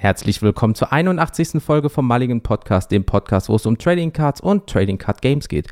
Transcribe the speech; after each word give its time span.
Herzlich 0.00 0.42
willkommen 0.42 0.76
zur 0.76 0.92
81. 0.92 1.60
Folge 1.60 1.90
vom 1.90 2.06
Mulligan 2.06 2.40
Podcast, 2.40 2.92
dem 2.92 3.02
Podcast, 3.04 3.48
wo 3.48 3.56
es 3.56 3.66
um 3.66 3.78
Trading 3.78 4.12
Cards 4.12 4.40
und 4.40 4.68
Trading 4.68 4.96
Card 4.96 5.20
Games 5.22 5.48
geht. 5.48 5.66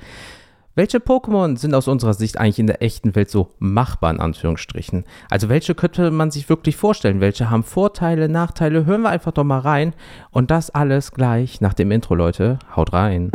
Welche 0.75 0.99
Pokémon 0.99 1.57
sind 1.57 1.75
aus 1.75 1.87
unserer 1.87 2.13
Sicht 2.13 2.37
eigentlich 2.37 2.59
in 2.59 2.67
der 2.67 2.83
echten 2.83 3.15
Welt 3.15 3.31
so 3.31 3.51
machbar, 3.61 4.11
in 4.11 4.19
Anführungsstrichen? 4.19 5.05
Also 5.31 5.49
welche 5.49 5.77
könnte 5.77 6.11
man 6.11 6.33
sich 6.33 6.49
wirklich 6.49 6.75
vorstellen? 6.77 7.21
Welche 7.21 7.51
haben 7.51 7.63
Vorteile, 7.63 8.29
Nachteile? 8.29 8.85
Hören 8.85 9.03
wir 9.03 9.11
einfach 9.11 9.31
doch 9.31 9.45
mal 9.45 9.61
rein. 9.61 9.95
Und 10.33 10.51
das 10.51 10.71
alles 10.71 11.13
gleich 11.13 11.61
nach 11.61 11.75
dem 11.75 11.93
Intro, 11.93 12.17
Leute. 12.17 12.59
Haut 12.75 12.93
rein. 12.93 13.31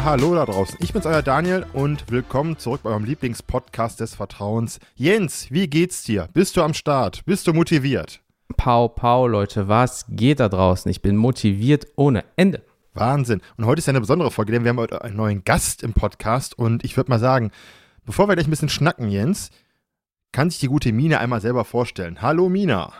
Ja, 0.00 0.06
hallo 0.06 0.34
da 0.34 0.46
draußen. 0.46 0.78
Ich 0.80 0.94
bin's, 0.94 1.04
euer 1.04 1.20
Daniel 1.20 1.66
und 1.74 2.10
willkommen 2.10 2.56
zurück 2.56 2.80
bei 2.84 2.88
eurem 2.88 3.04
Lieblingspodcast 3.04 4.00
des 4.00 4.14
Vertrauens. 4.14 4.80
Jens, 4.94 5.50
wie 5.50 5.68
geht's 5.68 6.04
dir? 6.04 6.26
Bist 6.32 6.56
du 6.56 6.62
am 6.62 6.72
Start? 6.72 7.22
Bist 7.26 7.46
du 7.46 7.52
motiviert? 7.52 8.22
Pau, 8.56 8.88
pau, 8.88 9.26
Leute, 9.26 9.68
was 9.68 10.06
geht 10.08 10.40
da 10.40 10.48
draußen? 10.48 10.90
Ich 10.90 11.02
bin 11.02 11.16
motiviert 11.16 11.86
ohne 11.96 12.24
Ende. 12.36 12.62
Wahnsinn. 12.94 13.42
Und 13.58 13.66
heute 13.66 13.80
ist 13.80 13.88
ja 13.88 13.90
eine 13.90 14.00
besondere 14.00 14.30
Folge, 14.30 14.52
denn 14.52 14.64
wir 14.64 14.70
haben 14.70 14.78
heute 14.78 15.04
einen 15.04 15.16
neuen 15.16 15.44
Gast 15.44 15.82
im 15.82 15.92
Podcast 15.92 16.58
und 16.58 16.82
ich 16.82 16.96
würde 16.96 17.10
mal 17.10 17.18
sagen, 17.18 17.50
bevor 18.06 18.26
wir 18.26 18.36
gleich 18.36 18.46
ein 18.46 18.50
bisschen 18.50 18.70
schnacken, 18.70 19.10
Jens, 19.10 19.50
kann 20.32 20.48
sich 20.48 20.60
die 20.60 20.68
gute 20.68 20.92
Mina 20.92 21.18
einmal 21.18 21.42
selber 21.42 21.66
vorstellen. 21.66 22.22
Hallo 22.22 22.48
Mina. 22.48 22.90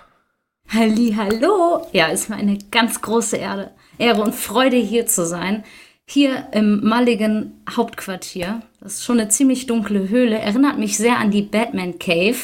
Halli, 0.68 1.14
hallo. 1.16 1.86
Ja, 1.92 2.08
ist 2.08 2.28
mir 2.28 2.36
eine 2.36 2.58
ganz 2.70 3.00
große 3.00 3.38
Ehre, 3.38 3.70
Ehre 3.96 4.20
und 4.20 4.34
Freude 4.34 4.76
hier 4.76 5.06
zu 5.06 5.24
sein 5.24 5.64
hier 6.10 6.48
im 6.52 6.86
Mulligan 6.86 7.52
Hauptquartier. 7.68 8.62
Das 8.80 8.94
ist 8.94 9.04
schon 9.04 9.20
eine 9.20 9.28
ziemlich 9.28 9.66
dunkle 9.66 10.08
Höhle. 10.08 10.38
Erinnert 10.38 10.78
mich 10.78 10.96
sehr 10.96 11.18
an 11.18 11.30
die 11.30 11.42
Batman 11.42 11.98
Cave. 11.98 12.38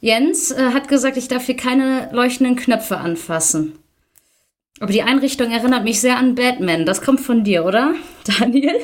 Jens 0.00 0.50
äh, 0.50 0.70
hat 0.72 0.88
gesagt, 0.88 1.16
ich 1.16 1.28
darf 1.28 1.44
hier 1.44 1.56
keine 1.56 2.10
leuchtenden 2.12 2.56
Knöpfe 2.56 2.98
anfassen. 2.98 3.78
Aber 4.80 4.92
die 4.92 5.02
Einrichtung 5.02 5.50
erinnert 5.50 5.84
mich 5.84 6.00
sehr 6.00 6.16
an 6.16 6.34
Batman. 6.34 6.86
Das 6.86 7.02
kommt 7.02 7.20
von 7.20 7.44
dir, 7.44 7.64
oder, 7.64 7.94
Daniel? 8.38 8.76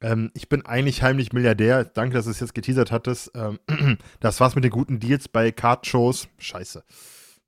ähm, 0.00 0.30
ich 0.34 0.48
bin 0.48 0.64
eigentlich 0.64 1.02
heimlich 1.02 1.32
Milliardär. 1.32 1.84
Danke, 1.84 2.14
dass 2.14 2.26
du 2.26 2.30
es 2.30 2.40
jetzt 2.40 2.54
geteasert 2.54 2.92
hattest. 2.92 3.32
Ähm, 3.34 3.58
das 4.20 4.40
war's 4.40 4.54
mit 4.54 4.64
den 4.64 4.70
guten 4.70 5.00
Deals 5.00 5.28
bei 5.28 5.50
Card-Shows. 5.50 6.28
Scheiße. 6.38 6.84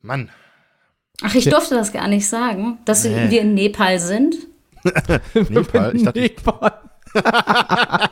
Mann. 0.02 0.30
Ach, 1.22 1.34
ich 1.34 1.44
durfte 1.44 1.74
das 1.74 1.92
gar 1.92 2.08
nicht 2.08 2.26
sagen, 2.26 2.78
dass 2.84 3.04
nee. 3.04 3.30
wir 3.30 3.42
in 3.42 3.54
Nepal 3.54 3.98
sind. 4.00 4.34
Nepal? 5.48 5.96
Ich 5.96 6.04
dachte, 6.04 6.20
Nepal. 6.20 6.72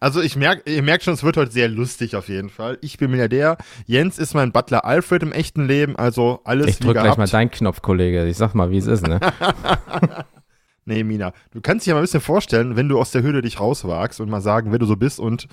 also 0.00 0.20
ich 0.20 0.36
merke, 0.36 0.70
ihr 0.70 0.82
merkt 0.82 1.04
schon, 1.04 1.14
es 1.14 1.22
wird 1.22 1.36
heute 1.36 1.52
sehr 1.52 1.68
lustig 1.68 2.16
auf 2.16 2.28
jeden 2.28 2.50
Fall. 2.50 2.78
Ich 2.80 2.98
bin 2.98 3.10
Milliardär. 3.10 3.56
Jens 3.86 4.18
ist 4.18 4.34
mein 4.34 4.52
Butler 4.52 4.84
Alfred 4.84 5.22
im 5.22 5.32
echten 5.32 5.66
Leben, 5.66 5.96
also 5.96 6.40
alles 6.44 6.66
Ich 6.66 6.78
drück 6.78 6.94
gleich 6.94 7.16
mal 7.16 7.26
deinen 7.26 7.50
Knopf, 7.50 7.82
Kollege. 7.82 8.26
Ich 8.26 8.36
sag 8.36 8.54
mal, 8.54 8.70
wie 8.70 8.78
es 8.78 8.86
ist, 8.86 9.06
ne? 9.06 9.20
nee, 10.84 11.04
Mina, 11.04 11.32
du 11.52 11.60
kannst 11.60 11.86
dich 11.86 11.90
ja 11.90 11.94
mal 11.94 12.00
ein 12.00 12.04
bisschen 12.04 12.20
vorstellen, 12.20 12.76
wenn 12.76 12.88
du 12.88 12.98
aus 12.98 13.10
der 13.10 13.22
Höhle 13.22 13.42
dich 13.42 13.60
rauswagst 13.60 14.20
und 14.20 14.28
mal 14.28 14.40
sagen, 14.40 14.72
wer 14.72 14.78
du 14.78 14.86
so 14.86 14.96
bist 14.96 15.20
und 15.20 15.48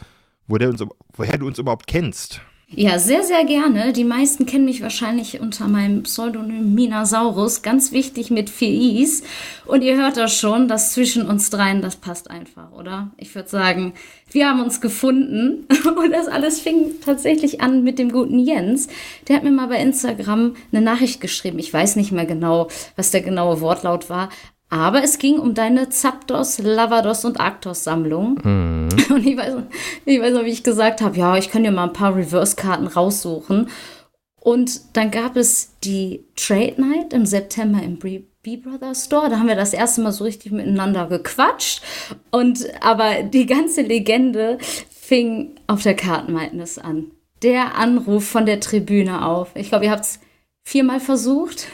wo 0.47 0.57
der 0.57 0.69
uns, 0.69 0.83
woher 1.13 1.37
du 1.37 1.47
uns 1.47 1.59
überhaupt 1.59 1.87
kennst. 1.87 2.41
Ja, 2.75 2.97
sehr, 2.97 3.21
sehr 3.21 3.45
gerne. 3.45 3.93
Die 3.93 4.03
meisten 4.03 4.47
kennen 4.47 4.65
mich 4.65 4.81
wahrscheinlich 4.81 5.39
unter 5.39 5.67
meinem 5.67 6.03
Pseudonym 6.03 6.73
Minasaurus. 6.73 7.61
Ganz 7.61 7.91
wichtig 7.91 8.31
mit 8.31 8.49
vier 8.49 8.99
Is. 8.99 9.21
Und 9.65 9.83
ihr 9.83 9.95
hört 9.95 10.17
das 10.17 10.35
schon, 10.35 10.67
das 10.67 10.91
zwischen 10.93 11.27
uns 11.27 11.51
dreien, 11.51 11.83
das 11.83 11.97
passt 11.97 12.31
einfach, 12.31 12.71
oder? 12.71 13.11
Ich 13.17 13.35
würde 13.35 13.47
sagen, 13.47 13.93
wir 14.31 14.49
haben 14.49 14.61
uns 14.61 14.81
gefunden. 14.81 15.67
Und 15.85 16.11
das 16.11 16.27
alles 16.27 16.61
fing 16.61 16.93
tatsächlich 17.05 17.61
an 17.61 17.83
mit 17.83 17.99
dem 17.99 18.11
guten 18.11 18.39
Jens. 18.39 18.87
Der 19.27 19.35
hat 19.35 19.43
mir 19.43 19.51
mal 19.51 19.67
bei 19.67 19.79
Instagram 19.79 20.55
eine 20.71 20.81
Nachricht 20.81 21.21
geschrieben. 21.21 21.59
Ich 21.59 21.71
weiß 21.71 21.95
nicht 21.95 22.11
mehr 22.11 22.25
genau, 22.25 22.69
was 22.95 23.11
der 23.11 23.21
genaue 23.21 23.61
Wortlaut 23.61 24.09
war. 24.09 24.29
Aber 24.73 25.03
es 25.03 25.19
ging 25.19 25.37
um 25.37 25.53
deine 25.53 25.89
Zapdos, 25.89 26.57
Lavados 26.57 27.25
und 27.25 27.39
Arctos-Sammlung. 27.39 28.39
Mhm. 28.43 28.89
Und 29.11 29.23
ich 29.23 29.37
weiß, 29.37 29.53
ich 30.05 30.19
weiß 30.19 30.33
noch, 30.33 30.45
wie 30.45 30.49
ich 30.49 30.63
gesagt 30.63 30.99
habe, 31.01 31.15
ja, 31.15 31.37
ich 31.37 31.51
kann 31.51 31.63
dir 31.63 31.71
mal 31.71 31.83
ein 31.83 31.93
paar 31.93 32.15
Reverse-Karten 32.15 32.87
raussuchen. 32.87 33.69
Und 34.41 34.81
dann 34.93 35.11
gab 35.11 35.35
es 35.35 35.77
die 35.83 36.25
Trade 36.35 36.81
Night 36.81 37.13
im 37.13 37.27
September 37.27 37.83
im 37.83 37.99
B-Brother 37.99 38.95
Store. 38.95 39.29
Da 39.29 39.37
haben 39.37 39.47
wir 39.47 39.55
das 39.55 39.73
erste 39.73 40.01
Mal 40.01 40.11
so 40.11 40.23
richtig 40.23 40.51
miteinander 40.51 41.05
gequatscht. 41.05 41.83
Und 42.31 42.65
aber 42.81 43.21
die 43.21 43.45
ganze 43.45 43.83
Legende 43.83 44.57
fing 44.89 45.51
auf 45.67 45.83
der 45.83 45.95
Kartenmadness 45.95 46.79
an. 46.79 47.11
Der 47.43 47.75
Anruf 47.75 48.27
von 48.27 48.47
der 48.47 48.59
Tribüne 48.59 49.23
auf. 49.23 49.51
Ich 49.53 49.69
glaube, 49.69 49.85
ihr 49.85 49.91
habt 49.91 50.05
es 50.05 50.19
viermal 50.63 50.99
versucht. 50.99 51.67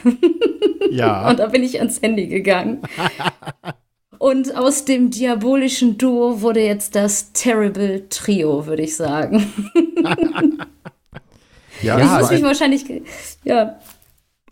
Ja. 0.90 1.28
Und 1.30 1.38
da 1.38 1.46
bin 1.46 1.62
ich 1.62 1.78
ans 1.78 2.02
Handy 2.02 2.26
gegangen. 2.26 2.82
Und 4.18 4.54
aus 4.54 4.84
dem 4.84 5.10
diabolischen 5.10 5.96
Duo 5.96 6.42
wurde 6.42 6.60
jetzt 6.60 6.94
das 6.94 7.32
Terrible 7.32 8.06
Trio, 8.10 8.66
würde 8.66 8.82
ich 8.82 8.94
sagen. 8.94 9.50
ja, 11.82 11.98
ich 11.98 12.20
muss 12.20 12.30
mich 12.30 12.42
wahrscheinlich. 12.42 12.84
Ja. 13.44 13.78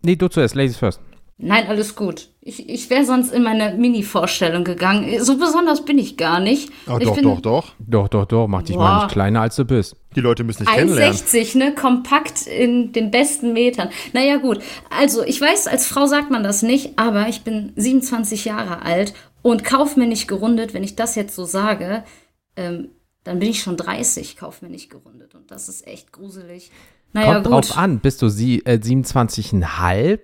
Nee, 0.00 0.16
du 0.16 0.28
zuerst, 0.28 0.55
Ladies 0.55 0.78
first. 0.78 1.00
Nein, 1.41 1.69
alles 1.69 1.94
gut. 1.94 2.31
Ich, 2.41 2.69
ich 2.69 2.91
wäre 2.91 3.04
sonst 3.04 3.32
in 3.32 3.44
meine 3.44 3.75
Mini-Vorstellung 3.75 4.65
gegangen. 4.65 5.22
So 5.22 5.38
besonders 5.38 5.84
bin 5.84 5.97
ich 5.97 6.16
gar 6.16 6.41
nicht. 6.41 6.72
Oh, 6.88 6.97
ich 6.99 7.06
doch, 7.06 7.15
bin, 7.15 7.25
doch, 7.25 7.41
doch. 7.41 7.72
Doch, 7.78 8.09
doch, 8.09 8.25
doch. 8.25 8.49
Mach 8.49 8.62
dich 8.62 8.75
boah. 8.75 8.82
mal 8.82 9.04
nicht 9.04 9.12
kleiner, 9.12 9.43
als 9.43 9.54
du 9.54 9.65
bist. 9.65 9.94
Die 10.16 10.21
Leute 10.21 10.43
müssen 10.43 10.65
dich 10.65 10.75
kennenlernen. 10.75 11.16
1,60, 11.16 11.56
ne? 11.56 11.75
Kompakt 11.76 12.49
in 12.49 12.91
den 12.93 13.12
besten 13.12 13.53
Metern. 13.53 13.91
Naja, 14.12 14.38
gut. 14.38 14.59
Also, 14.91 15.22
ich 15.22 15.41
weiß, 15.41 15.69
als 15.69 15.87
Frau 15.87 16.06
sagt 16.06 16.32
man 16.32 16.43
das 16.43 16.62
nicht, 16.62 16.99
aber 16.99 17.28
ich 17.28 17.43
bin 17.43 17.72
27 17.76 18.44
Jahre 18.44 18.82
alt 18.82 19.15
und 19.43 19.62
kaufmännisch 19.62 20.26
gerundet, 20.26 20.75
wenn 20.75 20.82
ich 20.82 20.97
das 20.97 21.15
jetzt 21.15 21.37
so 21.37 21.44
sage, 21.44 22.03
ähm, 22.56 22.88
dann 23.22 23.38
bin 23.38 23.50
ich 23.50 23.62
schon 23.62 23.76
30 23.76 24.37
kaufmännisch 24.37 24.88
gerundet. 24.88 25.37
Und 25.37 25.53
das 25.53 25.69
ist 25.69 25.87
echt 25.87 26.10
gruselig. 26.10 26.72
Naja, 27.12 27.34
Kommt 27.34 27.44
gut. 27.44 27.53
drauf 27.53 27.78
an, 27.78 28.00
bist 28.00 28.22
du 28.22 28.28
sie, 28.28 28.59
äh, 28.65 28.81
27,5 28.82 30.19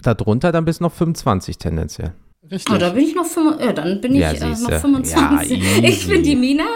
darunter, 0.00 0.52
dann 0.52 0.64
bist 0.64 0.80
du 0.80 0.84
noch 0.84 0.92
25 0.92 1.58
tendenziell. 1.58 2.12
Richtig. 2.50 2.74
Oh, 2.74 2.78
da 2.78 2.90
bin 2.90 3.04
ich 3.04 3.14
noch, 3.14 3.26
ja, 3.60 3.72
dann 3.72 4.00
bin 4.00 4.14
ja, 4.14 4.32
ich 4.32 4.40
äh, 4.40 4.48
noch 4.48 4.80
25. 4.80 5.58
Ja, 5.58 5.82
ich 5.82 6.08
bin 6.08 6.22
die 6.22 6.34
Mina 6.34 6.66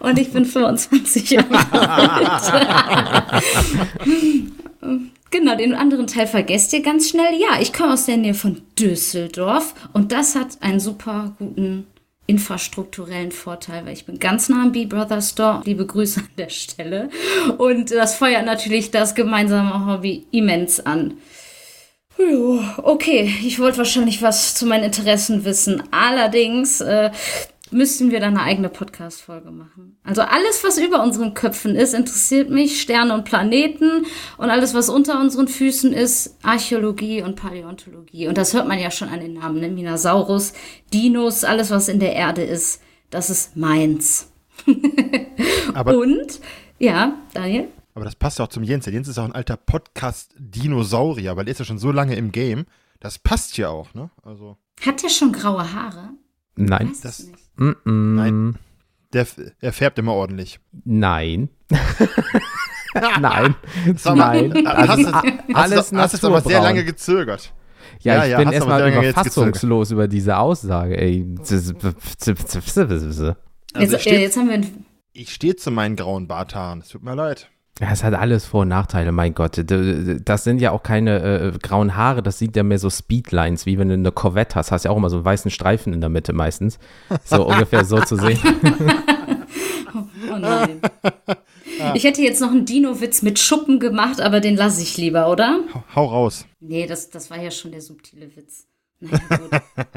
und 0.00 0.18
ich 0.18 0.32
bin 0.32 0.44
25 0.44 1.30
Jahre 1.30 1.72
alt. 1.72 3.32
genau, 5.30 5.56
den 5.56 5.74
anderen 5.74 6.08
Teil 6.08 6.26
vergesst 6.26 6.72
ihr 6.74 6.82
ganz 6.82 7.08
schnell. 7.08 7.40
Ja, 7.40 7.60
ich 7.60 7.72
komme 7.72 7.94
aus 7.94 8.04
der 8.06 8.18
Nähe 8.18 8.34
von 8.34 8.60
Düsseldorf 8.78 9.74
und 9.94 10.12
das 10.12 10.34
hat 10.34 10.58
einen 10.60 10.80
super 10.80 11.32
guten 11.38 11.86
infrastrukturellen 12.26 13.32
Vorteil, 13.32 13.86
weil 13.86 13.94
ich 13.94 14.04
bin 14.04 14.18
ganz 14.18 14.50
nah 14.50 14.64
am 14.64 14.72
B-Brother 14.72 15.22
Store. 15.22 15.62
Liebe 15.64 15.86
Grüße 15.86 16.20
an 16.20 16.28
der 16.36 16.50
Stelle. 16.50 17.08
Und 17.56 17.90
das 17.90 18.16
feuert 18.16 18.44
natürlich 18.44 18.90
das 18.90 19.14
gemeinsame 19.14 19.86
Hobby 19.86 20.26
immens 20.30 20.78
an. 20.78 21.14
Okay, 22.18 23.32
ich 23.44 23.60
wollte 23.60 23.78
wahrscheinlich 23.78 24.22
was 24.22 24.54
zu 24.54 24.66
meinen 24.66 24.84
Interessen 24.84 25.44
wissen. 25.44 25.82
Allerdings 25.92 26.80
äh, 26.80 27.10
müssten 27.70 28.10
wir 28.10 28.20
da 28.20 28.26
eine 28.26 28.42
eigene 28.42 28.68
Podcast-Folge 28.68 29.50
machen. 29.50 29.96
Also 30.02 30.22
alles, 30.22 30.64
was 30.64 30.78
über 30.78 31.02
unseren 31.02 31.34
Köpfen 31.34 31.76
ist, 31.76 31.94
interessiert 31.94 32.50
mich. 32.50 32.80
Sterne 32.80 33.14
und 33.14 33.24
Planeten 33.24 34.06
und 34.36 34.50
alles, 34.50 34.74
was 34.74 34.88
unter 34.88 35.20
unseren 35.20 35.48
Füßen 35.48 35.92
ist, 35.92 36.36
Archäologie 36.42 37.22
und 37.22 37.36
Paläontologie. 37.36 38.26
Und 38.28 38.36
das 38.36 38.52
hört 38.52 38.66
man 38.66 38.78
ja 38.78 38.90
schon 38.90 39.08
an 39.08 39.20
den 39.20 39.34
Namen, 39.34 39.60
ne? 39.60 39.68
Minasaurus, 39.68 40.54
Dinos, 40.92 41.44
alles, 41.44 41.70
was 41.70 41.88
in 41.88 42.00
der 42.00 42.14
Erde 42.14 42.42
ist, 42.42 42.80
das 43.10 43.30
ist 43.30 43.56
meins. 43.56 44.32
und, 45.84 46.40
ja, 46.78 47.16
Daniel? 47.32 47.68
Aber 47.98 48.04
das 48.04 48.14
passt 48.14 48.38
ja 48.38 48.44
auch 48.44 48.48
zum 48.48 48.62
Jens. 48.62 48.84
Der 48.84 48.92
Jens 48.92 49.08
ist 49.08 49.18
auch 49.18 49.24
ein 49.24 49.32
alter 49.32 49.56
Podcast-Dinosaurier, 49.56 51.36
weil 51.36 51.48
er 51.48 51.50
ist 51.50 51.58
ja 51.58 51.64
schon 51.64 51.80
so 51.80 51.90
lange 51.90 52.14
im 52.14 52.30
Game. 52.30 52.66
Das 53.00 53.18
passt 53.18 53.58
ja 53.58 53.70
auch, 53.70 53.92
ne? 53.92 54.08
Also. 54.22 54.56
Hat 54.86 55.02
der 55.02 55.08
schon 55.08 55.32
graue 55.32 55.72
Haare? 55.72 56.10
Nein. 56.54 56.92
Das, 57.02 57.26
mm 57.56 57.70
-mm. 57.70 58.14
Nein. 58.14 58.58
Der, 59.12 59.26
er 59.60 59.72
färbt 59.72 59.98
immer 59.98 60.12
ordentlich. 60.12 60.60
Nein. 60.84 61.48
Nein. 62.94 63.56
Nein. 64.04 64.66
Also, 64.68 65.12
hast, 65.12 65.26
alles 65.52 65.92
hast, 65.92 66.12
hast, 66.12 66.24
aber 66.24 66.40
sehr 66.42 66.62
lange 66.62 66.84
gezögert. 66.84 67.52
Ja, 67.98 68.14
ja 68.14 68.24
ich 68.26 68.30
ja, 68.30 68.38
bin 68.38 68.52
erstmal 68.52 68.92
überfassungslos 68.92 69.90
über 69.90 70.06
diese 70.06 70.36
Aussage, 70.36 70.96
ey. 71.00 71.26
Jetzt, 71.36 71.52
also 73.74 73.96
jetzt 73.96 74.36
haben 74.36 74.50
wir. 74.50 74.60
Ich 75.12 75.34
stehe 75.34 75.56
zu 75.56 75.72
meinen 75.72 75.96
grauen 75.96 76.28
Barthaaren. 76.28 76.78
Es 76.78 76.90
tut 76.90 77.02
mir 77.02 77.16
leid. 77.16 77.50
Ja, 77.80 77.90
es 77.92 78.02
hat 78.02 78.14
alles 78.14 78.44
Vor- 78.44 78.62
und 78.62 78.68
Nachteile, 78.68 79.12
mein 79.12 79.34
Gott. 79.34 79.64
Das 79.66 80.44
sind 80.44 80.60
ja 80.60 80.72
auch 80.72 80.82
keine 80.82 81.20
äh, 81.20 81.58
grauen 81.62 81.94
Haare, 81.94 82.22
das 82.22 82.38
sieht 82.38 82.56
ja 82.56 82.64
mehr 82.64 82.78
so 82.78 82.90
Speedlines, 82.90 83.66
wie 83.66 83.78
wenn 83.78 83.88
du 83.88 83.94
eine 83.94 84.10
Corvette 84.10 84.56
hast. 84.56 84.72
Hast 84.72 84.84
ja 84.84 84.90
auch 84.90 84.96
immer 84.96 85.10
so 85.10 85.16
einen 85.16 85.24
weißen 85.24 85.50
Streifen 85.50 85.92
in 85.92 86.00
der 86.00 86.10
Mitte 86.10 86.32
meistens. 86.32 86.78
So 87.24 87.46
ungefähr 87.46 87.84
so 87.84 88.00
zu 88.00 88.16
sehen. 88.16 88.38
oh 90.32 90.38
nein. 90.38 90.80
Ich 91.94 92.02
hätte 92.02 92.20
jetzt 92.22 92.40
noch 92.40 92.50
einen 92.50 92.64
Dino-Witz 92.64 93.22
mit 93.22 93.38
Schuppen 93.38 93.78
gemacht, 93.78 94.20
aber 94.20 94.40
den 94.40 94.56
lasse 94.56 94.82
ich 94.82 94.96
lieber, 94.96 95.30
oder? 95.30 95.60
Hau 95.94 96.06
raus. 96.06 96.46
Nee, 96.58 96.86
das, 96.86 97.10
das 97.10 97.30
war 97.30 97.40
ja 97.40 97.52
schon 97.52 97.70
der 97.70 97.80
subtile 97.80 98.34
Witz. 98.36 98.66
Naja, 99.00 99.18
gut. 99.28 99.50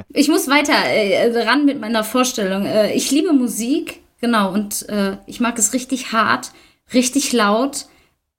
ich 0.10 0.28
muss 0.28 0.48
weiter 0.48 0.74
äh, 0.74 1.44
ran 1.48 1.66
mit 1.66 1.82
meiner 1.82 2.04
Vorstellung. 2.04 2.66
Äh, 2.66 2.94
ich 2.94 3.10
liebe 3.10 3.34
Musik, 3.34 4.02
genau, 4.20 4.54
und 4.54 4.88
äh, 4.90 5.18
ich 5.26 5.40
mag 5.40 5.58
es 5.58 5.74
richtig 5.74 6.12
hart, 6.12 6.52
richtig 6.94 7.34
laut. 7.34 7.86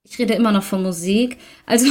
Ich 0.05 0.19
rede 0.19 0.33
immer 0.33 0.51
noch 0.51 0.63
von 0.63 0.83
Musik. 0.83 1.37
Also 1.65 1.87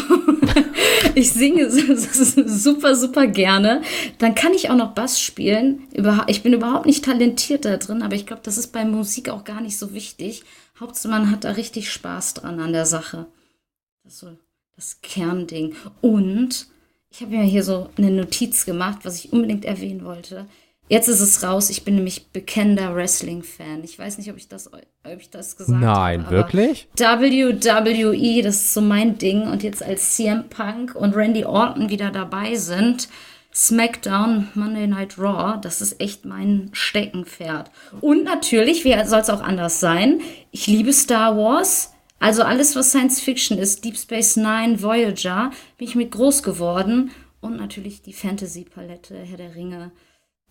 ich 1.14 1.32
singe 1.32 1.70
super, 1.70 2.94
super 2.94 3.26
gerne. 3.26 3.82
Dann 4.18 4.34
kann 4.34 4.52
ich 4.52 4.70
auch 4.70 4.76
noch 4.76 4.94
Bass 4.94 5.20
spielen. 5.20 5.88
Ich 6.26 6.42
bin 6.42 6.52
überhaupt 6.52 6.86
nicht 6.86 7.04
talentiert 7.04 7.64
da 7.64 7.78
drin, 7.78 8.02
aber 8.02 8.14
ich 8.14 8.26
glaube, 8.26 8.42
das 8.44 8.58
ist 8.58 8.68
bei 8.68 8.84
Musik 8.84 9.30
auch 9.30 9.44
gar 9.44 9.60
nicht 9.60 9.78
so 9.78 9.94
wichtig. 9.94 10.44
Hauptsache, 10.78 11.12
man 11.12 11.30
hat 11.30 11.44
da 11.44 11.52
richtig 11.52 11.90
Spaß 11.90 12.34
dran 12.34 12.60
an 12.60 12.72
der 12.72 12.86
Sache. 12.86 13.26
Das 14.04 14.14
ist 14.14 14.18
so 14.20 14.36
das 14.76 15.00
Kernding. 15.00 15.74
Und 16.00 16.66
ich 17.10 17.20
habe 17.20 17.36
mir 17.36 17.44
hier 17.44 17.62
so 17.62 17.90
eine 17.96 18.10
Notiz 18.10 18.64
gemacht, 18.64 19.00
was 19.04 19.24
ich 19.24 19.32
unbedingt 19.32 19.64
erwähnen 19.64 20.04
wollte. 20.04 20.46
Jetzt 20.92 21.08
ist 21.08 21.22
es 21.22 21.42
raus. 21.42 21.70
Ich 21.70 21.84
bin 21.84 21.94
nämlich 21.94 22.26
bekennender 22.34 22.94
Wrestling-Fan. 22.94 23.82
Ich 23.82 23.98
weiß 23.98 24.18
nicht, 24.18 24.30
ob 24.30 24.36
ich 24.36 24.48
das, 24.48 24.70
ob 24.70 24.82
ich 25.18 25.30
das 25.30 25.56
gesagt 25.56 25.80
Nein, 25.80 25.86
habe. 25.86 26.18
Nein, 26.18 26.30
wirklich? 26.30 26.86
WWE, 26.98 28.42
das 28.42 28.56
ist 28.56 28.74
so 28.74 28.82
mein 28.82 29.16
Ding. 29.16 29.40
Und 29.48 29.62
jetzt 29.62 29.82
als 29.82 30.16
CM 30.16 30.50
Punk 30.50 30.94
und 30.94 31.16
Randy 31.16 31.46
Orton 31.46 31.88
wieder 31.88 32.10
dabei 32.10 32.56
sind, 32.56 33.08
SmackDown, 33.54 34.48
Monday 34.54 34.86
Night 34.86 35.18
Raw, 35.18 35.58
das 35.58 35.80
ist 35.80 35.98
echt 35.98 36.26
mein 36.26 36.68
Steckenpferd. 36.74 37.70
Und 38.02 38.24
natürlich, 38.24 38.84
wie 38.84 38.92
soll 39.06 39.20
es 39.20 39.30
auch 39.30 39.40
anders 39.40 39.80
sein? 39.80 40.20
Ich 40.50 40.66
liebe 40.66 40.92
Star 40.92 41.38
Wars. 41.38 41.94
Also 42.18 42.42
alles, 42.42 42.76
was 42.76 42.90
Science 42.90 43.18
Fiction 43.18 43.56
ist, 43.56 43.82
Deep 43.82 43.96
Space 43.96 44.36
Nine, 44.36 44.82
Voyager, 44.82 45.52
bin 45.78 45.88
ich 45.88 45.94
mit 45.94 46.10
groß 46.10 46.42
geworden. 46.42 47.12
Und 47.40 47.56
natürlich 47.56 48.02
die 48.02 48.12
Fantasy-Palette, 48.12 49.16
Herr 49.16 49.38
der 49.38 49.54
Ringe. 49.54 49.90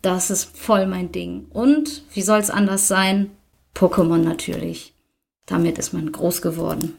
Das 0.02 0.32
ist 0.32 0.58
voll 0.58 0.88
mein 0.88 1.12
Ding. 1.12 1.46
Und 1.50 2.04
wie 2.14 2.22
soll 2.22 2.40
es 2.40 2.50
anders 2.50 2.88
sein? 2.88 3.32
Pokémon 3.76 4.18
natürlich. 4.18 4.94
Damit 5.46 5.78
ist 5.78 5.94
man 5.94 6.12
groß 6.12 6.42
geworden. 6.42 6.98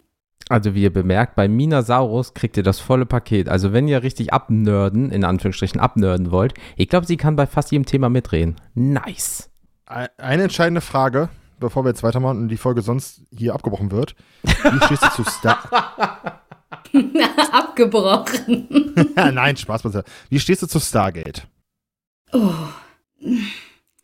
Also 0.49 0.75
wie 0.75 0.83
ihr 0.83 0.93
bemerkt, 0.93 1.35
bei 1.35 1.49
Minasaurus 1.49 2.35
kriegt 2.35 2.57
ihr 2.57 2.63
das 2.63 2.79
volle 2.79 3.07
Paket. 3.07 3.49
Also 3.49 3.73
wenn 3.73 3.89
ihr 3.89 4.03
richtig 4.03 4.33
abnörden, 4.33 5.11
in 5.11 5.25
Anführungsstrichen 5.25 5.81
abnörden 5.81 6.31
wollt, 6.31 6.55
ich 6.77 6.89
glaube, 6.89 7.07
sie 7.07 7.17
kann 7.17 7.37
bei 7.37 7.47
fast 7.47 7.71
jedem 7.73 7.87
Thema 7.87 8.09
mitreden. 8.09 8.57
Nice. 8.75 9.51
Eine 9.87 10.43
entscheidende 10.45 10.81
Frage, 10.81 11.29
bevor 11.59 11.85
wir 11.85 11.89
jetzt 11.91 12.03
weitermachen 12.03 12.39
und 12.39 12.49
die 12.49 12.57
Folge 12.57 12.83
sonst 12.83 13.23
hier 13.31 13.55
abgebrochen 13.55 13.91
wird. 13.91 14.15
Wie 14.43 14.85
stehst 14.85 15.03
du 15.05 15.23
zu 15.23 15.25
Star... 15.25 15.59
Abgebrochen. 17.53 18.93
Nein, 19.15 19.57
Spaß. 19.57 19.83
Wie 20.29 20.41
stehst 20.41 20.63
du 20.63 20.67
zu 20.67 20.81
Stargate? 20.81 21.47
Oh, 22.33 22.53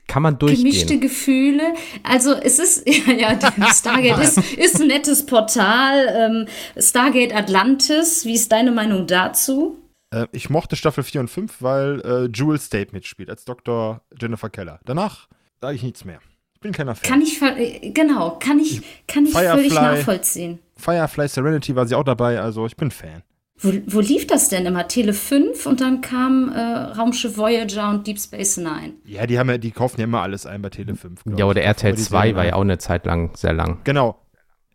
kann 0.09 0.23
man 0.23 0.39
durchgehen. 0.39 0.65
Gemischte 0.65 0.99
Gefühle. 0.99 1.75
Also 2.03 2.35
es 2.35 2.59
ist, 2.59 2.89
ja, 3.07 3.13
ja 3.13 3.73
Stargate 3.73 4.19
ist, 4.23 4.39
ist 4.57 4.81
ein 4.81 4.89
nettes 4.89 5.25
Portal. 5.27 6.09
Ähm, 6.11 6.47
Stargate 6.83 7.35
Atlantis, 7.35 8.25
wie 8.25 8.35
ist 8.35 8.51
deine 8.51 8.73
Meinung 8.73 9.07
dazu? 9.07 9.79
Äh, 10.11 10.27
ich 10.33 10.51
mochte 10.51 10.77
Staffel 10.77 11.05
4 11.05 11.21
und 11.21 11.29
5, 11.29 11.63
weil 11.63 12.01
äh, 12.01 12.29
Jewel 12.35 12.59
State 12.59 12.93
mitspielt, 12.93 13.31
als 13.31 13.45
Dr. 13.45 14.01
Jennifer 14.19 14.49
Keller. 14.49 14.81
Danach 14.85 15.29
sage 15.61 15.77
ich 15.77 15.83
nichts 15.83 16.05
mehr. 16.05 16.21
Ich 16.55 16.61
bin 16.61 16.73
keiner 16.73 16.97
Fan. 16.97 17.09
Kann 17.09 17.23
ich, 17.23 17.41
äh, 17.41 17.91
genau, 17.91 18.39
kann 18.41 18.59
ich, 18.59 18.83
kann 19.07 19.27
ich 19.27 19.33
Firefly, 19.33 19.55
völlig 19.55 19.75
nachvollziehen. 19.75 20.59
Firefly 20.77 21.29
Serenity 21.29 21.77
war 21.77 21.87
sie 21.87 21.95
auch 21.95 22.03
dabei, 22.03 22.41
also 22.41 22.67
ich 22.67 22.77
bin 22.77 22.91
Fan. 22.91 23.23
Wo, 23.61 23.73
wo, 23.87 24.01
lief 24.01 24.27
das 24.27 24.49
denn 24.49 24.67
immer? 24.67 24.87
Tele 24.87 25.13
5 25.13 25.67
und 25.67 25.81
dann 25.81 26.01
kam 26.01 26.53
äh, 26.53 26.61
Raumschiff 26.61 27.37
Voyager 27.37 27.91
und 27.91 28.07
Deep 28.07 28.21
Space 28.21 28.57
Nine. 28.57 28.95
Ja, 29.05 29.27
die 29.27 29.37
haben 29.39 29.51
ja, 29.51 29.59
die 29.59 29.73
kaufen 29.73 30.01
ja 30.01 30.05
immer 30.05 30.23
alles 30.23 30.47
ein 30.47 30.63
bei 30.63 30.71
Tele 30.71 30.95
5. 30.95 31.23
Ja, 31.37 31.45
oder 31.47 31.63
RTL 31.63 31.97
2 31.97 32.37
war 32.37 32.47
ja 32.47 32.55
auch 32.55 32.61
eine 32.61 32.79
Zeit 32.79 33.05
lang 33.05 33.35
sehr 33.37 33.53
lang. 33.53 33.81
Genau. 33.83 34.25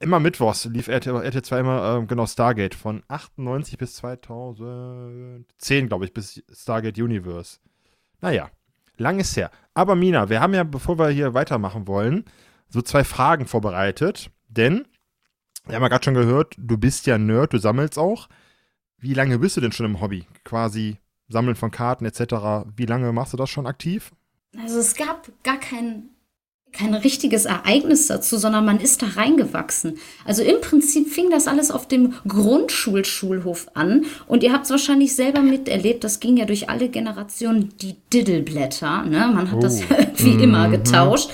Immer 0.02 0.20
Mittwochs 0.20 0.66
lief 0.66 0.90
RTL, 0.90 1.24
RTL 1.24 1.44
2 1.44 1.60
immer, 1.60 2.02
äh, 2.02 2.06
genau, 2.06 2.26
Stargate. 2.26 2.76
Von 2.76 3.04
98 3.08 3.78
bis 3.78 3.96
2010, 3.96 5.88
glaube 5.88 6.04
ich, 6.04 6.14
bis 6.14 6.44
Stargate 6.52 6.98
Universe. 6.98 7.60
Naja, 8.20 8.50
lang 8.98 9.20
ist 9.22 9.38
her. 9.38 9.50
Aber 9.74 9.96
Mina, 9.96 10.30
wir 10.30 10.42
haben 10.42 10.54
ja, 10.54 10.66
bevor 10.66 11.00
wir 11.00 11.08
hier 11.08 11.34
weitermachen 11.34 11.88
wollen, 11.88 12.26
so 12.68 12.82
zwei 12.82 13.06
Fragen 13.06 13.46
vorbereitet. 13.46 14.30
Denn, 14.50 14.86
wir 15.66 15.76
haben 15.76 15.84
ja 15.84 15.88
gerade 15.88 16.04
schon 16.04 16.16
gehört, 16.16 16.56
du 16.58 16.78
bist 16.78 17.08
ja 17.08 17.18
Nerd, 17.18 17.54
du 17.54 17.58
sammelst 17.60 17.98
auch. 17.98 18.28
Wie 19.04 19.14
lange 19.14 19.38
bist 19.38 19.58
du 19.58 19.62
denn 19.62 19.74
schon 19.74 19.86
im 19.86 20.00
Hobby? 20.00 20.24
Quasi 20.46 20.96
Sammeln 21.28 21.58
von 21.58 21.72
Karten 21.72 22.06
etc. 22.06 22.70
Wie 22.78 22.86
lange 22.86 23.12
machst 23.12 23.34
du 23.34 23.38
das 23.38 23.50
schon 23.50 23.68
aktiv? 23.68 24.14
Also 24.58 24.80
es 24.80 24.96
gab 24.96 25.30
gar 25.44 25.60
kein, 25.60 26.04
kein 26.72 26.94
richtiges 26.94 27.44
Ereignis 27.44 28.08
dazu, 28.08 28.38
sondern 28.38 28.64
man 28.64 28.80
ist 28.80 29.02
da 29.02 29.08
reingewachsen. 29.08 29.98
Also 30.24 30.42
im 30.42 30.62
Prinzip 30.62 31.10
fing 31.10 31.30
das 31.30 31.50
alles 31.50 31.70
auf 31.70 31.86
dem 31.86 32.14
Grundschulschulhof 32.26 33.72
an 33.74 34.06
und 34.26 34.42
ihr 34.42 34.54
habt 34.54 34.64
es 34.64 34.72
wahrscheinlich 34.72 35.14
selber 35.14 35.42
miterlebt, 35.42 36.06
das 36.06 36.22
ging 36.22 36.38
ja 36.38 36.46
durch 36.46 36.70
alle 36.70 36.88
Generationen, 36.88 37.74
die 37.82 37.98
Diddleblätter, 38.14 39.04
ne? 39.04 39.30
man 39.36 39.52
hat 39.52 39.58
oh. 39.58 39.60
das 39.64 39.82
wie 40.16 40.42
immer 40.42 40.70
mhm. 40.70 40.72
getauscht. 40.72 41.30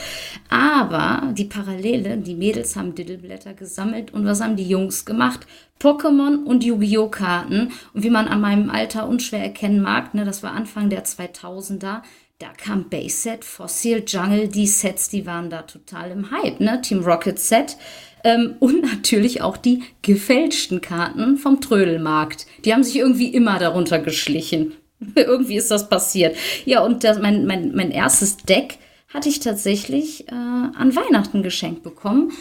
Aber 0.50 1.31
die 1.34 1.46
Parallele, 1.46 2.18
die 2.18 2.34
Mädels 2.34 2.75
haben 2.75 2.96
Diddleblätter 2.96 3.54
gesammelt 3.54 4.12
und 4.13 4.25
was 4.25 4.42
haben 4.42 4.56
die 4.56 4.68
Jungs 4.68 5.06
gemacht? 5.06 5.46
Pokémon 5.80 6.44
und 6.44 6.63
Yu-Gi-Oh! 6.63 7.07
Karten. 7.10 7.72
Und 7.94 8.04
wie 8.04 8.10
man 8.10 8.28
an 8.28 8.42
meinem 8.42 8.69
Alter 8.72 9.07
unschwer 9.07 9.42
erkennen 9.42 9.81
mag, 9.81 10.16
ne, 10.16 10.25
das 10.25 10.42
war 10.42 10.54
Anfang 10.54 10.90
der 10.90 11.06
2000er, 11.06 12.01
da 12.40 12.48
kam 12.57 12.90
Base-Set, 12.90 13.46
Fossil, 13.46 14.04
Jungle, 14.07 14.48
die 14.48 14.66
Sets, 14.66 15.10
die 15.10 15.25
waren 15.25 15.50
da 15.50 15.62
total 15.63 16.12
im 16.12 16.31
Hype, 16.31 16.60
ne? 16.60 16.81
Team 16.81 17.04
Rocket 17.04 17.38
Set. 17.38 17.78
Ähm, 18.24 18.56
und 18.60 18.81
natürlich 18.94 19.42
auch 19.42 19.57
die 19.57 19.84
gefälschten 20.01 20.81
Karten 20.81 21.38
vom 21.38 21.62
Trödelmarkt. 21.62 22.48
Die 22.66 22.74
haben 22.74 22.84
sich 22.84 22.96
irgendwie 22.96 23.28
immer 23.28 23.60
darunter 23.60 24.00
geschlichen. 24.00 24.74
irgendwie 25.15 25.58
ist 25.58 25.70
das 25.70 25.89
passiert. 25.89 26.36
Ja, 26.65 26.82
und 26.82 27.03
das, 27.03 27.20
mein, 27.20 27.46
mein, 27.46 27.75
mein 27.75 27.91
erstes 27.91 28.38
Deck 28.38 28.79
hatte 29.13 29.30
ich 29.30 29.39
tatsächlich 29.39 30.28
äh, 30.28 30.34
an 30.34 30.96
Weihnachten 30.96 31.44
geschenkt 31.44 31.84
bekommen. 31.84 32.32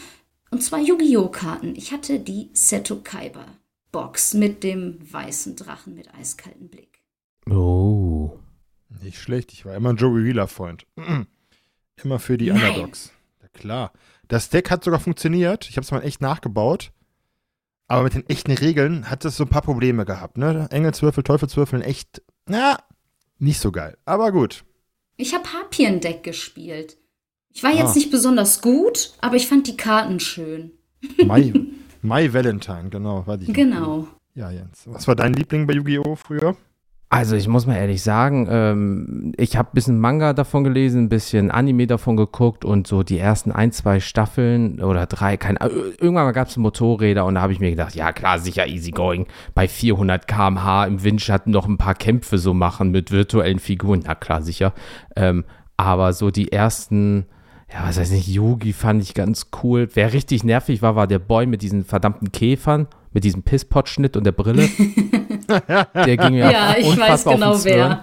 Und 0.51 0.63
zwar 0.63 0.81
Yu-Gi-Oh! 0.81 1.29
Karten. 1.29 1.75
Ich 1.77 1.93
hatte 1.93 2.21
die 2.21 2.51
Seto 2.53 2.97
Kaiba 3.03 3.45
Box 3.93 4.35
mit 4.35 4.63
dem 4.63 4.99
weißen 5.13 5.57
Drachen 5.57 5.95
mit 5.95 6.15
eiskaltem 6.15 6.69
Blick. 6.69 7.03
Oh. 7.51 8.39
Nicht 9.03 9.19
schlecht. 9.19 9.53
Ich 9.53 9.65
war 9.65 9.75
immer 9.75 9.91
ein 9.91 9.97
Joey 9.97 10.25
Wheeler-Freund. 10.25 10.87
Immer 12.05 12.19
für 12.21 12.39
die 12.39 12.51
Nein. 12.51 12.63
Underdogs. 12.63 13.13
Ja, 13.43 13.49
klar. 13.49 13.93
Das 14.29 14.51
Deck 14.51 14.71
hat 14.71 14.85
sogar 14.85 15.01
funktioniert. 15.01 15.69
Ich 15.69 15.77
habe 15.77 15.85
es 15.85 15.91
mal 15.91 16.03
echt 16.03 16.21
nachgebaut. 16.21 16.93
Aber 17.89 18.03
mit 18.05 18.15
den 18.15 18.29
echten 18.29 18.53
Regeln 18.53 19.11
hat 19.11 19.25
es 19.25 19.37
so 19.37 19.45
ein 19.45 19.51
paar 19.51 19.63
Probleme 19.63 20.05
gehabt. 20.05 20.37
Ne? 20.37 20.69
Engelswürfel, 20.71 21.25
Teufelswürfel, 21.25 21.83
echt, 21.83 22.23
na, 22.47 22.79
nicht 23.39 23.61
so 23.61 23.73
geil. 23.73 23.97
Aber 24.05 24.31
gut. 24.31 24.65
Ich 25.21 25.35
habe 25.35 25.53
Harpien-Deck 25.53 26.23
gespielt. 26.23 26.97
Ich 27.53 27.65
war 27.65 27.73
ah. 27.73 27.75
jetzt 27.75 27.97
nicht 27.97 28.11
besonders 28.11 28.63
gut, 28.63 29.13
aber 29.21 29.35
ich 29.35 29.49
fand 29.49 29.67
die 29.67 29.77
Karten 29.77 30.21
schön. 30.21 30.71
My, 31.19 31.53
My 32.03 32.33
Valentine, 32.33 32.89
genau. 32.89 33.27
War 33.27 33.37
die 33.37 33.53
genau. 33.53 34.07
Ja, 34.35 34.53
Jens. 34.53 34.85
Was 34.87 35.09
war 35.09 35.17
dein 35.17 35.33
Liebling 35.33 35.67
bei 35.67 35.75
Yu-Gi-Oh! 35.75 36.15
früher? 36.15 36.57
Also 37.11 37.37
ich 37.37 37.49
muss 37.49 37.67
mal 37.67 37.77
ehrlich 37.77 38.03
sagen, 38.03 38.47
ähm, 38.51 39.33
ich 39.39 39.57
habe 39.57 39.71
ein 39.71 39.75
bisschen 39.75 39.99
Manga 39.99 40.35
davon 40.35 40.63
gelesen, 40.63 41.05
ein 41.05 41.09
bisschen 41.09 41.51
Anime 41.51 41.87
davon 41.87 42.19
geguckt 42.19 42.67
und 42.67 42.87
so 42.87 43.03
die 43.03 43.19
ersten 43.19 43.51
ein, 43.51 43.73
zwei 43.73 43.99
Staffeln 43.99 44.83
oder 44.83 45.07
drei, 45.07 45.39
kein, 45.39 45.57
äh, 45.57 45.69
irgendwann 45.99 46.31
gab 46.35 46.49
es 46.49 46.59
Motorräder 46.59 47.25
und 47.25 47.37
da 47.37 47.41
habe 47.41 47.55
ich 47.55 47.61
mir 47.61 47.71
gedacht, 47.71 47.95
ja 47.95 48.13
klar, 48.13 48.39
sicher 48.39 48.67
easy 48.67 48.91
going, 48.91 49.27
bei 49.55 49.69
400 49.69 50.29
km/h 50.29 50.85
im 50.85 51.03
Windschatten 51.03 51.51
noch 51.51 51.67
ein 51.67 51.79
paar 51.79 51.95
Kämpfe 51.95 52.37
so 52.37 52.53
machen 52.53 52.91
mit 52.91 53.11
virtuellen 53.11 53.59
Figuren, 53.59 54.03
na 54.05 54.15
klar, 54.15 54.43
sicher. 54.43 54.75
Ähm, 55.17 55.47
aber 55.79 56.13
so 56.13 56.31
die 56.31 56.53
ersten 56.53 57.25
ja, 57.73 57.87
was 57.87 57.99
weiß 57.99 58.13
ich, 58.13 58.27
Yugi 58.29 58.73
fand 58.73 59.03
ich 59.03 59.13
ganz 59.13 59.49
cool. 59.63 59.89
Wer 59.93 60.15
richtig 60.15 60.43
nervig 60.43 60.81
war, 60.81 60.97
war 60.97 61.07
der 61.07 61.19
Boy 61.19 61.47
mit 61.47 61.61
diesen 61.61 61.85
verdammten 61.85 62.33
Käfern, 62.33 62.87
mit 63.13 63.25
diesem 63.25 63.43
Pisspot-Schnitt 63.43 64.17
und 64.17 64.25
der 64.25 64.33
Brille. 64.33 64.69
der 65.95 66.17
ging 66.17 66.33
mir 66.33 66.51
Ja, 66.51 66.75
ich 66.79 66.99
weiß 66.99 67.25
genau 67.25 67.63
wer. 67.65 68.01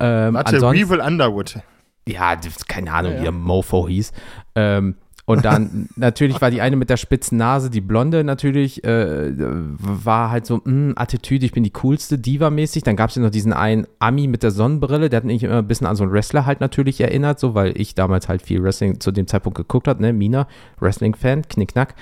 ähm, 0.00 0.34
Warte, 0.34 0.60
Weevil 0.60 1.00
Underwood. 1.00 1.58
Ja, 2.06 2.36
keine 2.68 2.92
Ahnung, 2.92 3.12
ja, 3.12 3.16
ja. 3.16 3.20
wie 3.20 3.24
der 3.24 3.32
Mofo 3.32 3.88
hieß. 3.88 4.12
Ähm, 4.56 4.96
Und 5.24 5.44
dann 5.46 5.88
natürlich 5.96 6.38
war 6.42 6.50
die 6.50 6.60
eine 6.60 6.76
mit 6.76 6.90
der 6.90 6.98
spitzen 6.98 7.38
Nase, 7.38 7.70
die 7.70 7.80
Blonde 7.80 8.24
natürlich, 8.24 8.84
äh, 8.84 9.32
war 9.38 10.30
halt 10.30 10.44
so, 10.44 10.60
mh, 10.62 10.92
Attitüde, 10.96 11.46
ich 11.46 11.52
bin 11.52 11.64
die 11.64 11.72
coolste, 11.72 12.18
Diva-mäßig. 12.18 12.82
Dann 12.82 12.96
gab 12.96 13.08
es 13.08 13.16
ja 13.16 13.22
noch 13.22 13.30
diesen 13.30 13.54
einen 13.54 13.86
Ami 14.00 14.26
mit 14.26 14.42
der 14.42 14.50
Sonnenbrille, 14.50 15.08
der 15.08 15.18
hat 15.18 15.24
mich 15.24 15.42
immer 15.42 15.58
ein 15.58 15.66
bisschen 15.66 15.86
an 15.86 15.96
so 15.96 16.02
einen 16.04 16.12
Wrestler 16.12 16.44
halt 16.44 16.60
natürlich 16.60 17.00
erinnert, 17.00 17.40
so, 17.40 17.54
weil 17.54 17.72
ich 17.80 17.94
damals 17.94 18.28
halt 18.28 18.42
viel 18.42 18.62
Wrestling 18.62 19.00
zu 19.00 19.12
dem 19.12 19.26
Zeitpunkt 19.26 19.56
geguckt 19.56 19.88
habe, 19.88 20.02
ne, 20.02 20.12
Mina, 20.12 20.46
Wrestling-Fan, 20.80 21.48
Knickknack. 21.48 21.94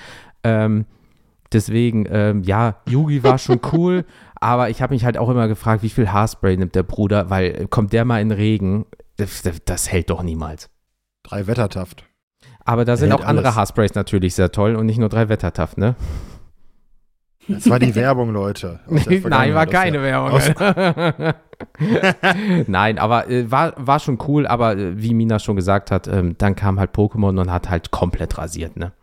Ähm, 0.43 0.83
deswegen, 1.53 2.05
ähm, 2.09 2.43
ja, 2.43 2.77
Yugi 2.87 3.23
war 3.23 3.37
schon 3.37 3.59
cool, 3.73 4.05
aber 4.35 4.69
ich 4.69 4.81
habe 4.81 4.93
mich 4.93 5.05
halt 5.05 5.17
auch 5.17 5.29
immer 5.29 5.47
gefragt, 5.47 5.83
wie 5.83 5.89
viel 5.89 6.11
Haarspray 6.11 6.57
nimmt 6.57 6.75
der 6.75 6.83
Bruder, 6.83 7.29
weil 7.29 7.67
kommt 7.67 7.93
der 7.93 8.05
mal 8.05 8.21
in 8.21 8.31
Regen, 8.31 8.85
das, 9.17 9.43
das, 9.65 9.91
hält 9.91 10.09
doch 10.09 10.23
niemals. 10.23 10.69
Drei 11.23 11.47
Wettertaft. 11.47 12.03
Aber 12.65 12.85
da 12.85 12.97
sind 12.97 13.11
Hält 13.11 13.21
auch 13.21 13.25
andere 13.25 13.47
alles. 13.47 13.55
Haarsprays 13.57 13.93
natürlich 13.93 14.35
sehr 14.35 14.51
toll 14.51 14.75
und 14.75 14.85
nicht 14.85 14.97
nur 14.97 15.09
drei 15.09 15.29
Wettertaft, 15.29 15.77
ne? 15.77 15.95
Das 17.47 17.69
war 17.69 17.79
die 17.79 17.93
Werbung, 17.93 18.31
Leute. 18.31 18.79
Nein, 18.87 19.53
war 19.53 19.65
keine 19.65 20.01
Werbung. 20.01 20.39
Nein, 22.67 22.99
aber 22.99 23.29
äh, 23.29 23.51
war, 23.51 23.73
war 23.77 23.99
schon 23.99 24.17
cool, 24.27 24.47
aber 24.47 24.77
äh, 24.77 25.01
wie 25.01 25.13
Mina 25.13 25.39
schon 25.39 25.55
gesagt 25.55 25.91
hat, 25.91 26.07
ähm, 26.07 26.35
dann 26.37 26.55
kam 26.55 26.79
halt 26.79 26.91
Pokémon 26.95 27.39
und 27.39 27.51
hat 27.51 27.69
halt 27.69 27.91
komplett 27.91 28.37
rasiert, 28.37 28.77
ne? 28.77 28.93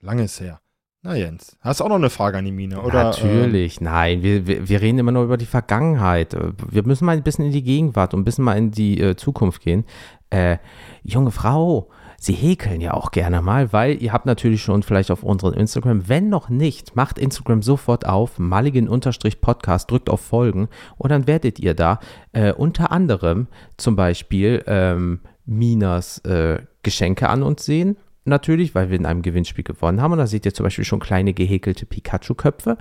Lange 0.00 0.24
ist 0.24 0.40
her. 0.40 0.60
Na 1.04 1.16
Jens, 1.16 1.56
hast 1.62 1.80
du 1.80 1.84
auch 1.84 1.88
noch 1.88 1.96
eine 1.96 2.10
Frage 2.10 2.38
an 2.38 2.44
die 2.44 2.52
Mine? 2.52 2.80
Oder, 2.80 3.04
Natürlich, 3.04 3.80
nein, 3.80 4.22
wir, 4.22 4.46
wir, 4.46 4.68
wir 4.68 4.80
reden 4.80 5.00
immer 5.00 5.10
nur 5.10 5.24
über 5.24 5.36
die 5.36 5.46
Vergangenheit. 5.46 6.36
Wir 6.70 6.86
müssen 6.86 7.06
mal 7.06 7.16
ein 7.16 7.24
bisschen 7.24 7.46
in 7.46 7.50
die 7.50 7.64
Gegenwart 7.64 8.14
und 8.14 8.20
ein 8.20 8.24
bisschen 8.24 8.44
mal 8.44 8.56
in 8.56 8.70
die 8.70 9.00
äh, 9.00 9.16
Zukunft 9.16 9.62
gehen. 9.62 9.84
Äh, 10.30 10.58
junge 11.02 11.32
Frau, 11.32 11.90
Sie 12.18 12.34
häkeln 12.34 12.80
ja 12.80 12.94
auch 12.94 13.10
gerne 13.10 13.42
mal, 13.42 13.72
weil 13.72 14.00
ihr 14.00 14.12
habt 14.12 14.26
natürlich 14.26 14.62
schon 14.62 14.84
vielleicht 14.84 15.10
auf 15.10 15.24
unserem 15.24 15.54
Instagram, 15.54 16.08
wenn 16.08 16.28
noch 16.28 16.48
nicht, 16.48 16.94
macht 16.94 17.18
Instagram 17.18 17.62
sofort 17.62 18.06
auf, 18.06 18.38
malligen-podcast, 18.38 19.90
drückt 19.90 20.08
auf 20.08 20.20
Folgen 20.20 20.68
und 20.98 21.10
dann 21.10 21.26
werdet 21.26 21.58
ihr 21.58 21.74
da 21.74 21.98
äh, 22.32 22.52
unter 22.52 22.92
anderem 22.92 23.48
zum 23.76 23.96
Beispiel 23.96 24.62
ähm, 24.68 25.18
Minas 25.46 26.18
äh, 26.18 26.62
Geschenke 26.84 27.28
an 27.28 27.42
uns 27.42 27.64
sehen. 27.64 27.96
Natürlich, 28.24 28.74
weil 28.74 28.90
wir 28.90 28.96
in 28.96 29.06
einem 29.06 29.22
Gewinnspiel 29.22 29.64
gewonnen 29.64 30.00
haben. 30.00 30.12
Und 30.12 30.18
da 30.18 30.26
seht 30.26 30.46
ihr 30.46 30.54
zum 30.54 30.64
Beispiel 30.64 30.84
schon 30.84 31.00
kleine 31.00 31.34
gehäkelte 31.34 31.86
Pikachu-Köpfe. 31.86 32.78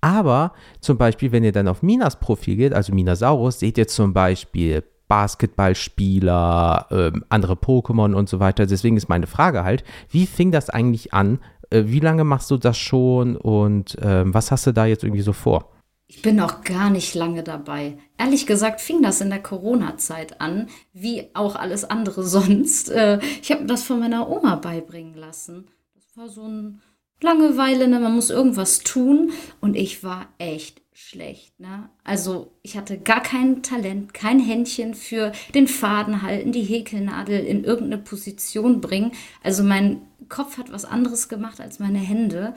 Aber 0.00 0.52
zum 0.80 0.98
Beispiel, 0.98 1.32
wenn 1.32 1.44
ihr 1.44 1.52
dann 1.52 1.66
auf 1.68 1.82
Minas 1.82 2.20
Profil 2.20 2.56
geht, 2.56 2.74
also 2.74 2.94
Minasaurus, 2.94 3.58
seht 3.58 3.78
ihr 3.78 3.88
zum 3.88 4.12
Beispiel 4.12 4.84
Basketballspieler, 5.08 6.86
ähm, 6.90 7.24
andere 7.28 7.54
Pokémon 7.54 8.14
und 8.14 8.28
so 8.28 8.40
weiter. 8.40 8.66
Deswegen 8.66 8.96
ist 8.96 9.08
meine 9.08 9.26
Frage 9.26 9.64
halt, 9.64 9.84
wie 10.10 10.26
fing 10.26 10.50
das 10.50 10.70
eigentlich 10.70 11.12
an? 11.12 11.40
Äh, 11.70 11.84
wie 11.86 12.00
lange 12.00 12.24
machst 12.24 12.50
du 12.50 12.56
das 12.56 12.78
schon 12.78 13.36
und 13.36 13.96
ähm, 14.00 14.32
was 14.34 14.50
hast 14.50 14.66
du 14.66 14.72
da 14.72 14.86
jetzt 14.86 15.04
irgendwie 15.04 15.22
so 15.22 15.32
vor? 15.32 15.73
Ich 16.06 16.22
bin 16.22 16.36
noch 16.36 16.62
gar 16.64 16.90
nicht 16.90 17.14
lange 17.14 17.42
dabei. 17.42 17.98
Ehrlich 18.18 18.46
gesagt 18.46 18.80
fing 18.80 19.02
das 19.02 19.20
in 19.20 19.30
der 19.30 19.42
Corona-Zeit 19.42 20.40
an, 20.40 20.68
wie 20.92 21.30
auch 21.34 21.56
alles 21.56 21.84
andere 21.84 22.22
sonst. 22.24 22.90
Äh, 22.90 23.20
Ich 23.42 23.50
habe 23.50 23.64
das 23.66 23.82
von 23.82 24.00
meiner 24.00 24.28
Oma 24.28 24.56
beibringen 24.56 25.14
lassen. 25.14 25.68
Das 25.94 26.16
war 26.16 26.28
so 26.28 26.46
ein 26.46 26.82
Langeweile, 27.20 27.88
ne? 27.88 28.00
man 28.00 28.14
muss 28.14 28.28
irgendwas 28.28 28.80
tun 28.80 29.32
und 29.60 29.76
ich 29.76 30.04
war 30.04 30.28
echt 30.36 30.82
schlecht. 30.92 31.58
Ne? 31.58 31.88
Also 32.04 32.52
ich 32.62 32.76
hatte 32.76 32.98
gar 32.98 33.22
kein 33.22 33.62
Talent, 33.62 34.12
kein 34.12 34.38
Händchen 34.38 34.94
für 34.94 35.32
den 35.54 35.66
Faden 35.66 36.22
halten, 36.22 36.52
die 36.52 36.62
Häkelnadel 36.62 37.40
in 37.40 37.64
irgendeine 37.64 38.02
Position 38.02 38.80
bringen. 38.80 39.12
Also 39.42 39.62
mein 39.64 40.02
Kopf 40.28 40.58
hat 40.58 40.70
was 40.70 40.84
anderes 40.84 41.28
gemacht 41.28 41.60
als 41.60 41.78
meine 41.78 41.98
Hände. 41.98 42.54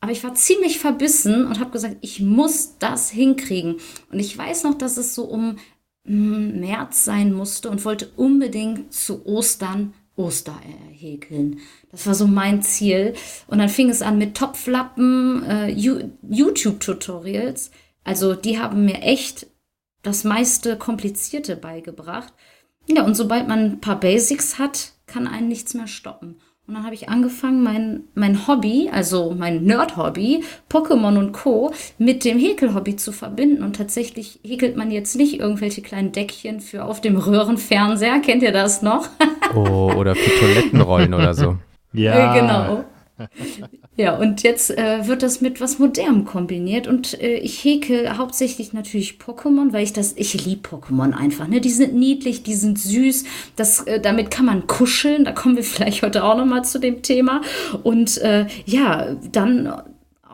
Aber 0.00 0.12
ich 0.12 0.22
war 0.22 0.34
ziemlich 0.34 0.78
verbissen 0.78 1.46
und 1.46 1.58
habe 1.58 1.70
gesagt, 1.70 1.96
ich 2.00 2.20
muss 2.20 2.76
das 2.78 3.10
hinkriegen. 3.10 3.76
Und 4.10 4.18
ich 4.18 4.36
weiß 4.36 4.64
noch, 4.64 4.74
dass 4.74 4.96
es 4.96 5.14
so 5.14 5.24
um 5.24 5.56
mm, 6.04 6.60
März 6.60 7.04
sein 7.04 7.32
musste 7.32 7.70
und 7.70 7.84
wollte 7.84 8.10
unbedingt 8.16 8.92
zu 8.92 9.24
Ostern 9.26 9.94
Ostereier 10.16 10.90
häkeln. 10.92 11.60
Das 11.90 12.06
war 12.06 12.14
so 12.14 12.26
mein 12.26 12.62
Ziel. 12.62 13.14
Und 13.46 13.58
dann 13.58 13.68
fing 13.68 13.90
es 13.90 14.02
an 14.02 14.18
mit 14.18 14.34
Topflappen, 14.34 15.44
äh, 15.44 15.68
YouTube-Tutorials. 15.68 17.70
Also 18.02 18.34
die 18.34 18.58
haben 18.58 18.84
mir 18.84 19.02
echt 19.02 19.46
das 20.02 20.24
meiste 20.24 20.78
Komplizierte 20.78 21.56
beigebracht. 21.56 22.32
Ja, 22.88 23.04
und 23.04 23.14
sobald 23.14 23.48
man 23.48 23.58
ein 23.58 23.80
paar 23.80 24.00
Basics 24.00 24.58
hat, 24.58 24.92
kann 25.06 25.26
einen 25.26 25.48
nichts 25.48 25.74
mehr 25.74 25.88
stoppen. 25.88 26.40
Und 26.68 26.74
dann 26.74 26.84
habe 26.84 26.94
ich 26.96 27.08
angefangen, 27.08 27.62
mein, 27.62 28.00
mein 28.16 28.48
Hobby, 28.48 28.90
also 28.92 29.32
mein 29.38 29.62
Nerd-Hobby, 29.62 30.42
Pokémon 30.68 31.16
und 31.16 31.30
Co., 31.32 31.72
mit 31.98 32.24
dem 32.24 32.40
Häkel-Hobby 32.40 32.96
zu 32.96 33.12
verbinden. 33.12 33.62
Und 33.62 33.76
tatsächlich 33.76 34.40
häkelt 34.44 34.76
man 34.76 34.90
jetzt 34.90 35.14
nicht 35.14 35.38
irgendwelche 35.38 35.80
kleinen 35.80 36.10
Deckchen 36.10 36.60
für 36.60 36.84
auf 36.84 37.00
dem 37.00 37.16
Röhrenfernseher. 37.16 38.18
Kennt 38.18 38.42
ihr 38.42 38.50
das 38.50 38.82
noch? 38.82 39.08
Oh, 39.54 39.92
oder 39.96 40.16
für 40.16 40.30
Toilettenrollen 40.40 41.14
oder 41.14 41.34
so. 41.34 41.56
Ja, 41.92 42.34
Äh, 42.36 42.40
genau. 42.40 42.84
Ja, 43.98 44.14
und 44.16 44.42
jetzt 44.42 44.76
äh, 44.76 45.06
wird 45.06 45.22
das 45.22 45.40
mit 45.40 45.58
was 45.58 45.78
Modernem 45.78 46.26
kombiniert 46.26 46.86
und 46.86 47.18
äh, 47.18 47.38
ich 47.38 47.64
häkel 47.64 48.18
hauptsächlich 48.18 48.74
natürlich 48.74 49.14
Pokémon, 49.14 49.72
weil 49.72 49.84
ich 49.84 49.94
das, 49.94 50.12
ich 50.16 50.44
liebe 50.44 50.68
Pokémon 50.68 51.12
einfach, 51.12 51.48
ne? 51.48 51.62
Die 51.62 51.70
sind 51.70 51.94
niedlich, 51.94 52.42
die 52.42 52.54
sind 52.54 52.78
süß, 52.78 53.24
das, 53.56 53.80
äh, 53.84 53.98
damit 53.98 54.30
kann 54.30 54.44
man 54.44 54.66
kuscheln, 54.66 55.24
da 55.24 55.32
kommen 55.32 55.56
wir 55.56 55.64
vielleicht 55.64 56.02
heute 56.02 56.24
auch 56.24 56.36
nochmal 56.36 56.62
zu 56.62 56.78
dem 56.78 57.00
Thema. 57.00 57.40
Und 57.84 58.18
äh, 58.18 58.46
ja, 58.66 59.16
dann 59.32 59.72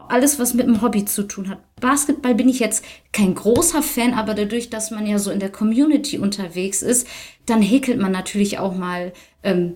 alles, 0.09 0.40
was 0.40 0.54
mit 0.54 0.66
dem 0.66 0.83
Hobby 0.83 1.04
zu 1.04 1.23
tun 1.23 1.49
hat. 1.49 1.59
Basketball 1.81 2.35
bin 2.35 2.49
ich 2.49 2.59
jetzt 2.59 2.85
kein 3.12 3.35
großer 3.35 3.83
Fan, 3.83 4.12
aber 4.14 4.35
dadurch, 4.35 4.71
dass 4.71 4.90
man 4.90 5.07
ja 5.07 5.19
so 5.21 5.31
in 5.31 5.38
der 5.38 5.50
Community 5.50 6.19
unterwegs 6.19 6.83
ist, 6.83 7.07
dann 7.47 7.62
häkelt 7.62 8.00
man 8.00 8.11
natürlich 8.11 8.59
auch 8.59 8.76
mal 8.76 9.12
ähm, 9.45 9.75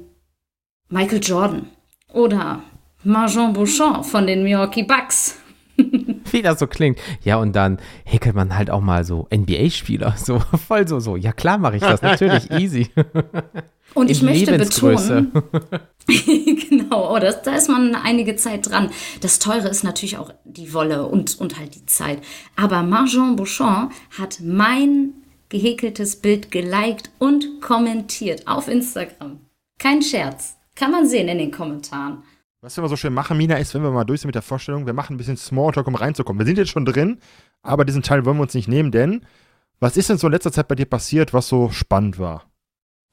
Michael 0.89 1.21
Jordan 1.23 1.71
oder 2.13 2.65
Marjon 3.07 3.53
Beauchamp 3.53 4.05
von 4.05 4.27
den 4.27 4.43
Milwaukee 4.43 4.83
Bucks. 4.83 5.39
Wie 6.31 6.43
das 6.43 6.59
so 6.59 6.67
klingt. 6.67 6.99
Ja, 7.23 7.37
und 7.37 7.55
dann 7.55 7.79
häkelt 8.05 8.35
man 8.35 8.57
halt 8.57 8.69
auch 8.69 8.81
mal 8.81 9.05
so 9.05 9.29
NBA-Spieler. 9.33 10.15
So 10.17 10.41
voll 10.41 10.89
so, 10.89 10.99
so. 10.99 11.17
Ja, 11.17 11.33
klar 11.33 11.59
mache 11.59 11.77
ich 11.77 11.83
das. 11.83 12.03
Natürlich, 12.03 12.51
easy. 12.59 12.91
Und 13.95 14.11
ich 14.11 14.21
In 14.21 14.27
möchte 14.27 14.59
betonen, 14.59 15.33
genau, 16.69 17.15
oh, 17.15 17.19
das, 17.19 17.43
da 17.43 17.55
ist 17.55 17.69
man 17.69 17.95
einige 17.95 18.35
Zeit 18.35 18.69
dran. 18.69 18.91
Das 19.21 19.39
Teure 19.39 19.69
ist 19.69 19.85
natürlich 19.85 20.19
auch 20.19 20.33
die 20.45 20.75
Wolle 20.75 21.07
und, 21.07 21.39
und 21.39 21.59
halt 21.59 21.77
die 21.77 21.87
Zeit. 21.87 22.19
Aber 22.57 22.83
Marjon 22.83 23.37
Beauchamp 23.37 23.93
hat 24.19 24.41
mein 24.43 25.13
gehäkeltes 25.49 26.17
Bild 26.17 26.51
geliked 26.51 27.11
und 27.19 27.61
kommentiert 27.61 28.49
auf 28.49 28.67
Instagram. 28.67 29.39
Kein 29.79 30.03
Scherz. 30.03 30.57
Kann 30.75 30.91
man 30.91 31.07
sehen 31.07 31.29
in 31.29 31.39
den 31.39 31.53
Kommentaren. 31.53 32.23
Was 32.67 32.77
wir 32.77 32.83
immer 32.83 32.89
so 32.89 32.97
schön 32.97 33.15
machen, 33.15 33.37
Mina, 33.37 33.59
ist, 33.59 33.75
wenn 33.75 33.85
wir 33.85 33.93
mal 33.93 34.03
durch 34.03 34.23
sind 34.23 34.27
mit 34.27 34.35
der 34.35 34.43
Vorstellung, 34.43 34.87
wir 34.87 34.93
machen 34.93 35.15
ein 35.15 35.19
bisschen 35.19 35.37
Smalltalk, 35.37 35.87
um 35.87 35.95
reinzukommen. 35.95 36.41
Wir 36.41 36.47
sind 36.47 36.59
jetzt 36.59 36.73
schon 36.73 36.85
drin, 36.85 37.21
aber 37.63 37.85
diesen 37.85 38.03
Teil 38.03 38.25
wollen 38.25 38.39
wir 38.39 38.43
uns 38.43 38.55
nicht 38.55 38.67
nehmen, 38.67 38.91
denn 38.91 39.25
was 39.79 39.97
ist 39.97 40.11
denn 40.11 40.19
so 40.19 40.27
in 40.27 40.33
letzter 40.33 40.51
Zeit 40.51 40.67
bei 40.67 40.75
dir 40.75 40.87
passiert, 40.87 41.33
was 41.33 41.47
so 41.47 41.71
spannend 41.71 42.19
war? 42.19 42.51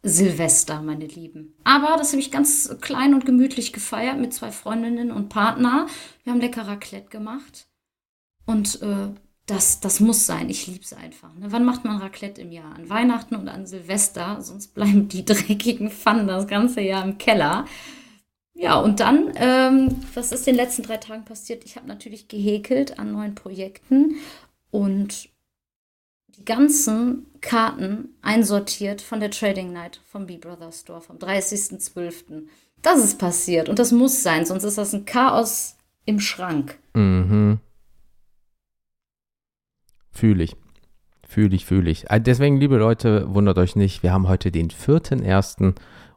Silvester, 0.02 0.82
meine 0.82 1.06
Lieben. 1.06 1.54
Aber 1.66 1.98
das 2.00 2.14
habe 2.14 2.20
ich 2.20 2.32
ganz 2.32 2.76
klein 2.82 3.14
und 3.14 3.28
gemütlich 3.28 3.74
gefeiert 3.74 4.18
mit 4.18 4.34
zwei 4.34 4.52
Freundinnen 4.52 5.12
und 5.12 5.30
Partner. 5.30 5.86
Wir 6.24 6.34
haben 6.34 6.42
lecker 6.42 6.66
Raclette 6.66 7.10
gemacht. 7.10 7.68
Und 8.48 8.82
äh, 8.82 9.10
das, 9.46 9.82
das 9.82 10.00
muss 10.00 10.26
sein. 10.26 10.50
Ich 10.50 10.66
liebe 10.66 10.84
es 10.84 10.94
einfach. 10.94 11.32
Ne? 11.36 11.52
Wann 11.52 11.64
macht 11.64 11.86
man 11.86 11.98
Raclette 11.98 12.42
im 12.42 12.52
Jahr? 12.52 12.74
An 12.74 12.90
Weihnachten 12.90 13.36
und 13.36 13.48
an 13.50 13.68
Silvester. 13.68 14.42
Sonst 14.42 14.74
bleiben 14.74 15.10
die 15.10 15.24
dreckigen 15.26 15.92
Pfannen 15.92 16.26
das 16.26 16.48
ganze 16.48 16.82
Jahr 16.82 17.06
im 17.06 17.20
Keller. 17.20 17.66
Ja, 18.54 18.80
und 18.80 19.00
dann, 19.00 19.32
ähm, 19.36 19.96
was 20.14 20.32
ist 20.32 20.48
in 20.48 20.56
den 20.56 20.64
letzten 20.64 20.84
drei 20.84 20.98
Tagen 20.98 21.26
passiert? 21.26 21.66
Ich 21.66 21.76
habe 21.76 21.88
natürlich 21.88 22.28
gehäkelt 22.28 23.00
an 23.00 23.12
neuen 23.12 23.36
Projekten 23.36 24.16
und 24.70 25.30
die 26.38 26.46
ganzen 26.46 27.28
Karten 27.42 28.10
einsortiert 28.22 29.02
von 29.02 29.20
der 29.20 29.32
Trading 29.32 29.72
Night 29.72 30.02
vom 30.06 30.26
B-Brother 30.28 30.72
Store 30.72 31.02
vom 31.02 31.18
30.12. 31.18 32.48
Das 32.82 33.04
ist 33.04 33.18
passiert 33.18 33.70
und 33.70 33.80
das 33.80 33.92
muss 33.92 34.24
sein, 34.24 34.46
sonst 34.46 34.64
ist 34.64 34.78
das 34.78 34.94
ein 34.94 35.06
Chaos 35.06 35.78
im 36.06 36.20
Schrank. 36.20 36.78
Mhm. 36.94 37.60
Fühle 40.12 40.44
ich. 40.44 40.56
Fühle 41.28 41.56
ich, 41.56 41.66
fühle 41.66 41.90
ich. 41.90 42.10
Äh, 42.12 42.22
Deswegen, 42.22 42.58
liebe 42.58 42.78
Leute, 42.78 43.34
wundert 43.34 43.58
euch 43.58 43.76
nicht, 43.76 44.04
wir 44.04 44.12
haben 44.14 44.28
heute 44.28 44.52
den 44.52 44.70
4.1. 44.70 45.74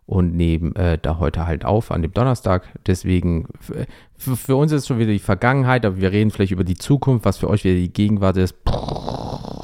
und 0.06 0.34
nehmen 0.34 0.74
äh, 0.76 0.98
da 1.00 1.18
heute 1.18 1.46
halt 1.46 1.64
auf 1.64 1.90
an 1.90 2.02
dem 2.02 2.12
Donnerstag. 2.12 2.68
Deswegen, 2.86 3.48
für, 4.16 4.36
für 4.36 4.56
uns 4.56 4.72
ist 4.72 4.86
schon 4.86 4.98
wieder 4.98 5.12
die 5.12 5.18
Vergangenheit, 5.18 5.84
aber 5.84 5.96
wir 6.00 6.12
reden 6.12 6.30
vielleicht 6.30 6.52
über 6.52 6.64
die 6.64 6.76
Zukunft, 6.76 7.24
was 7.24 7.38
für 7.38 7.50
euch 7.50 7.64
wieder 7.64 7.74
die 7.74 7.92
Gegenwart 7.92 8.36
ist. 8.36 8.54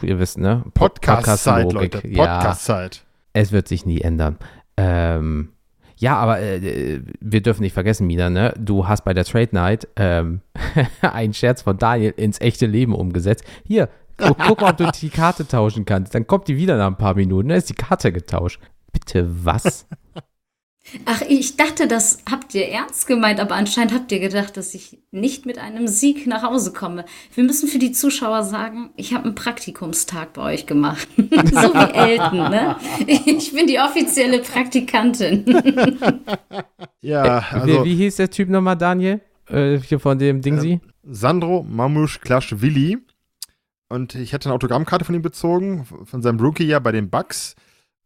Ihr 0.02 0.18
wisst, 0.18 0.38
ne? 0.38 0.64
Podcast-Zeit, 0.74 1.64
Podcast-Logik. 1.68 1.94
Leute. 1.94 2.08
Ja, 2.08 2.36
Podcast-Zeit. 2.38 3.04
es 3.32 3.52
wird 3.52 3.68
sich 3.68 3.86
nie 3.86 4.00
ändern. 4.00 4.36
Ähm, 4.76 5.50
Ja, 5.96 6.16
aber 6.16 6.40
äh, 6.40 7.00
wir 7.20 7.42
dürfen 7.42 7.62
nicht 7.62 7.74
vergessen, 7.74 8.08
Mina, 8.08 8.28
ne? 8.28 8.52
Du 8.58 8.88
hast 8.88 9.04
bei 9.04 9.14
der 9.14 9.24
Trade 9.24 9.50
Night 9.52 9.86
ähm, 9.94 10.40
einen 11.00 11.34
Scherz 11.34 11.62
von 11.62 11.78
Daniel 11.78 12.12
ins 12.16 12.40
echte 12.40 12.66
Leben 12.66 12.96
umgesetzt. 12.96 13.44
Hier, 13.64 13.88
guck, 14.16 14.36
guck 14.46 14.60
mal, 14.60 14.70
ob 14.72 14.76
du 14.78 14.90
die 14.90 15.10
Karte 15.10 15.46
tauschen 15.46 15.84
kannst. 15.84 16.16
Dann 16.16 16.26
kommt 16.26 16.48
die 16.48 16.56
wieder 16.56 16.76
nach 16.76 16.88
ein 16.88 16.96
paar 16.96 17.14
Minuten. 17.14 17.50
Dann 17.50 17.58
ist 17.58 17.68
die 17.70 17.74
Karte 17.74 18.10
getauscht. 18.10 18.60
Bitte 18.92 19.28
was? 19.44 19.86
Ach, 21.06 21.22
ich 21.22 21.56
dachte, 21.56 21.86
das 21.86 22.22
habt 22.30 22.54
ihr 22.54 22.68
ernst 22.68 23.06
gemeint, 23.06 23.40
aber 23.40 23.54
anscheinend 23.54 23.94
habt 23.94 24.10
ihr 24.12 24.18
gedacht, 24.18 24.56
dass 24.56 24.74
ich 24.74 24.98
nicht 25.10 25.46
mit 25.46 25.58
einem 25.58 25.86
Sieg 25.86 26.26
nach 26.26 26.42
Hause 26.42 26.72
komme. 26.72 27.04
Wir 27.34 27.44
müssen 27.44 27.68
für 27.68 27.78
die 27.78 27.92
Zuschauer 27.92 28.42
sagen, 28.42 28.90
ich 28.96 29.14
habe 29.14 29.24
einen 29.24 29.34
Praktikumstag 29.34 30.32
bei 30.32 30.42
euch 30.54 30.66
gemacht. 30.66 31.08
so 31.16 31.22
wie 31.22 31.94
Elton, 31.94 32.50
ne? 32.50 32.76
Ich 33.06 33.54
bin 33.54 33.66
die 33.66 33.78
offizielle 33.78 34.40
Praktikantin. 34.40 35.44
ja, 37.00 37.44
also. 37.50 37.84
Wie, 37.84 37.90
wie, 37.90 37.96
hieß 37.96 38.16
der 38.16 38.30
Typ 38.30 38.48
nochmal, 38.48 38.76
Daniel? 38.76 39.20
Äh, 39.48 39.78
hier 39.78 40.00
von 40.00 40.18
dem 40.18 40.42
Dingsi? 40.42 40.72
Äh, 40.72 40.80
Sandro 41.04 41.62
Mamusch 41.62 42.20
Klasch 42.20 42.60
Willi. 42.60 42.98
Und 43.88 44.14
ich 44.14 44.34
hatte 44.34 44.48
eine 44.48 44.54
Autogrammkarte 44.54 45.04
von 45.04 45.14
ihm 45.14 45.22
bezogen, 45.22 45.86
von 46.04 46.22
seinem 46.22 46.40
Rookie-Jahr 46.40 46.80
bei 46.80 46.92
den 46.92 47.08
Bucks. 47.08 47.54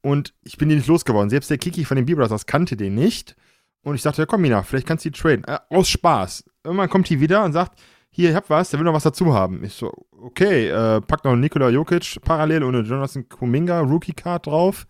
Und 0.06 0.34
ich 0.44 0.56
bin 0.56 0.68
die 0.68 0.76
nicht 0.76 0.86
losgeworden. 0.86 1.30
Selbst 1.30 1.50
der 1.50 1.58
Kiki 1.58 1.84
von 1.84 1.96
den 1.96 2.06
Bieber 2.06 2.28
kannte 2.46 2.76
den 2.76 2.94
nicht. 2.94 3.34
Und 3.82 3.96
ich 3.96 4.02
dachte, 4.02 4.22
ja 4.22 4.26
komm, 4.26 4.42
Mina, 4.42 4.62
vielleicht 4.62 4.86
kannst 4.86 5.04
du 5.04 5.10
die 5.10 5.18
traden. 5.18 5.42
Äh, 5.42 5.58
aus 5.68 5.88
Spaß. 5.88 6.44
Irgendwann 6.62 6.88
kommt 6.88 7.08
die 7.08 7.18
wieder 7.18 7.42
und 7.42 7.52
sagt, 7.52 7.82
hier, 8.08 8.30
ich 8.30 8.36
hab 8.36 8.48
was, 8.48 8.70
der 8.70 8.78
will 8.78 8.84
noch 8.84 8.92
was 8.92 9.02
dazu 9.02 9.34
haben. 9.34 9.64
Ich 9.64 9.74
so, 9.74 9.92
okay, 10.12 10.68
äh, 10.68 11.00
pack 11.00 11.24
noch 11.24 11.34
Nikola 11.34 11.70
Jokic 11.70 12.20
parallel 12.22 12.62
ohne 12.62 12.82
Jonathan 12.82 13.28
Kuminga, 13.28 13.80
Rookie-Card 13.80 14.46
drauf. 14.46 14.86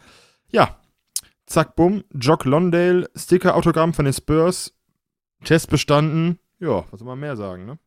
Ja, 0.48 0.82
zack, 1.46 1.76
bumm, 1.76 2.04
Jock 2.12 2.44
Londale, 2.44 3.08
Sticker-Autogramm 3.16 3.94
von 3.94 4.04
den 4.04 4.12
Spurs, 4.12 4.74
Test 5.44 5.70
bestanden. 5.70 6.38
Ja, 6.58 6.84
was 6.90 7.00
soll 7.00 7.08
man 7.08 7.18
mehr 7.18 7.36
sagen, 7.36 7.64
ne? 7.64 7.78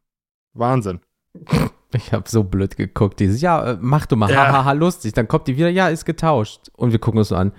Wahnsinn. 0.53 0.99
Ich 1.93 2.13
habe 2.13 2.29
so 2.29 2.43
blöd 2.43 2.77
geguckt. 2.77 3.19
Dieses, 3.19 3.41
ja, 3.41 3.71
äh, 3.71 3.77
mach 3.79 4.05
du 4.05 4.15
mal, 4.15 4.29
hahaha, 4.35 4.65
ha, 4.65 4.71
lustig. 4.73 5.13
Dann 5.13 5.27
kommt 5.27 5.47
die 5.47 5.57
wieder, 5.57 5.69
ja, 5.69 5.89
ist 5.89 6.05
getauscht. 6.05 6.69
Und 6.73 6.91
wir 6.91 6.99
gucken 6.99 7.17
uns 7.17 7.29
so 7.29 7.35
an. 7.35 7.51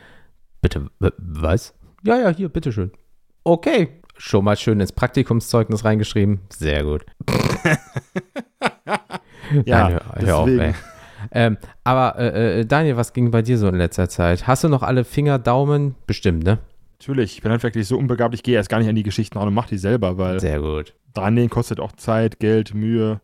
Bitte, 0.62 0.88
was? 0.98 1.74
Ja, 2.04 2.18
ja, 2.18 2.28
hier, 2.28 2.48
bitteschön. 2.48 2.92
Okay. 3.44 4.00
Schon 4.16 4.44
mal 4.44 4.56
schön 4.56 4.78
ins 4.80 4.92
Praktikumszeugnis 4.92 5.84
reingeschrieben. 5.84 6.40
Sehr 6.50 6.84
gut. 6.84 7.06
ja, 9.64 9.88
Nein, 9.88 9.92
hör, 9.92 10.02
hör 10.16 10.36
auf, 10.36 10.48
ey. 10.48 10.74
Ähm, 11.32 11.56
aber 11.84 12.18
äh, 12.18 12.60
äh, 12.60 12.66
Daniel, 12.66 12.96
was 12.96 13.12
ging 13.12 13.30
bei 13.30 13.42
dir 13.42 13.58
so 13.58 13.68
in 13.68 13.76
letzter 13.76 14.08
Zeit? 14.08 14.46
Hast 14.46 14.62
du 14.64 14.68
noch 14.68 14.82
alle 14.82 15.04
Finger, 15.04 15.38
Daumen? 15.38 15.94
Bestimmt, 16.06 16.44
ne? 16.44 16.58
Natürlich, 16.98 17.36
ich 17.36 17.42
bin 17.42 17.50
halt 17.50 17.62
wirklich 17.62 17.86
so 17.88 17.96
unbegabt, 17.96 18.34
ich 18.34 18.42
gehe 18.42 18.56
erst 18.56 18.68
gar 18.68 18.78
nicht 18.78 18.88
an 18.88 18.94
die 18.94 19.02
Geschichten 19.02 19.38
ran 19.38 19.48
und 19.48 19.54
mach 19.54 19.66
die 19.66 19.78
selber, 19.78 20.18
weil. 20.18 20.38
Sehr 20.38 20.60
gut. 20.60 20.94
Dran 21.14 21.48
kostet 21.48 21.80
auch 21.80 21.92
Zeit, 21.92 22.40
Geld, 22.40 22.74
Mühe. 22.74 23.20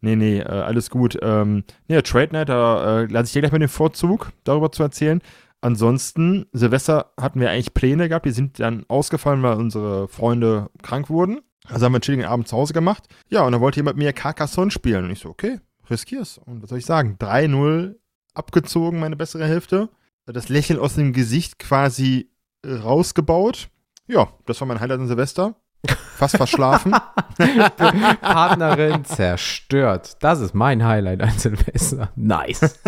Nee, 0.00 0.16
nee, 0.16 0.38
äh, 0.38 0.44
alles 0.44 0.90
gut. 0.90 1.18
Ähm, 1.22 1.64
ja, 1.88 2.02
Trade 2.02 2.32
Night, 2.32 2.48
da 2.48 3.00
äh, 3.00 3.06
lasse 3.06 3.26
ich 3.26 3.32
dir 3.32 3.40
gleich 3.40 3.52
mal 3.52 3.58
den 3.58 3.68
Vorzug, 3.68 4.32
darüber 4.44 4.70
zu 4.70 4.82
erzählen. 4.82 5.20
Ansonsten, 5.60 6.46
Silvester 6.52 7.12
hatten 7.20 7.40
wir 7.40 7.50
eigentlich 7.50 7.74
Pläne 7.74 8.08
gehabt, 8.08 8.26
die 8.26 8.30
sind 8.30 8.60
dann 8.60 8.84
ausgefallen, 8.88 9.42
weil 9.42 9.56
unsere 9.56 10.06
Freunde 10.06 10.70
krank 10.82 11.10
wurden. 11.10 11.40
Also 11.66 11.84
haben 11.84 11.92
wir 11.92 11.96
einen 11.96 12.02
chilligen 12.02 12.26
Abend 12.26 12.46
zu 12.48 12.56
Hause 12.56 12.72
gemacht. 12.72 13.08
Ja, 13.28 13.42
und 13.42 13.52
dann 13.52 13.60
wollte 13.60 13.80
jemand 13.80 13.96
mit 13.96 14.06
mir 14.06 14.12
Carcassonne 14.12 14.70
spielen. 14.70 15.04
Und 15.04 15.10
ich 15.10 15.18
so, 15.18 15.28
okay, 15.28 15.58
riskier's. 15.90 16.38
Und 16.38 16.62
was 16.62 16.70
soll 16.70 16.78
ich 16.78 16.86
sagen? 16.86 17.16
3-0 17.18 17.96
abgezogen, 18.34 19.00
meine 19.00 19.16
bessere 19.16 19.46
Hälfte. 19.46 19.88
Das 20.26 20.48
Lächeln 20.48 20.78
aus 20.78 20.94
dem 20.94 21.12
Gesicht 21.12 21.58
quasi 21.58 22.30
rausgebaut. 22.64 23.68
Ja, 24.06 24.28
das 24.46 24.60
war 24.60 24.68
mein 24.68 24.80
Highlight 24.80 25.00
an 25.00 25.08
Silvester. 25.08 25.56
Fast 25.86 26.36
verschlafen. 26.36 26.92
Partnerin 28.20 29.04
zerstört. 29.04 30.16
Das 30.20 30.40
ist 30.40 30.54
mein 30.54 30.84
Highlight 30.84 31.22
an 31.22 31.30
Silvester. 31.30 32.10
Nice. 32.16 32.80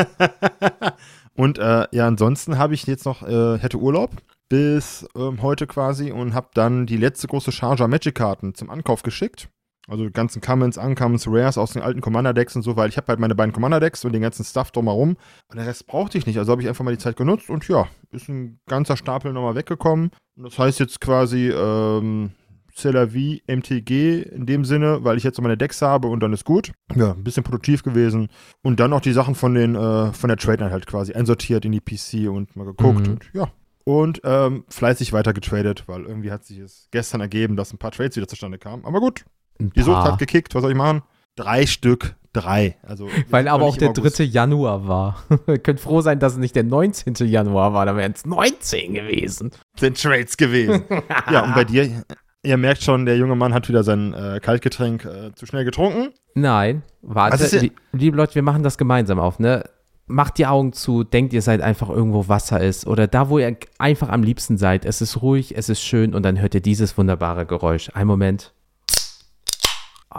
und 1.34 1.58
äh, 1.58 1.86
ja, 1.92 2.06
ansonsten 2.06 2.58
habe 2.58 2.74
ich 2.74 2.86
jetzt 2.86 3.04
noch, 3.04 3.22
äh, 3.22 3.58
hätte 3.58 3.78
Urlaub 3.78 4.10
bis 4.48 5.06
ähm, 5.16 5.42
heute 5.42 5.68
quasi 5.68 6.10
und 6.10 6.34
habe 6.34 6.48
dann 6.54 6.86
die 6.86 6.96
letzte 6.96 7.28
große 7.28 7.52
Charger 7.52 7.86
Magic 7.86 8.16
Karten 8.16 8.54
zum 8.54 8.68
Ankauf 8.68 9.02
geschickt. 9.02 9.48
Also 9.86 10.04
die 10.04 10.12
ganzen 10.12 10.40
Commons, 10.40 10.76
Uncommons, 10.78 11.26
Rares 11.28 11.58
aus 11.58 11.72
den 11.72 11.82
alten 11.82 12.00
Commander-Decks 12.00 12.54
und 12.54 12.62
so, 12.62 12.76
weil 12.76 12.88
ich 12.88 12.96
habe 12.96 13.08
halt 13.08 13.18
meine 13.18 13.34
beiden 13.34 13.52
Commander-Decks 13.52 14.04
und 14.04 14.12
den 14.12 14.22
ganzen 14.22 14.44
Stuff 14.44 14.70
drumherum. 14.70 15.16
Und 15.48 15.56
den 15.56 15.64
Rest 15.64 15.86
brauchte 15.86 16.16
ich 16.16 16.26
nicht. 16.26 16.38
Also 16.38 16.52
habe 16.52 16.62
ich 16.62 16.68
einfach 16.68 16.84
mal 16.84 16.92
die 16.92 16.98
Zeit 16.98 17.16
genutzt 17.16 17.50
und 17.50 17.66
ja, 17.66 17.88
ist 18.12 18.28
ein 18.28 18.60
ganzer 18.66 18.96
Stapel 18.96 19.32
nochmal 19.32 19.56
weggekommen. 19.56 20.10
Und 20.36 20.44
das 20.44 20.58
heißt 20.58 20.78
jetzt 20.78 21.00
quasi, 21.00 21.48
ähm, 21.48 22.32
Celavi 22.80 23.42
MTG 23.46 24.22
in 24.22 24.46
dem 24.46 24.64
Sinne, 24.64 25.04
weil 25.04 25.16
ich 25.16 25.24
jetzt 25.24 25.36
so 25.36 25.42
meine 25.42 25.56
Decks 25.56 25.82
habe 25.82 26.08
und 26.08 26.20
dann 26.20 26.32
ist 26.32 26.44
gut. 26.44 26.72
Ja, 26.94 27.12
ein 27.12 27.24
bisschen 27.24 27.44
produktiv 27.44 27.82
gewesen. 27.82 28.28
Und 28.62 28.80
dann 28.80 28.90
noch 28.90 29.00
die 29.00 29.12
Sachen 29.12 29.34
von 29.34 29.54
den, 29.54 29.74
äh, 29.74 30.12
von 30.12 30.28
der 30.28 30.36
Trade 30.36 30.64
Night 30.64 30.72
halt 30.72 30.86
quasi 30.86 31.12
einsortiert 31.12 31.64
in 31.64 31.72
die 31.72 31.80
PC 31.80 32.30
und 32.30 32.56
mal 32.56 32.64
geguckt 32.64 33.06
mhm. 33.06 33.12
und 33.12 33.30
ja. 33.32 33.50
Und 33.84 34.20
ähm, 34.24 34.64
fleißig 34.68 35.12
weiter 35.12 35.32
getradet, 35.32 35.84
weil 35.86 36.04
irgendwie 36.04 36.30
hat 36.30 36.44
sich 36.44 36.58
es 36.58 36.88
gestern 36.90 37.20
ergeben, 37.20 37.56
dass 37.56 37.72
ein 37.72 37.78
paar 37.78 37.90
Trades 37.90 38.16
wieder 38.16 38.28
zustande 38.28 38.58
kamen. 38.58 38.84
Aber 38.84 39.00
gut, 39.00 39.24
die 39.58 39.82
Sucht 39.82 40.04
hat 40.04 40.18
gekickt, 40.18 40.54
was 40.54 40.62
soll 40.62 40.70
ich 40.70 40.76
machen? 40.76 41.02
Drei 41.34 41.66
Stück, 41.66 42.16
drei. 42.32 42.76
Also, 42.82 43.08
Weil 43.30 43.48
aber 43.48 43.64
auch 43.64 43.76
der 43.76 43.92
3. 43.92 44.24
Januar 44.24 44.86
war. 44.86 45.24
Ihr 45.46 45.58
könnt 45.58 45.80
froh 45.80 46.00
sein, 46.00 46.18
dass 46.18 46.34
es 46.34 46.38
nicht 46.38 46.56
der 46.56 46.64
19. 46.64 47.14
Januar 47.26 47.72
war, 47.72 47.86
dann 47.86 47.96
wären 47.96 48.12
es 48.12 48.24
19 48.24 48.94
gewesen. 48.94 49.50
Sind 49.78 50.00
Trades 50.00 50.36
gewesen. 50.36 50.84
ja, 51.30 51.44
und 51.44 51.54
bei 51.54 51.64
dir, 51.64 52.04
Ihr 52.42 52.56
merkt 52.56 52.82
schon, 52.82 53.04
der 53.04 53.18
junge 53.18 53.36
Mann 53.36 53.52
hat 53.52 53.68
wieder 53.68 53.84
sein 53.84 54.14
äh, 54.14 54.40
Kaltgetränk 54.40 55.04
äh, 55.04 55.34
zu 55.34 55.44
schnell 55.44 55.64
getrunken. 55.64 56.14
Nein, 56.34 56.82
warte. 57.02 57.44
Ja 57.54 57.68
liebe 57.92 58.16
Leute, 58.16 58.34
wir 58.34 58.42
machen 58.42 58.62
das 58.62 58.78
gemeinsam 58.78 59.18
auf, 59.18 59.38
ne? 59.38 59.64
Macht 60.06 60.38
die 60.38 60.46
Augen 60.46 60.72
zu, 60.72 61.04
denkt 61.04 61.34
ihr 61.34 61.42
seid 61.42 61.60
einfach 61.60 61.90
irgendwo 61.90 62.28
Wasser 62.28 62.60
ist 62.60 62.86
oder 62.86 63.06
da, 63.06 63.28
wo 63.28 63.38
ihr 63.38 63.56
einfach 63.78 64.08
am 64.08 64.22
liebsten 64.22 64.56
seid. 64.56 64.86
Es 64.86 65.02
ist 65.02 65.20
ruhig, 65.20 65.56
es 65.56 65.68
ist 65.68 65.82
schön 65.82 66.14
und 66.14 66.22
dann 66.22 66.40
hört 66.40 66.54
ihr 66.54 66.62
dieses 66.62 66.96
wunderbare 66.96 67.44
Geräusch. 67.44 67.90
Ein 67.92 68.06
Moment. 68.06 68.52
Oh. 70.12 70.18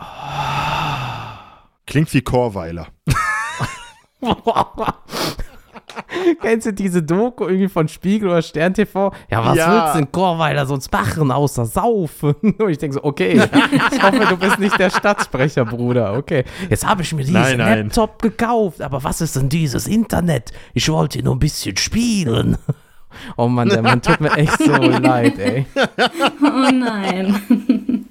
Klingt 1.87 2.13
wie 2.13 2.21
Chorweiler. 2.21 2.87
Kennst 6.41 6.67
du 6.67 6.73
diese 6.73 7.03
Doku 7.03 7.45
irgendwie 7.45 7.67
von 7.67 7.87
Spiegel 7.87 8.29
oder 8.29 8.41
Stern 8.41 8.73
TV? 8.73 9.13
Ja, 9.29 9.45
was 9.45 9.57
ja. 9.57 9.71
willst 9.71 9.95
du 9.95 9.99
denn 9.99 10.11
Chorweiler 10.11 10.65
sonst 10.65 10.91
machen, 10.91 11.31
außer 11.31 11.65
saufen? 11.65 12.35
Und 12.41 12.69
ich 12.69 12.77
denke 12.77 12.95
so, 12.95 13.03
okay, 13.03 13.41
ich 13.91 14.03
hoffe, 14.03 14.25
du 14.29 14.37
bist 14.37 14.59
nicht 14.59 14.77
der 14.79 14.89
Stadtsprecher, 14.89 15.65
Bruder. 15.65 16.13
Okay, 16.13 16.43
jetzt 16.69 16.87
habe 16.87 17.01
ich 17.01 17.13
mir 17.13 17.23
diesen 17.23 17.33
nein, 17.33 17.57
nein. 17.57 17.83
Laptop 17.83 18.21
gekauft, 18.21 18.81
aber 18.81 19.03
was 19.03 19.21
ist 19.21 19.35
denn 19.35 19.49
dieses 19.49 19.87
Internet? 19.87 20.51
Ich 20.73 20.89
wollte 20.89 21.21
nur 21.23 21.35
ein 21.35 21.39
bisschen 21.39 21.77
spielen. 21.77 22.57
Oh 23.35 23.49
Mann, 23.49 23.67
der 23.67 23.81
Mann 23.81 24.01
tut 24.01 24.21
mir 24.21 24.31
echt 24.37 24.57
so 24.57 24.71
leid, 24.71 25.37
ey. 25.37 25.65
Oh 25.75 26.71
nein. 26.71 28.07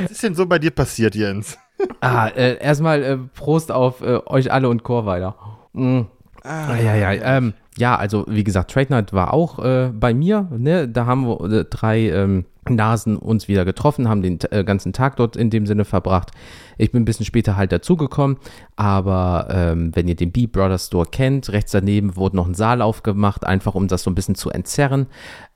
Was 0.00 0.12
ist 0.12 0.22
denn 0.22 0.34
so 0.34 0.46
bei 0.46 0.58
dir 0.58 0.70
passiert, 0.70 1.14
Jens? 1.14 1.58
Ah, 2.00 2.28
äh, 2.28 2.56
erstmal 2.58 3.02
äh, 3.02 3.18
Prost 3.34 3.70
auf 3.70 4.00
äh, 4.00 4.18
euch 4.24 4.50
alle 4.50 4.70
und 4.70 4.82
Chorweiler. 4.82 5.36
Mm. 5.74 6.02
Ah, 6.42 6.76
ja, 6.76 6.94
ja, 6.94 7.12
ähm, 7.12 7.54
ja, 7.76 7.96
also 7.96 8.24
wie 8.28 8.44
gesagt, 8.44 8.70
Trade 8.70 8.88
Night 8.90 9.12
war 9.12 9.32
auch 9.32 9.58
äh, 9.58 9.90
bei 9.92 10.14
mir. 10.14 10.48
Ne? 10.56 10.88
Da 10.88 11.06
haben 11.06 11.26
wir 11.26 11.40
äh, 11.50 11.64
drei 11.64 12.10
ähm, 12.10 12.44
Nasen 12.68 13.16
uns 13.16 13.48
wieder 13.48 13.64
getroffen, 13.64 14.08
haben 14.08 14.22
den 14.22 14.38
äh, 14.50 14.64
ganzen 14.64 14.92
Tag 14.92 15.16
dort 15.16 15.36
in 15.36 15.50
dem 15.50 15.66
Sinne 15.66 15.84
verbracht. 15.84 16.30
Ich 16.78 16.92
bin 16.92 17.02
ein 17.02 17.04
bisschen 17.04 17.26
später 17.26 17.56
halt 17.56 17.72
dazugekommen, 17.72 18.38
aber 18.76 19.48
ähm, 19.50 19.90
wenn 19.94 20.08
ihr 20.08 20.16
den 20.16 20.32
B 20.32 20.46
Brothers 20.46 20.86
Store 20.86 21.06
kennt, 21.10 21.52
rechts 21.52 21.72
daneben 21.72 22.16
wurde 22.16 22.36
noch 22.36 22.46
ein 22.46 22.54
Saal 22.54 22.82
aufgemacht, 22.82 23.44
einfach 23.44 23.74
um 23.74 23.88
das 23.88 24.02
so 24.02 24.10
ein 24.10 24.14
bisschen 24.14 24.34
zu 24.34 24.50
entzerren. 24.50 25.06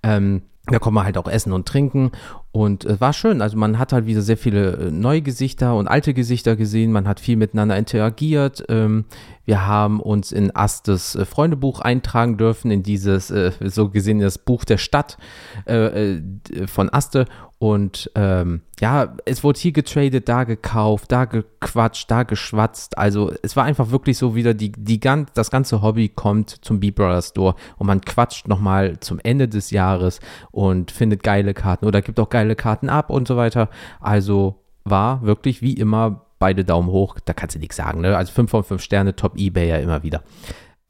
Ähm, 0.02 0.42
da 0.66 0.78
kommen 0.78 0.96
wir 0.96 1.04
halt 1.04 1.18
auch 1.18 1.28
essen 1.28 1.52
und 1.52 1.68
trinken 1.68 2.10
und 2.50 2.86
äh, 2.86 2.98
war 2.98 3.12
schön. 3.12 3.42
Also 3.42 3.58
man 3.58 3.78
hat 3.78 3.92
halt 3.92 4.06
wieder 4.06 4.22
sehr 4.22 4.38
viele 4.38 4.72
äh, 4.72 4.90
neue 4.90 5.20
Gesichter 5.20 5.76
und 5.76 5.88
alte 5.88 6.14
Gesichter 6.14 6.56
gesehen. 6.56 6.90
Man 6.90 7.06
hat 7.06 7.20
viel 7.20 7.36
miteinander 7.36 7.76
interagiert. 7.76 8.64
Ähm, 8.70 9.04
wir 9.44 9.66
haben 9.66 10.00
uns 10.00 10.32
in 10.32 10.54
Astes 10.54 11.14
äh, 11.14 11.24
Freundebuch 11.24 11.80
eintragen 11.80 12.36
dürfen, 12.36 12.70
in 12.70 12.82
dieses 12.82 13.30
äh, 13.30 13.52
so 13.60 13.90
gesehen 13.90 14.20
das 14.20 14.38
Buch 14.38 14.64
der 14.64 14.78
Stadt 14.78 15.18
äh, 15.66 16.16
äh, 16.16 16.22
von 16.66 16.92
Aste. 16.92 17.26
Und 17.58 18.10
ähm, 18.14 18.62
ja, 18.80 19.14
es 19.24 19.42
wurde 19.42 19.58
hier 19.58 19.72
getradet, 19.72 20.28
da 20.28 20.44
gekauft, 20.44 21.12
da 21.12 21.24
gequatscht, 21.24 22.10
da 22.10 22.22
geschwatzt. 22.24 22.98
Also 22.98 23.32
es 23.42 23.56
war 23.56 23.64
einfach 23.64 23.90
wirklich 23.90 24.18
so 24.18 24.34
wieder, 24.34 24.52
die, 24.52 24.72
die 24.72 25.00
ganz, 25.00 25.32
das 25.32 25.50
ganze 25.50 25.80
Hobby 25.80 26.08
kommt 26.08 26.50
zum 26.50 26.80
B-Brother 26.80 27.22
Store 27.22 27.54
und 27.78 27.86
man 27.86 28.00
quatscht 28.02 28.48
nochmal 28.48 29.00
zum 29.00 29.18
Ende 29.22 29.48
des 29.48 29.70
Jahres 29.70 30.20
und 30.50 30.90
findet 30.90 31.22
geile 31.22 31.54
Karten 31.54 31.86
oder 31.86 32.02
gibt 32.02 32.20
auch 32.20 32.28
geile 32.28 32.56
Karten 32.56 32.88
ab 32.88 33.08
und 33.08 33.28
so 33.28 33.36
weiter. 33.36 33.70
Also 34.00 34.60
war 34.84 35.22
wirklich 35.22 35.62
wie 35.62 35.74
immer 35.74 36.23
beide 36.44 36.62
Daumen 36.62 36.90
hoch. 36.90 37.16
Da 37.24 37.32
kannst 37.32 37.56
du 37.56 37.58
nichts 37.58 37.76
sagen. 37.76 38.02
Ne? 38.02 38.14
Also 38.14 38.30
5 38.32 38.50
von 38.50 38.64
5 38.64 38.82
Sterne, 38.82 39.16
Top 39.16 39.38
Ebay 39.38 39.66
ja 39.66 39.78
immer 39.78 40.02
wieder. 40.02 40.22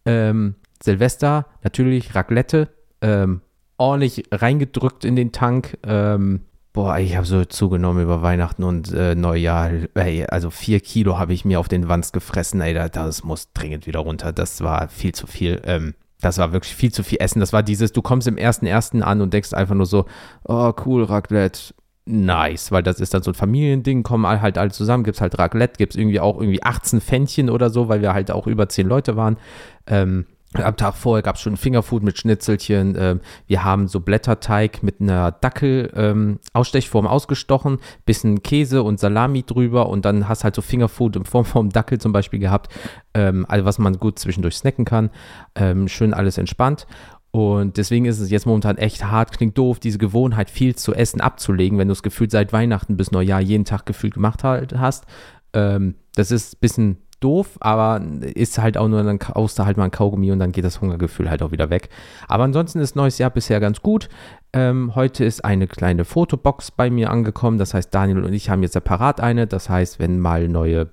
Ähm, 0.05 0.57
Silvester, 0.83 1.47
natürlich 1.63 2.17
Raclette. 2.17 2.71
Ähm, 3.01 3.41
ordentlich 3.77 4.25
reingedrückt 4.33 5.05
in 5.05 5.15
den 5.15 5.31
Tank. 5.31 5.79
Ähm, 5.87 6.41
boah, 6.73 6.99
ich 6.99 7.15
habe 7.15 7.25
so 7.25 7.45
zugenommen 7.45 8.03
über 8.03 8.21
Weihnachten 8.21 8.65
und 8.65 8.93
äh, 8.93 9.15
Neujahr. 9.15 9.71
Ey, 9.95 10.27
also 10.27 10.51
vier 10.51 10.81
Kilo 10.81 11.21
habe 11.21 11.33
ich 11.33 11.45
mir 11.45 11.61
auf 11.61 11.69
den 11.69 11.89
Wanst 11.89 12.13
gefressen. 12.13 12.61
Ey, 12.61 12.75
das 12.91 13.23
muss 13.23 13.53
dringend 13.53 13.87
wieder 13.87 14.01
runter. 14.01 14.33
Das 14.33 14.61
war 14.61 14.89
viel 14.89 15.15
zu 15.15 15.29
viel. 15.29 15.63
Ähm, 15.65 15.95
das 16.21 16.39
war 16.39 16.53
wirklich 16.53 16.75
viel 16.75 16.91
zu 16.91 17.05
viel 17.05 17.19
Essen. 17.21 17.39
Das 17.39 17.53
war 17.53 17.63
dieses, 17.63 17.93
du 17.93 18.03
kommst 18.03 18.27
im 18.27 18.39
ersten 18.39 18.67
ersten 18.67 19.05
an 19.05 19.21
und 19.21 19.33
denkst 19.33 19.55
einfach 19.55 19.77
nur 19.77 19.87
so, 19.87 20.07
oh 20.43 20.73
cool, 20.85 21.05
Raclette, 21.05 21.75
nice, 22.07 22.71
weil 22.71 22.83
das 22.83 23.01
ist 23.01 23.15
dann 23.15 23.23
so 23.23 23.31
ein 23.31 23.35
Familiending, 23.35 24.03
kommen 24.03 24.27
halt 24.27 24.59
alle 24.59 24.71
zusammen, 24.71 25.05
gibt 25.05 25.17
es 25.17 25.21
halt 25.21 25.39
Raclette, 25.39 25.79
gibt 25.79 25.95
es 25.95 25.99
irgendwie 25.99 26.21
auch 26.21 26.39
irgendwie 26.39 26.63
18 26.63 27.01
Fännchen 27.01 27.51
oder 27.51 27.71
so, 27.71 27.89
weil 27.89 28.03
wir 28.03 28.13
halt 28.13 28.31
auch 28.31 28.47
über 28.47 28.69
10 28.69 28.87
Leute 28.87 29.17
waren. 29.17 29.39
Ähm, 29.87 30.27
am 30.63 30.77
Tag 30.77 30.95
vorher 30.95 31.23
gab 31.23 31.37
es 31.37 31.43
schon 31.43 31.57
Fingerfood 31.57 32.03
mit 32.03 32.17
Schnitzelchen. 32.17 32.95
Ähm, 32.97 33.21
wir 33.47 33.65
haben 33.65 33.89
so 33.89 34.01
Blätterteig 34.01 34.83
mit 34.83 35.01
einer 35.01 35.33
Dackel-Ausstechform 35.33 37.07
ähm, 37.07 37.11
ausgestochen, 37.11 37.79
bisschen 38.07 38.43
Käse 38.43 38.83
und 38.83 39.01
Salami 39.01 39.43
drüber 39.43 39.89
und 39.89 40.05
dann 40.05 40.29
hast 40.29 40.45
halt 40.45 40.55
so 40.55 40.63
Fingerfood 40.63 41.17
in 41.17 41.25
Form 41.25 41.45
vom 41.45 41.71
Dackel 41.71 41.99
zum 41.99 42.13
Beispiel 42.13 42.39
gehabt. 42.39 42.73
Ähm, 43.15 43.47
also 43.49 43.65
was 43.65 43.79
man 43.79 43.99
gut 43.99 44.19
zwischendurch 44.19 44.57
snacken 44.57 44.85
kann. 44.85 45.11
Ähm, 45.57 45.89
schön 45.89 46.15
alles 46.15 46.39
entspannt. 46.39 46.87
Und 47.35 47.79
deswegen 47.79 48.05
ist 48.05 48.21
es 48.21 48.31
jetzt 48.31 48.47
momentan 48.47 48.79
echt 48.79 49.07
hart, 49.07 49.37
klingt 49.37 49.59
doof, 49.59 49.81
diese 49.81 49.99
Gewohnheit 49.99 50.51
viel 50.51 50.77
zu 50.77 50.95
essen 50.95 51.21
abzulegen, 51.21 51.79
wenn 51.79 51.89
du 51.89 51.93
es 51.93 52.05
gefühlt 52.05 52.31
seit 52.31 52.53
Weihnachten 52.53 52.97
bis 52.97 53.11
Neujahr 53.11 53.41
jeden 53.41 53.65
Tag 53.65 53.87
gefühlt 53.87 54.15
gemacht 54.15 54.45
halt 54.45 54.79
hast. 54.79 55.05
Ähm, 55.53 55.97
das 56.15 56.31
ist 56.31 56.55
ein 56.55 56.59
bisschen 56.61 56.99
doof, 57.19 57.59
aber 57.59 58.01
ist 58.23 58.59
halt 58.59 58.79
auch 58.79 58.87
nur, 58.87 59.03
dann 59.03 59.19
kaust 59.19 59.59
du 59.59 59.65
halt 59.65 59.77
mal 59.77 59.87
ein 59.87 59.91
Kaugummi 59.91 60.31
und 60.31 60.39
dann 60.39 60.53
geht 60.53 60.65
das 60.65 60.81
Hungergefühl 60.81 61.29
halt 61.29 61.43
auch 61.43 61.51
wieder 61.51 61.71
weg. 61.71 61.89
Aber 62.29 62.45
ansonsten 62.45 62.79
ist 62.79 62.95
neues 62.95 63.19
Jahr 63.19 63.31
bisher 63.31 63.59
ganz 63.59 63.83
gut. 63.83 64.09
Ähm, 64.53 64.95
heute 64.95 65.25
ist 65.25 65.45
eine 65.45 65.67
kleine 65.67 66.05
Fotobox 66.05 66.71
bei 66.71 66.89
mir 66.89 67.11
angekommen. 67.11 67.59
Das 67.59 67.75
heißt, 67.75 67.93
Daniel 67.93 68.23
und 68.23 68.33
ich 68.33 68.49
haben 68.49 68.63
jetzt 68.63 68.75
separat 68.75 69.21
eine. 69.21 69.49
Das 69.49 69.69
heißt, 69.69 69.99
wenn 69.99 70.21
mal 70.21 70.47
neue 70.47 70.89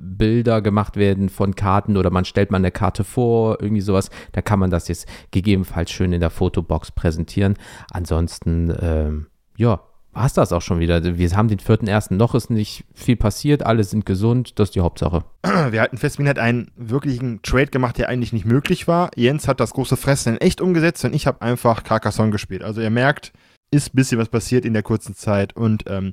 Bilder 0.00 0.62
gemacht 0.62 0.96
werden 0.96 1.28
von 1.28 1.54
Karten 1.54 1.96
oder 1.96 2.10
man 2.10 2.24
stellt 2.24 2.50
mal 2.50 2.58
eine 2.58 2.70
Karte 2.70 3.04
vor, 3.04 3.58
irgendwie 3.60 3.82
sowas, 3.82 4.10
da 4.32 4.42
kann 4.42 4.58
man 4.58 4.70
das 4.70 4.88
jetzt 4.88 5.08
gegebenenfalls 5.30 5.90
schön 5.90 6.12
in 6.12 6.20
der 6.20 6.30
Fotobox 6.30 6.92
präsentieren. 6.92 7.54
Ansonsten, 7.90 8.74
ähm, 8.80 9.26
ja, 9.56 9.80
war 10.12 10.26
es 10.26 10.32
das 10.32 10.52
auch 10.52 10.62
schon 10.62 10.80
wieder. 10.80 11.18
Wir 11.18 11.30
haben 11.36 11.48
den 11.48 11.60
vierten 11.60 11.86
ersten, 11.86 12.16
noch 12.16 12.34
ist 12.34 12.50
nicht 12.50 12.84
viel 12.94 13.16
passiert, 13.16 13.64
alle 13.64 13.84
sind 13.84 14.06
gesund, 14.06 14.58
das 14.58 14.70
ist 14.70 14.74
die 14.74 14.80
Hauptsache. 14.80 15.24
Wir 15.70 15.80
halten 15.80 15.98
fest, 15.98 16.18
Wien 16.18 16.28
hat 16.28 16.38
einen 16.38 16.72
wirklichen 16.76 17.42
Trade 17.42 17.66
gemacht, 17.68 17.98
der 17.98 18.08
eigentlich 18.08 18.32
nicht 18.32 18.44
möglich 18.44 18.88
war. 18.88 19.10
Jens 19.14 19.46
hat 19.46 19.60
das 19.60 19.72
große 19.72 19.96
Fressen 19.96 20.34
in 20.34 20.40
echt 20.40 20.60
umgesetzt 20.60 21.04
und 21.04 21.14
ich 21.14 21.26
habe 21.26 21.42
einfach 21.42 21.84
Carcassonne 21.84 22.32
gespielt. 22.32 22.62
Also 22.62 22.80
ihr 22.80 22.90
merkt, 22.90 23.32
ist 23.70 23.94
ein 23.94 23.96
bisschen 23.96 24.18
was 24.18 24.28
passiert 24.28 24.64
in 24.64 24.72
der 24.72 24.82
kurzen 24.82 25.14
Zeit 25.14 25.54
und 25.54 25.84
ähm, 25.86 26.12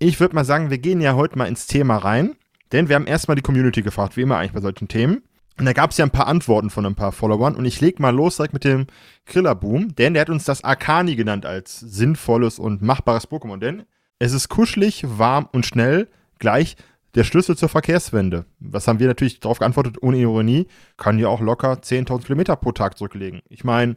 ich 0.00 0.20
würde 0.20 0.34
mal 0.34 0.44
sagen, 0.44 0.70
wir 0.70 0.78
gehen 0.78 1.00
ja 1.00 1.14
heute 1.14 1.38
mal 1.38 1.46
ins 1.46 1.66
Thema 1.66 1.96
rein, 1.96 2.36
denn 2.72 2.88
wir 2.88 2.96
haben 2.96 3.06
erstmal 3.06 3.34
die 3.34 3.42
Community 3.42 3.82
gefragt, 3.82 4.16
wie 4.16 4.22
immer 4.22 4.38
eigentlich 4.38 4.52
bei 4.52 4.60
solchen 4.60 4.88
Themen. 4.88 5.22
Und 5.58 5.66
da 5.66 5.72
gab 5.72 5.90
es 5.90 5.96
ja 5.96 6.04
ein 6.04 6.10
paar 6.10 6.28
Antworten 6.28 6.70
von 6.70 6.86
ein 6.86 6.94
paar 6.94 7.10
Followern 7.10 7.56
und 7.56 7.64
ich 7.64 7.80
leg 7.80 7.98
mal 7.98 8.14
los 8.14 8.36
direkt 8.36 8.54
mit 8.54 8.64
dem 8.64 8.86
Krillerboom, 9.26 9.96
denn 9.96 10.14
der 10.14 10.20
hat 10.20 10.30
uns 10.30 10.44
das 10.44 10.62
Arcani 10.62 11.16
genannt 11.16 11.46
als 11.46 11.80
sinnvolles 11.80 12.60
und 12.60 12.80
machbares 12.80 13.28
Pokémon, 13.28 13.58
denn 13.58 13.82
es 14.20 14.32
ist 14.32 14.48
kuschelig, 14.48 15.04
warm 15.06 15.48
und 15.52 15.66
schnell, 15.66 16.08
gleich 16.38 16.76
der 17.14 17.24
Schlüssel 17.24 17.56
zur 17.56 17.68
Verkehrswende. 17.68 18.44
Was 18.60 18.86
haben 18.86 19.00
wir 19.00 19.08
natürlich 19.08 19.40
darauf 19.40 19.58
geantwortet, 19.58 19.96
ohne 20.00 20.18
Ironie, 20.18 20.68
kann 20.96 21.18
ja 21.18 21.28
auch 21.28 21.40
locker 21.40 21.72
10.000 21.72 22.24
Kilometer 22.24 22.54
pro 22.54 22.70
Tag 22.70 22.96
zurücklegen. 22.96 23.40
Ich 23.48 23.64
meine, 23.64 23.96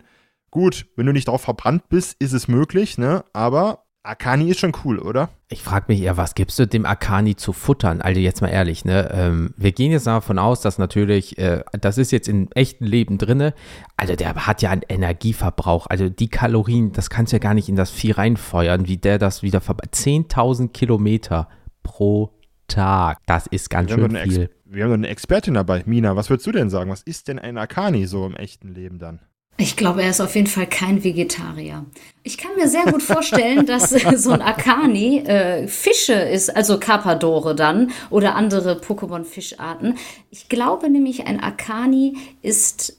gut, 0.50 0.88
wenn 0.96 1.06
du 1.06 1.12
nicht 1.12 1.28
darauf 1.28 1.42
verbrannt 1.42 1.90
bist, 1.90 2.16
ist 2.20 2.34
es 2.34 2.48
möglich, 2.48 2.98
ne? 2.98 3.24
Aber 3.34 3.86
Akani 4.04 4.50
ist 4.50 4.60
schon 4.60 4.74
cool, 4.84 4.98
oder? 4.98 5.30
Ich 5.50 5.62
frage 5.62 5.86
mich 5.90 6.02
eher, 6.02 6.18
was 6.18 6.34
gibst 6.34 6.58
du 6.58 6.66
dem 6.66 6.86
Akani 6.86 7.36
zu 7.36 7.54
futtern? 7.54 8.02
Also 8.02 8.20
jetzt 8.20 8.42
mal 8.42 8.48
ehrlich, 8.48 8.84
ne? 8.84 9.12
Ähm, 9.14 9.54
wir 9.58 9.72
gehen 9.74 9.92
jetzt 9.92 10.08
davon 10.08 10.40
aus, 10.40 10.62
dass 10.62 10.80
natürlich, 10.80 11.38
äh, 11.38 11.64
das 11.80 12.00
ist 12.00 12.12
jetzt 12.12 12.28
im 12.28 12.50
echten 12.56 12.86
Leben 12.86 13.20
drinne. 13.20 13.54
Also 13.98 14.16
der 14.16 14.48
hat 14.48 14.64
ja 14.64 14.72
einen 14.72 14.82
Energieverbrauch. 14.90 15.86
Also 15.88 16.10
die 16.10 16.30
Kalorien, 16.30 16.94
das 16.94 17.12
kannst 17.12 17.32
du 17.32 17.36
ja 17.36 17.40
gar 17.40 17.54
nicht 17.54 17.70
in 17.70 17.76
das 17.76 17.92
Vieh 17.92 18.12
reinfeuern, 18.12 18.88
wie 18.88 18.98
der 18.98 19.20
das 19.20 19.44
wieder 19.44 19.62
verbraucht. 19.62 19.94
10.000 19.94 20.70
Kilometer 20.70 21.48
pro 21.84 22.32
Tag. 22.68 23.20
Das 23.28 23.46
ist 23.46 23.70
ganz 23.70 23.92
wir 23.92 23.98
schön 23.98 24.16
viel. 24.16 24.50
wir 24.66 24.84
haben 24.84 24.92
doch 24.92 24.98
eine 24.98 25.10
Expertin 25.10 25.54
dabei. 25.54 25.84
Mina, 25.86 26.16
was 26.16 26.30
würdest 26.32 26.48
du 26.48 26.52
denn 26.52 26.72
sagen? 26.72 26.90
Was 26.90 27.04
ist 27.04 27.28
denn 27.28 27.38
ein 27.38 27.58
Akani 27.60 28.08
so 28.08 28.26
im 28.26 28.36
echten 28.36 28.70
Leben 28.74 28.98
dann? 28.98 29.20
Ich 29.58 29.76
glaube, 29.76 30.02
er 30.02 30.10
ist 30.10 30.22
auf 30.22 30.36
jeden 30.36 30.48
Fall 30.48 30.66
kein 30.66 31.04
Vegetarier. 31.04 31.86
Ich 32.24 32.38
kann 32.38 32.56
mir 32.56 32.68
sehr 32.68 32.86
gut 32.86 33.04
vorstellen, 33.04 33.66
dass 33.66 33.90
so 34.16 34.32
ein 34.32 34.42
Akani 34.42 35.20
äh, 35.20 35.68
Fische 35.68 36.14
ist, 36.14 36.56
also 36.56 36.80
Carpadore 36.80 37.54
dann 37.56 37.92
oder 38.10 38.36
andere 38.36 38.80
Pokémon-Fischarten. 38.80 39.98
Ich 40.30 40.50
glaube 40.50 40.90
nämlich, 40.90 41.28
ein 41.28 41.40
Akani 41.40 42.18
ist, 42.42 42.98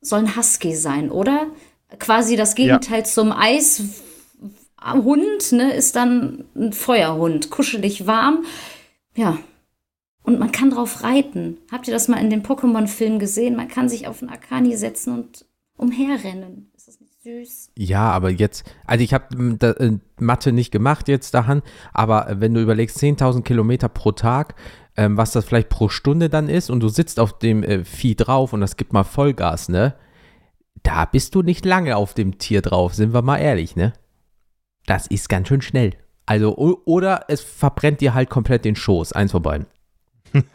soll 0.00 0.20
ein 0.20 0.36
Husky 0.36 0.74
sein, 0.74 1.10
oder? 1.10 1.46
Quasi 1.98 2.36
das 2.36 2.54
Gegenteil 2.54 3.00
ja. 3.00 3.04
zum 3.04 3.32
Eishund, 3.32 3.92
ne, 5.52 5.72
ist 5.72 5.94
dann 5.94 6.44
ein 6.56 6.72
Feuerhund, 6.72 7.50
kuschelig 7.50 8.06
warm. 8.06 8.44
Ja, 9.14 9.38
und 10.24 10.38
man 10.38 10.52
kann 10.52 10.70
drauf 10.70 11.02
reiten. 11.02 11.58
Habt 11.70 11.88
ihr 11.88 11.94
das 11.94 12.08
mal 12.08 12.20
in 12.20 12.30
dem 12.30 12.42
Pokémon-Film 12.42 13.18
gesehen? 13.18 13.56
Man 13.56 13.68
kann 13.68 13.88
sich 13.88 14.06
auf 14.06 14.22
einen 14.22 14.30
Akani 14.30 14.76
setzen 14.76 15.14
und 15.14 15.44
umherrennen. 15.76 16.70
Ist 16.76 16.88
das 16.88 17.00
nicht 17.00 17.20
süß? 17.22 17.72
Ja, 17.76 18.10
aber 18.10 18.30
jetzt, 18.30 18.64
also 18.86 19.02
ich 19.04 19.14
habe 19.14 19.58
äh, 19.60 19.98
Mathe 20.18 20.52
nicht 20.52 20.70
gemacht 20.70 21.08
jetzt 21.08 21.34
daran, 21.34 21.62
aber 21.92 22.26
wenn 22.38 22.54
du 22.54 22.60
überlegst, 22.60 22.98
10.000 22.98 23.42
Kilometer 23.42 23.88
pro 23.88 24.12
Tag, 24.12 24.54
ähm, 24.96 25.16
was 25.16 25.32
das 25.32 25.44
vielleicht 25.44 25.68
pro 25.68 25.88
Stunde 25.88 26.28
dann 26.28 26.48
ist 26.48 26.70
und 26.70 26.80
du 26.80 26.88
sitzt 26.88 27.18
auf 27.18 27.38
dem 27.38 27.62
äh, 27.62 27.84
Vieh 27.84 28.14
drauf 28.14 28.52
und 28.52 28.60
das 28.60 28.76
gibt 28.76 28.92
mal 28.92 29.04
Vollgas, 29.04 29.68
ne? 29.68 29.94
Da 30.82 31.04
bist 31.04 31.34
du 31.34 31.42
nicht 31.42 31.64
lange 31.64 31.96
auf 31.96 32.14
dem 32.14 32.38
Tier 32.38 32.60
drauf, 32.60 32.94
sind 32.94 33.14
wir 33.14 33.22
mal 33.22 33.38
ehrlich, 33.38 33.76
ne? 33.76 33.92
Das 34.86 35.06
ist 35.06 35.28
ganz 35.28 35.48
schön 35.48 35.62
schnell. 35.62 35.92
Also, 36.26 36.56
oder 36.56 37.24
es 37.28 37.40
verbrennt 37.40 38.00
dir 38.00 38.14
halt 38.14 38.30
komplett 38.30 38.64
den 38.64 38.76
Schoß, 38.76 39.12
eins 39.12 39.32
von 39.32 39.42
beiden. 39.42 39.66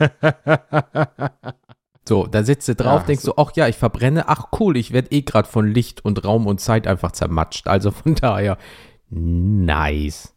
So, 2.07 2.25
da 2.25 2.43
sitzt 2.43 2.67
du 2.69 2.75
drauf, 2.75 3.01
ja, 3.01 3.07
denkst 3.07 3.23
so. 3.23 3.33
du, 3.33 3.41
ach 3.41 3.51
ja, 3.55 3.67
ich 3.67 3.75
verbrenne, 3.75 4.29
ach 4.29 4.45
cool, 4.59 4.77
ich 4.77 4.93
werde 4.93 5.11
eh 5.11 5.23
gerade 5.23 5.47
von 5.47 5.67
Licht 5.67 6.05
und 6.05 6.23
Raum 6.23 6.47
und 6.47 6.61
Zeit 6.61 6.87
einfach 6.87 7.11
zermatscht. 7.11 7.67
Also 7.67 7.91
von 7.91 8.15
daher, 8.21 8.57
nice. 9.09 10.33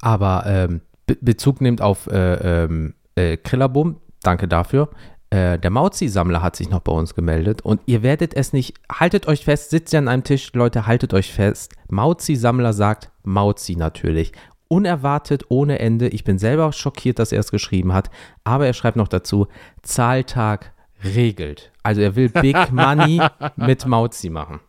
Aber 0.00 0.44
ähm, 0.46 0.82
Be 1.06 1.16
Bezug 1.20 1.60
nimmt 1.60 1.80
auf 1.80 2.06
äh, 2.06 2.64
ähm, 2.64 2.94
äh, 3.14 3.38
Krillabum, 3.38 3.96
danke 4.22 4.46
dafür. 4.46 4.90
Äh, 5.30 5.58
der 5.58 5.70
Mauzi-Sammler 5.70 6.42
hat 6.42 6.56
sich 6.56 6.68
noch 6.68 6.80
bei 6.80 6.92
uns 6.92 7.14
gemeldet 7.14 7.62
und 7.62 7.80
ihr 7.86 8.02
werdet 8.02 8.34
es 8.34 8.52
nicht, 8.52 8.74
haltet 8.92 9.26
euch 9.26 9.44
fest, 9.44 9.70
sitzt 9.70 9.94
ihr 9.94 10.00
an 10.00 10.08
einem 10.08 10.24
Tisch, 10.24 10.52
Leute, 10.52 10.86
haltet 10.86 11.14
euch 11.14 11.32
fest. 11.32 11.72
Mauzi-Sammler 11.88 12.74
sagt 12.74 13.10
Mauzi 13.22 13.76
natürlich 13.76 14.32
unerwartet 14.68 15.46
ohne 15.48 15.80
Ende. 15.80 16.08
Ich 16.08 16.24
bin 16.24 16.38
selber 16.38 16.72
schockiert, 16.72 17.18
dass 17.18 17.32
er 17.32 17.40
es 17.40 17.50
geschrieben 17.50 17.92
hat. 17.92 18.08
Aber 18.44 18.66
er 18.66 18.72
schreibt 18.72 18.96
noch 18.96 19.08
dazu: 19.08 19.48
Zahltag 19.82 20.72
regelt. 21.04 21.70
Also 21.82 22.00
er 22.00 22.16
will 22.16 22.28
Big 22.28 22.56
Money 22.72 23.20
mit 23.56 23.86
Mauzi 23.86 24.30
machen. 24.30 24.60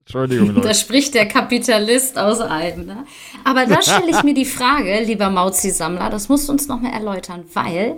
Entschuldigung, 0.00 0.50
Leute. 0.50 0.68
Da 0.68 0.74
spricht 0.74 1.14
der 1.14 1.26
Kapitalist 1.26 2.16
aus 2.16 2.40
einem. 2.40 2.86
Ne? 2.86 3.06
Aber 3.42 3.66
da 3.66 3.82
stelle 3.82 4.10
ich 4.10 4.22
mir 4.22 4.34
die 4.34 4.44
Frage, 4.44 5.00
lieber 5.04 5.30
Mauzi-Sammler, 5.30 6.10
das 6.10 6.28
musst 6.28 6.48
du 6.48 6.52
uns 6.52 6.68
nochmal 6.68 6.92
erläutern, 6.92 7.44
weil 7.54 7.96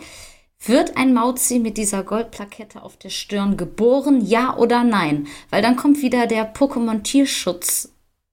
wird 0.65 0.97
ein 0.97 1.13
Mauzi 1.13 1.59
mit 1.59 1.77
dieser 1.77 2.03
Goldplakette 2.03 2.83
auf 2.83 2.97
der 2.97 3.11
Stirn 3.11 3.59
geboren, 3.59 4.25
ja 4.25 4.57
oder 4.57 4.85
nein? 4.85 5.27
Weil 5.51 5.61
dann 5.61 5.77
kommt 5.77 6.01
wieder 6.01 6.27
der 6.27 6.53
Pokémon-Tierschutz 6.53 7.93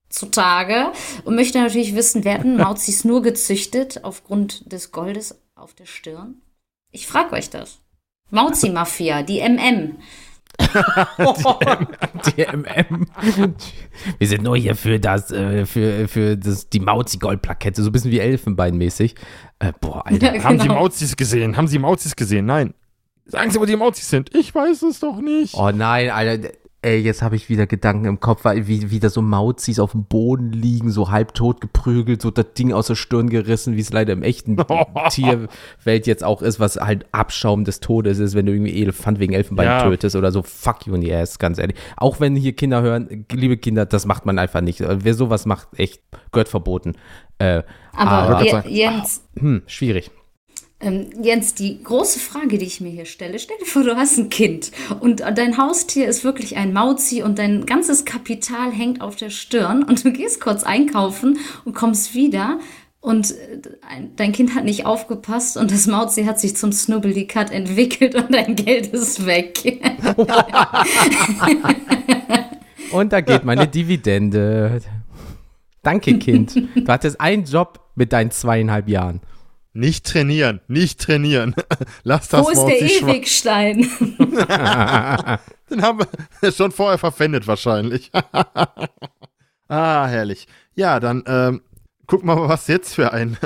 zutage 0.09 0.91
und 1.25 1.35
möchte 1.35 1.59
natürlich 1.59 1.95
wissen, 1.95 2.23
werden 2.23 2.55
Mauzis 2.61 3.03
nur 3.03 3.21
gezüchtet 3.21 4.05
aufgrund 4.05 4.71
des 4.71 4.93
Goldes 4.93 5.37
auf 5.53 5.73
der 5.73 5.85
Stirn? 5.85 6.41
Ich 6.91 7.07
frage 7.07 7.33
euch 7.33 7.49
das. 7.49 7.79
Mauzi-Mafia, 8.31 9.23
die 9.23 9.41
MM. 9.41 9.97
die, 12.25 12.45
MM. 12.45 13.05
Wir 14.17 14.27
sind 14.27 14.43
nur 14.43 14.57
hier 14.57 14.75
für 14.75 14.99
das, 14.99 15.31
äh, 15.31 15.65
für, 15.65 16.07
für 16.07 16.37
das, 16.37 16.69
die 16.69 16.79
Mauzi-Goldplakette, 16.79 17.83
so 17.83 17.89
ein 17.89 17.91
bisschen 17.91 18.11
wie 18.11 18.19
Elfenbeinmäßig. 18.19 19.15
Äh, 19.59 19.73
boah, 19.79 20.05
Alter. 20.07 20.27
Ja, 20.27 20.31
genau. 20.33 20.43
Haben 20.43 20.59
Sie 20.59 20.67
genau. 20.67 20.79
Mauzis 20.79 21.15
gesehen? 21.17 21.57
Haben 21.57 21.67
Sie 21.67 21.79
Mauzis 21.79 22.15
gesehen? 22.15 22.45
Nein. 22.45 22.73
Sagen 23.25 23.51
Sie, 23.51 23.59
wo 23.59 23.65
die 23.65 23.75
Mauzis 23.75 24.09
sind. 24.09 24.33
Ich 24.35 24.53
weiß 24.53 24.83
es 24.83 24.99
doch 24.99 25.19
nicht. 25.19 25.55
Oh 25.55 25.71
nein, 25.71 26.09
Alter. 26.09 26.49
Ey, 26.85 26.99
jetzt 26.99 27.21
habe 27.21 27.35
ich 27.35 27.49
wieder 27.49 27.65
Gedanken 27.65 28.05
im 28.05 28.19
Kopf, 28.19 28.45
weil 28.45 28.67
wie 28.67 28.91
wieder 28.91 29.09
so 29.09 29.21
Mauzis 29.21 29.79
auf 29.79 29.91
dem 29.93 30.05
Boden 30.05 30.51
liegen, 30.51 30.91
so 30.91 31.09
halbtot 31.09 31.59
geprügelt, 31.61 32.21
so 32.21 32.29
das 32.31 32.53
Ding 32.53 32.71
aus 32.73 32.87
der 32.87 32.95
Stirn 32.95 33.29
gerissen, 33.29 33.75
wie 33.75 33.81
es 33.81 33.91
leider 33.91 34.13
im 34.13 34.21
echten 34.23 34.57
Tierwelt 35.09 36.07
jetzt 36.07 36.23
auch 36.23 36.41
ist, 36.41 36.59
was 36.59 36.75
halt 36.77 37.05
Abschaum 37.11 37.63
des 37.63 37.79
Todes 37.79 38.19
ist, 38.19 38.35
wenn 38.35 38.45
du 38.45 38.51
irgendwie 38.53 38.81
Elefant 38.81 39.19
wegen 39.19 39.33
Elfenbein 39.33 39.65
Ja. 39.67 39.83
tötest 39.83 40.15
oder 40.15 40.31
so. 40.31 40.43
Fuck 40.43 40.85
you 40.87 40.93
in 40.95 41.01
the 41.01 41.13
ass, 41.13 41.39
ganz 41.39 41.57
ehrlich. 41.57 41.75
Auch 41.97 42.19
wenn 42.19 42.35
hier 42.35 42.53
Kinder 42.53 42.81
hören, 42.81 43.25
liebe 43.31 43.57
Kinder, 43.57 43.85
das 43.85 44.05
macht 44.05 44.25
man 44.25 44.37
einfach 44.37 44.61
nicht. 44.61 44.81
Wer 44.87 45.13
sowas 45.13 45.45
macht, 45.45 45.67
echt, 45.77 46.01
gehört 46.31 46.49
verboten. 46.49 46.93
Äh, 47.39 47.63
Aber 47.93 48.11
aber, 48.37 48.45
sagen- 48.49 48.69
Jens, 48.69 49.23
hm, 49.39 49.63
schwierig. 49.67 50.11
Ähm, 50.81 51.07
Jens, 51.21 51.53
die 51.53 51.81
große 51.83 52.19
Frage, 52.19 52.57
die 52.57 52.65
ich 52.65 52.81
mir 52.81 52.89
hier 52.91 53.05
stelle, 53.05 53.39
stell 53.39 53.57
dir 53.59 53.65
vor, 53.65 53.83
du 53.83 53.95
hast 53.95 54.17
ein 54.17 54.29
Kind 54.29 54.71
und 54.99 55.21
dein 55.21 55.57
Haustier 55.57 56.07
ist 56.07 56.23
wirklich 56.23 56.57
ein 56.57 56.73
Mauzi 56.73 57.23
und 57.23 57.39
dein 57.39 57.65
ganzes 57.65 58.03
Kapital 58.05 58.71
hängt 58.71 59.01
auf 59.01 59.15
der 59.15 59.29
Stirn 59.29 59.83
und 59.83 60.03
du 60.03 60.11
gehst 60.11 60.41
kurz 60.41 60.63
einkaufen 60.63 61.39
und 61.63 61.73
kommst 61.75 62.13
wieder 62.13 62.59
und 62.99 63.31
äh, 63.31 63.61
ein- 63.87 64.11
dein 64.15 64.31
Kind 64.31 64.53
hat 64.55 64.65
nicht 64.65 64.85
aufgepasst 64.85 65.57
und 65.57 65.71
das 65.71 65.87
Mauzi 65.87 66.25
hat 66.25 66.39
sich 66.39 66.55
zum 66.57 66.71
Snubbly 66.71 67.25
Cut 67.27 67.51
entwickelt 67.51 68.15
und 68.15 68.33
dein 68.33 68.55
Geld 68.55 68.87
ist 68.87 69.25
weg. 69.25 69.59
Und 72.91 73.11
da 73.11 73.19
geht 73.21 73.43
meine 73.43 73.67
Dividende. 73.67 74.79
Danke, 75.83 76.17
Kind. 76.17 76.55
Du 76.55 76.87
hattest 76.87 77.19
einen 77.19 77.43
Job 77.43 77.79
mit 77.95 78.13
deinen 78.13 78.31
zweieinhalb 78.31 78.87
Jahren. 78.87 79.21
Nicht 79.77 80.05
trainieren, 80.05 80.61
nicht 80.69 81.01
trainieren. 81.01 81.53
Lass 82.03 82.29
das 82.29 82.45
Wo 82.45 82.49
ist 82.49 82.63
der 82.63 82.81
Ewigstein? 82.81 83.81
Den 85.69 85.81
haben 85.81 85.99
wir 86.39 86.51
schon 86.53 86.71
vorher 86.71 86.97
verpfändet 86.97 87.45
wahrscheinlich. 87.45 88.09
ah, 89.67 90.07
herrlich. 90.07 90.47
Ja, 90.75 91.01
dann 91.01 91.25
ähm, 91.27 91.61
gucken 92.07 92.29
wir 92.29 92.37
mal, 92.37 92.47
was 92.47 92.67
jetzt 92.67 92.95
für 92.95 93.11
ein, 93.11 93.37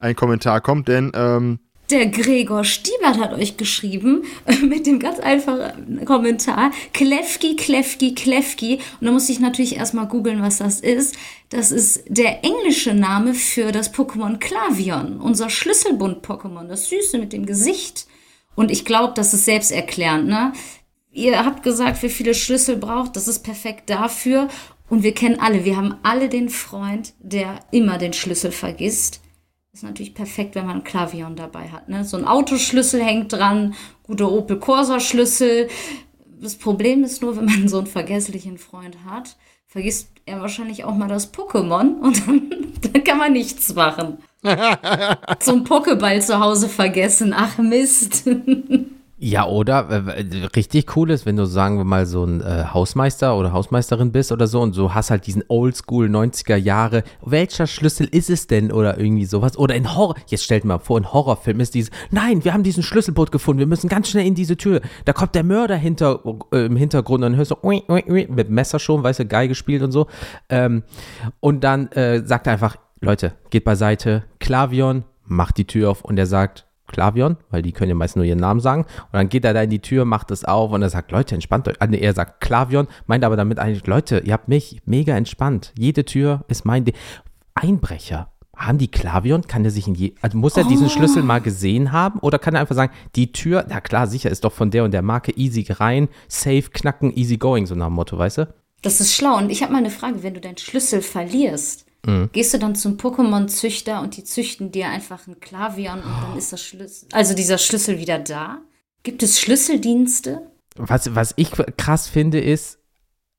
ein 0.00 0.16
Kommentar 0.16 0.60
kommt, 0.60 0.88
denn 0.88 1.12
ähm, 1.14 1.60
Der 1.90 2.06
Gregor 2.06 2.64
Stiebert 2.64 3.18
hat 3.18 3.34
euch 3.34 3.58
geschrieben 3.58 4.24
mit 4.62 4.86
dem 4.86 4.98
ganz 4.98 5.20
einfachen 5.20 6.02
Kommentar 6.06 6.70
Klefki, 6.94 7.56
Klefki, 7.56 8.14
Klefki. 8.14 8.78
Und 9.00 9.06
da 9.06 9.12
musste 9.12 9.32
ich 9.32 9.40
natürlich 9.40 9.76
erstmal 9.76 10.08
googeln, 10.08 10.40
was 10.40 10.58
das 10.58 10.80
ist. 10.80 11.16
Das 11.50 11.70
ist 11.70 12.04
der 12.08 12.42
englische 12.42 12.94
Name 12.94 13.34
für 13.34 13.70
das 13.70 13.92
Pokémon 13.92 14.38
Klavion, 14.38 15.20
unser 15.20 15.50
Schlüsselbund-Pokémon, 15.50 16.68
das 16.68 16.88
Süße 16.88 17.18
mit 17.18 17.34
dem 17.34 17.44
Gesicht. 17.44 18.06
Und 18.54 18.70
ich 18.70 18.86
glaube, 18.86 19.12
das 19.14 19.34
ist 19.34 19.44
selbsterklärend, 19.44 20.26
ne? 20.26 20.52
Ihr 21.12 21.44
habt 21.44 21.62
gesagt, 21.62 22.02
wie 22.02 22.08
viele 22.08 22.34
Schlüssel 22.34 22.76
braucht, 22.76 23.14
das 23.14 23.28
ist 23.28 23.44
perfekt 23.44 23.90
dafür. 23.90 24.48
Und 24.88 25.02
wir 25.02 25.12
kennen 25.12 25.38
alle, 25.38 25.64
wir 25.64 25.76
haben 25.76 25.96
alle 26.02 26.28
den 26.28 26.48
Freund, 26.48 27.12
der 27.20 27.60
immer 27.70 27.98
den 27.98 28.12
Schlüssel 28.12 28.52
vergisst. 28.52 29.20
Ist 29.74 29.82
natürlich 29.82 30.14
perfekt, 30.14 30.54
wenn 30.54 30.66
man 30.66 30.76
einen 30.76 30.84
Klavion 30.84 31.34
dabei 31.34 31.68
hat. 31.68 31.88
Ne? 31.88 32.04
So 32.04 32.16
ein 32.16 32.24
Autoschlüssel 32.24 33.02
hängt 33.02 33.32
dran, 33.32 33.74
guter 34.04 34.30
Opel 34.30 34.60
Corsa-Schlüssel. 34.60 35.68
Das 36.40 36.54
Problem 36.54 37.02
ist 37.02 37.22
nur, 37.22 37.36
wenn 37.36 37.46
man 37.46 37.66
so 37.66 37.78
einen 37.78 37.88
vergesslichen 37.88 38.56
Freund 38.56 38.98
hat, 39.04 39.36
vergisst 39.66 40.10
er 40.26 40.40
wahrscheinlich 40.40 40.84
auch 40.84 40.94
mal 40.94 41.08
das 41.08 41.34
Pokémon 41.34 41.98
und 41.98 42.24
dann, 42.24 42.52
dann 42.92 43.02
kann 43.02 43.18
man 43.18 43.32
nichts 43.32 43.74
machen. 43.74 44.18
so 44.44 45.52
ein 45.52 45.64
Pokéball 45.64 46.20
zu 46.20 46.38
Hause 46.38 46.68
vergessen. 46.68 47.34
Ach 47.36 47.58
Mist. 47.58 48.28
Ja, 49.26 49.46
oder 49.46 49.88
äh, 49.88 50.44
richtig 50.54 50.94
cool 50.98 51.10
ist, 51.10 51.24
wenn 51.24 51.36
du, 51.36 51.46
sagen 51.46 51.78
wir 51.78 51.84
mal, 51.84 52.04
so 52.04 52.24
ein 52.24 52.42
äh, 52.42 52.64
Hausmeister 52.74 53.38
oder 53.38 53.54
Hausmeisterin 53.54 54.12
bist 54.12 54.32
oder 54.32 54.46
so 54.46 54.60
und 54.60 54.74
so 54.74 54.92
hast 54.92 55.10
halt 55.10 55.26
diesen 55.26 55.42
Oldschool 55.48 56.08
90er 56.08 56.56
Jahre. 56.56 57.04
Welcher 57.24 57.66
Schlüssel 57.66 58.06
ist 58.06 58.28
es 58.28 58.48
denn 58.48 58.70
oder 58.70 58.98
irgendwie 58.98 59.24
sowas? 59.24 59.56
Oder 59.56 59.76
in 59.76 59.96
Horror, 59.96 60.16
jetzt 60.26 60.44
stellt 60.44 60.66
mal 60.66 60.78
vor, 60.78 60.98
in 60.98 61.10
Horrorfilm 61.10 61.58
ist 61.60 61.74
dieses, 61.74 61.90
nein, 62.10 62.44
wir 62.44 62.52
haben 62.52 62.64
diesen 62.64 62.82
Schlüsselboot 62.82 63.32
gefunden, 63.32 63.60
wir 63.60 63.66
müssen 63.66 63.88
ganz 63.88 64.10
schnell 64.10 64.26
in 64.26 64.34
diese 64.34 64.58
Tür. 64.58 64.82
Da 65.06 65.14
kommt 65.14 65.34
der 65.34 65.42
Mörder 65.42 65.76
hinter, 65.76 66.20
äh, 66.52 66.66
im 66.66 66.76
Hintergrund 66.76 67.24
und 67.24 67.30
dann 67.32 67.36
hörst 67.36 67.52
du 67.52 67.56
ui, 67.62 67.82
ui, 67.88 68.04
ui, 68.06 68.28
mit 68.30 68.50
Messer 68.50 68.78
schon, 68.78 69.02
weißt 69.02 69.20
du, 69.20 69.24
Geige 69.24 69.48
gespielt 69.48 69.82
und 69.82 69.92
so. 69.92 70.06
Ähm, 70.50 70.82
und 71.40 71.64
dann 71.64 71.90
äh, 71.92 72.22
sagt 72.26 72.46
er 72.46 72.52
einfach, 72.52 72.76
Leute, 73.00 73.32
geht 73.48 73.64
beiseite, 73.64 74.24
Klavion, 74.38 75.04
macht 75.24 75.56
die 75.56 75.66
Tür 75.66 75.92
auf 75.92 76.04
und 76.04 76.18
er 76.18 76.26
sagt, 76.26 76.66
Klavion, 76.86 77.36
weil 77.50 77.62
die 77.62 77.72
können 77.72 77.90
ja 77.90 77.94
meist 77.94 78.16
nur 78.16 78.24
ihren 78.24 78.38
Namen 78.38 78.60
sagen. 78.60 78.82
Und 78.82 79.12
dann 79.12 79.28
geht 79.28 79.44
er 79.44 79.54
da 79.54 79.62
in 79.62 79.70
die 79.70 79.80
Tür, 79.80 80.04
macht 80.04 80.30
es 80.30 80.44
auf 80.44 80.70
und 80.72 80.82
er 80.82 80.90
sagt, 80.90 81.10
Leute, 81.10 81.34
entspannt 81.34 81.68
euch. 81.68 81.76
Ah, 81.80 81.86
nee, 81.86 81.98
er 81.98 82.14
sagt 82.14 82.40
Klavion, 82.40 82.86
meint 83.06 83.24
aber 83.24 83.36
damit 83.36 83.58
eigentlich, 83.58 83.86
Leute, 83.86 84.20
ihr 84.24 84.32
habt 84.32 84.48
mich 84.48 84.82
mega 84.84 85.16
entspannt. 85.16 85.72
Jede 85.78 86.04
Tür 86.04 86.44
ist 86.48 86.64
mein 86.64 86.84
Ding. 86.84 86.94
Einbrecher. 87.54 88.28
Haben 88.56 88.78
die 88.78 88.90
Klavion? 88.90 89.42
Kann 89.42 89.64
er 89.64 89.70
sich 89.70 89.88
in 89.88 89.94
je, 89.94 90.14
also 90.22 90.38
muss 90.38 90.56
er 90.56 90.64
diesen 90.64 90.88
Schlüssel 90.88 91.22
mal 91.22 91.40
gesehen 91.40 91.90
haben? 91.90 92.20
Oder 92.20 92.38
kann 92.38 92.54
er 92.54 92.60
einfach 92.60 92.76
sagen, 92.76 92.92
die 93.16 93.32
Tür, 93.32 93.64
na 93.68 93.80
klar, 93.80 94.06
sicher, 94.06 94.30
ist 94.30 94.44
doch 94.44 94.52
von 94.52 94.70
der 94.70 94.84
und 94.84 94.92
der 94.92 95.02
Marke 95.02 95.36
easy 95.36 95.66
rein, 95.68 96.08
safe, 96.28 96.70
knacken, 96.72 97.16
easy 97.16 97.36
going, 97.36 97.66
so 97.66 97.74
nach 97.74 97.86
dem 97.86 97.94
Motto, 97.94 98.16
weißt 98.16 98.38
du? 98.38 98.54
Das 98.82 99.00
ist 99.00 99.14
schlau. 99.14 99.38
Und 99.38 99.50
ich 99.50 99.62
habe 99.62 99.72
mal 99.72 99.78
eine 99.78 99.90
Frage, 99.90 100.22
wenn 100.22 100.34
du 100.34 100.40
deinen 100.40 100.58
Schlüssel 100.58 101.02
verlierst, 101.02 101.83
Mhm. 102.06 102.28
gehst 102.32 102.52
du 102.54 102.58
dann 102.58 102.74
zum 102.74 102.96
Pokémon-Züchter 102.96 104.00
und 104.00 104.16
die 104.16 104.24
züchten 104.24 104.70
dir 104.72 104.88
einfach 104.88 105.26
ein 105.26 105.40
Klavion 105.40 105.98
und 106.00 106.04
dann 106.28 106.36
ist 106.38 106.52
das 106.52 106.62
Schlüssel, 106.62 107.08
also 107.12 107.34
dieser 107.34 107.58
Schlüssel 107.58 107.98
wieder 107.98 108.18
da? 108.18 108.58
Gibt 109.02 109.22
es 109.22 109.40
Schlüsseldienste? 109.40 110.42
Was, 110.76 111.14
was 111.14 111.34
ich 111.36 111.50
krass 111.76 112.08
finde, 112.08 112.40
ist, 112.40 112.78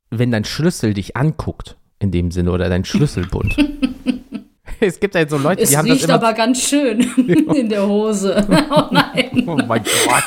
wenn 0.10 0.32
dein 0.32 0.46
Schlüssel 0.46 0.94
dich 0.94 1.18
anguckt, 1.18 1.76
in 2.00 2.12
dem 2.12 2.32
Sinne, 2.32 2.52
oder 2.52 2.70
dein 2.70 2.86
Schlüsselbund. 2.86 3.56
es 4.80 5.00
gibt 5.00 5.16
halt 5.16 5.30
so 5.30 5.38
Leute, 5.38 5.62
Es 5.64 5.70
die 5.72 5.78
haben 5.78 5.88
das 5.88 5.96
riecht 5.98 6.06
immer. 6.06 6.16
aber 6.16 6.34
ganz 6.34 6.62
schön 6.62 7.00
in 7.56 7.70
der 7.70 7.88
Hose. 7.88 8.46
Oh 8.72 8.88
nein. 8.92 9.44
oh 9.48 9.56
mein 9.68 9.84
Gott. 9.84 10.24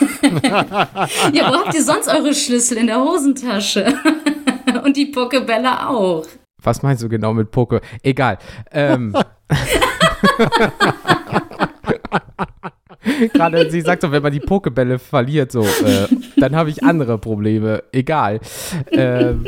Ja, 1.32 1.50
wo 1.52 1.64
habt 1.64 1.74
ihr 1.74 1.82
sonst 1.84 2.08
eure 2.08 2.34
Schlüssel? 2.34 2.78
In 2.78 2.86
der 2.88 3.00
Hosentasche. 3.00 3.94
Und 4.84 4.96
die 4.96 5.06
Pokebälle 5.06 5.88
auch. 5.88 6.26
Was 6.62 6.82
meinst 6.82 7.02
du 7.02 7.08
genau 7.08 7.32
mit 7.34 7.50
Poke? 7.50 7.80
Egal. 8.02 8.38
Ähm. 8.72 9.14
Gerade 13.32 13.70
sie 13.70 13.80
sagt 13.80 14.02
so, 14.02 14.12
wenn 14.12 14.22
man 14.22 14.32
die 14.32 14.40
Pokebälle 14.40 14.98
verliert, 14.98 15.52
so, 15.52 15.62
äh, 15.62 16.08
dann 16.36 16.56
habe 16.56 16.70
ich 16.70 16.82
andere 16.82 17.18
Probleme. 17.18 17.84
Egal. 17.92 18.40
Ähm, 18.90 19.44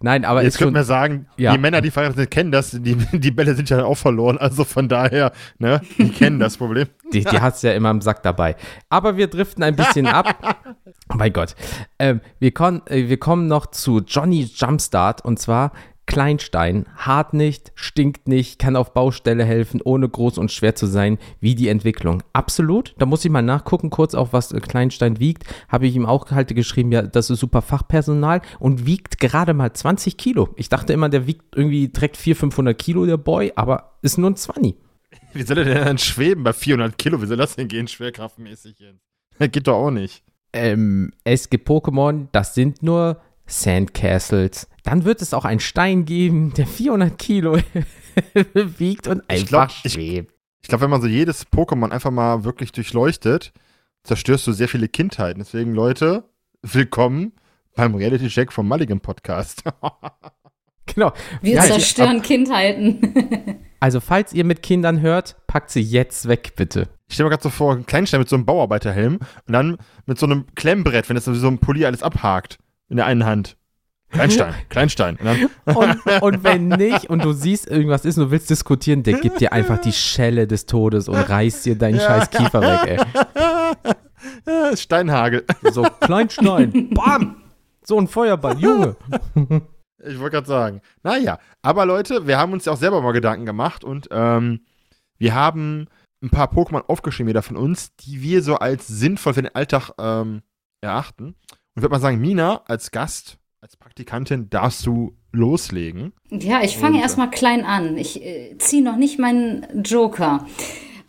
nein, 0.00 0.24
aber 0.24 0.42
jetzt 0.42 0.58
könnte 0.58 0.74
man 0.74 0.84
sagen, 0.84 1.26
ja. 1.36 1.52
die 1.52 1.58
Männer, 1.58 1.80
die 1.80 1.90
verheiratet 1.90 2.18
sind, 2.18 2.30
kennen 2.30 2.52
das, 2.52 2.70
die, 2.70 2.96
die 3.12 3.30
Bälle 3.30 3.54
sind 3.54 3.68
ja 3.70 3.84
auch 3.84 3.96
verloren, 3.96 4.38
also 4.38 4.64
von 4.64 4.88
daher, 4.88 5.32
ne, 5.58 5.80
die 5.98 6.10
kennen 6.10 6.38
das 6.38 6.56
Problem. 6.56 6.88
Die, 7.12 7.22
die 7.22 7.40
hast 7.40 7.62
du 7.62 7.68
ja 7.68 7.74
immer 7.74 7.90
im 7.92 8.00
Sack 8.00 8.24
dabei. 8.24 8.56
Aber 8.88 9.16
wir 9.16 9.28
driften 9.28 9.62
ein 9.62 9.76
bisschen 9.76 10.08
ab. 10.08 10.34
Oh 11.12 11.14
mein 11.14 11.32
Gott. 11.32 11.54
Ähm, 12.00 12.20
wir, 12.40 12.52
kon, 12.52 12.82
äh, 12.86 13.08
wir 13.08 13.18
kommen 13.18 13.46
noch 13.46 13.66
zu 13.66 14.00
Johnny 14.00 14.50
Jumpstart 14.52 15.24
und 15.24 15.38
zwar 15.38 15.70
Kleinstein. 16.06 16.86
Hart 16.96 17.34
nicht, 17.34 17.72
stinkt 17.74 18.28
nicht, 18.28 18.58
kann 18.58 18.76
auf 18.76 18.92
Baustelle 18.92 19.44
helfen, 19.44 19.80
ohne 19.82 20.08
groß 20.08 20.38
und 20.38 20.52
schwer 20.52 20.74
zu 20.74 20.86
sein, 20.86 21.18
wie 21.40 21.54
die 21.54 21.68
Entwicklung. 21.68 22.22
Absolut. 22.32 22.94
Da 22.98 23.06
muss 23.06 23.24
ich 23.24 23.30
mal 23.30 23.42
nachgucken, 23.42 23.90
kurz 23.90 24.14
auch, 24.14 24.32
was 24.32 24.52
äh, 24.52 24.60
Kleinstein 24.60 25.18
wiegt. 25.18 25.44
Habe 25.68 25.86
ich 25.86 25.96
ihm 25.96 26.06
auch 26.06 26.30
halt 26.30 26.54
geschrieben, 26.54 26.92
ja, 26.92 27.02
das 27.02 27.30
ist 27.30 27.40
super 27.40 27.62
Fachpersonal 27.62 28.42
und 28.58 28.86
wiegt 28.86 29.18
gerade 29.18 29.54
mal 29.54 29.72
20 29.72 30.16
Kilo. 30.16 30.50
Ich 30.56 30.68
dachte 30.68 30.92
immer, 30.92 31.08
der 31.08 31.26
wiegt 31.26 31.56
irgendwie 31.56 31.88
direkt 31.88 32.16
400, 32.16 32.40
500 32.40 32.78
Kilo, 32.78 33.06
der 33.06 33.16
Boy, 33.16 33.52
aber 33.56 33.98
ist 34.02 34.18
nur 34.18 34.30
ein 34.30 34.36
20. 34.36 34.74
Wie 35.32 35.42
soll 35.42 35.58
er 35.58 35.64
denn 35.64 35.84
dann 35.84 35.98
schweben 35.98 36.44
bei 36.44 36.52
400 36.52 36.98
Kilo? 36.98 37.22
Wie 37.22 37.26
soll 37.26 37.36
das 37.36 37.56
denn 37.56 37.68
gehen, 37.68 37.88
schwerkraftmäßig 37.88 38.76
geht 39.38 39.66
doch 39.66 39.74
auch 39.74 39.90
nicht. 39.90 40.22
ähm, 40.52 41.12
es 41.24 41.50
gibt 41.50 41.68
Pokémon, 41.68 42.28
das 42.32 42.54
sind 42.54 42.82
nur 42.82 43.20
Sandcastles. 43.46 44.68
Dann 44.84 45.04
wird 45.04 45.22
es 45.22 45.34
auch 45.34 45.44
einen 45.44 45.60
Stein 45.60 46.04
geben, 46.04 46.52
der 46.54 46.66
400 46.66 47.18
Kilo 47.18 47.58
wiegt 48.54 49.08
und 49.08 49.22
Ich 49.28 49.30
einfach 49.30 49.48
glaub, 49.48 49.68
ich- 49.84 49.92
schwebt. 49.92 50.32
Ich 50.62 50.68
glaube, 50.68 50.82
wenn 50.84 50.90
man 50.90 51.02
so 51.02 51.08
jedes 51.08 51.46
Pokémon 51.50 51.90
einfach 51.90 52.10
mal 52.10 52.44
wirklich 52.44 52.72
durchleuchtet, 52.72 53.52
zerstörst 54.02 54.46
du 54.46 54.52
sehr 54.52 54.68
viele 54.68 54.88
Kindheiten. 54.88 55.40
Deswegen, 55.40 55.74
Leute, 55.74 56.24
willkommen 56.62 57.32
beim 57.76 57.94
Reality 57.94 58.28
Check 58.28 58.50
vom 58.52 58.68
Mulligan 58.68 59.00
Podcast. 59.00 59.64
Genau. 60.86 61.12
Wir 61.40 61.54
Ja, 61.54 61.64
ich- 61.64 61.70
zerstören 61.72 62.20
Kindheiten. 62.22 63.58
Also, 63.80 64.00
falls 64.00 64.32
ihr 64.32 64.44
mit 64.44 64.62
Kindern 64.62 65.00
hört, 65.02 65.36
packt 65.46 65.70
sie 65.70 65.80
jetzt 65.82 66.26
weg, 66.28 66.52
bitte. 66.56 66.88
Ich 67.08 67.14
stelle 67.14 67.26
mir 67.26 67.30
gerade 67.32 67.42
so 67.42 67.50
vor, 67.50 67.72
einen 67.74 67.84
Kleinstein 67.84 68.20
mit 68.20 68.28
so 68.30 68.36
einem 68.36 68.46
Bauarbeiterhelm 68.46 69.18
und 69.46 69.52
dann 69.52 69.76
mit 70.06 70.18
so 70.18 70.24
einem 70.24 70.46
Klemmbrett, 70.54 71.08
wenn 71.10 71.16
das 71.16 71.24
so 71.26 71.46
ein 71.48 71.58
Pulli 71.58 71.84
alles 71.84 72.02
abhakt 72.02 72.58
in 72.88 72.96
der 72.96 73.04
einen 73.06 73.26
Hand. 73.26 73.56
Kleinstein, 74.10 74.54
Kleinstein. 74.68 75.18
Und 75.64 76.22
Und, 76.22 76.44
wenn 76.44 76.68
nicht 76.68 77.10
und 77.10 77.24
du 77.24 77.32
siehst, 77.32 77.66
irgendwas 77.68 78.04
ist 78.04 78.16
und 78.18 78.26
du 78.26 78.30
willst 78.30 78.48
diskutieren, 78.50 79.02
der 79.02 79.14
gibt 79.14 79.40
dir 79.40 79.52
einfach 79.52 79.78
die 79.78 79.92
Schelle 79.92 80.46
des 80.46 80.66
Todes 80.66 81.08
und 81.08 81.16
reißt 81.16 81.66
dir 81.66 81.76
deinen 81.76 81.98
scheiß 82.00 82.30
Kiefer 82.30 82.60
weg, 82.60 83.00
ey. 84.46 84.76
Steinhagel. 84.76 85.44
So, 85.72 85.82
Kleinstein, 86.00 86.90
bam! 86.90 87.36
So 87.86 87.98
ein 87.98 88.08
Feuerball, 88.08 88.58
Junge. 88.58 88.96
ich 90.02 90.18
wollte 90.18 90.36
gerade 90.36 90.46
sagen. 90.46 90.80
Naja, 91.02 91.38
aber 91.62 91.84
Leute, 91.84 92.26
wir 92.26 92.38
haben 92.38 92.52
uns 92.52 92.64
ja 92.64 92.72
auch 92.72 92.78
selber 92.78 93.02
mal 93.02 93.12
Gedanken 93.12 93.44
gemacht 93.44 93.84
und 93.84 94.08
ähm, 94.10 94.60
wir 95.18 95.34
haben 95.34 95.88
ein 96.22 96.30
paar 96.30 96.50
Pokémon 96.50 96.86
aufgeschrieben, 96.86 97.28
jeder 97.28 97.42
von 97.42 97.56
uns, 97.56 97.94
die 97.96 98.22
wir 98.22 98.42
so 98.42 98.56
als 98.56 98.86
sinnvoll 98.86 99.34
für 99.34 99.42
den 99.42 99.54
Alltag 99.54 99.90
ähm, 99.98 100.42
erachten. 100.80 101.24
Und 101.26 101.34
ich 101.76 101.82
würde 101.82 101.92
mal 101.92 102.00
sagen, 102.00 102.20
Mina 102.20 102.62
als 102.66 102.90
Gast, 102.90 103.36
als 103.64 103.76
Praktikantin 103.78 104.50
darfst 104.50 104.84
du 104.84 105.14
loslegen. 105.32 106.12
Ja, 106.28 106.62
ich 106.62 106.76
fange 106.76 107.00
erstmal 107.00 107.30
klein 107.30 107.64
an. 107.64 107.96
Ich 107.96 108.22
äh, 108.22 108.58
ziehe 108.58 108.84
noch 108.84 108.96
nicht 108.96 109.18
meinen 109.18 109.82
Joker. 109.82 110.46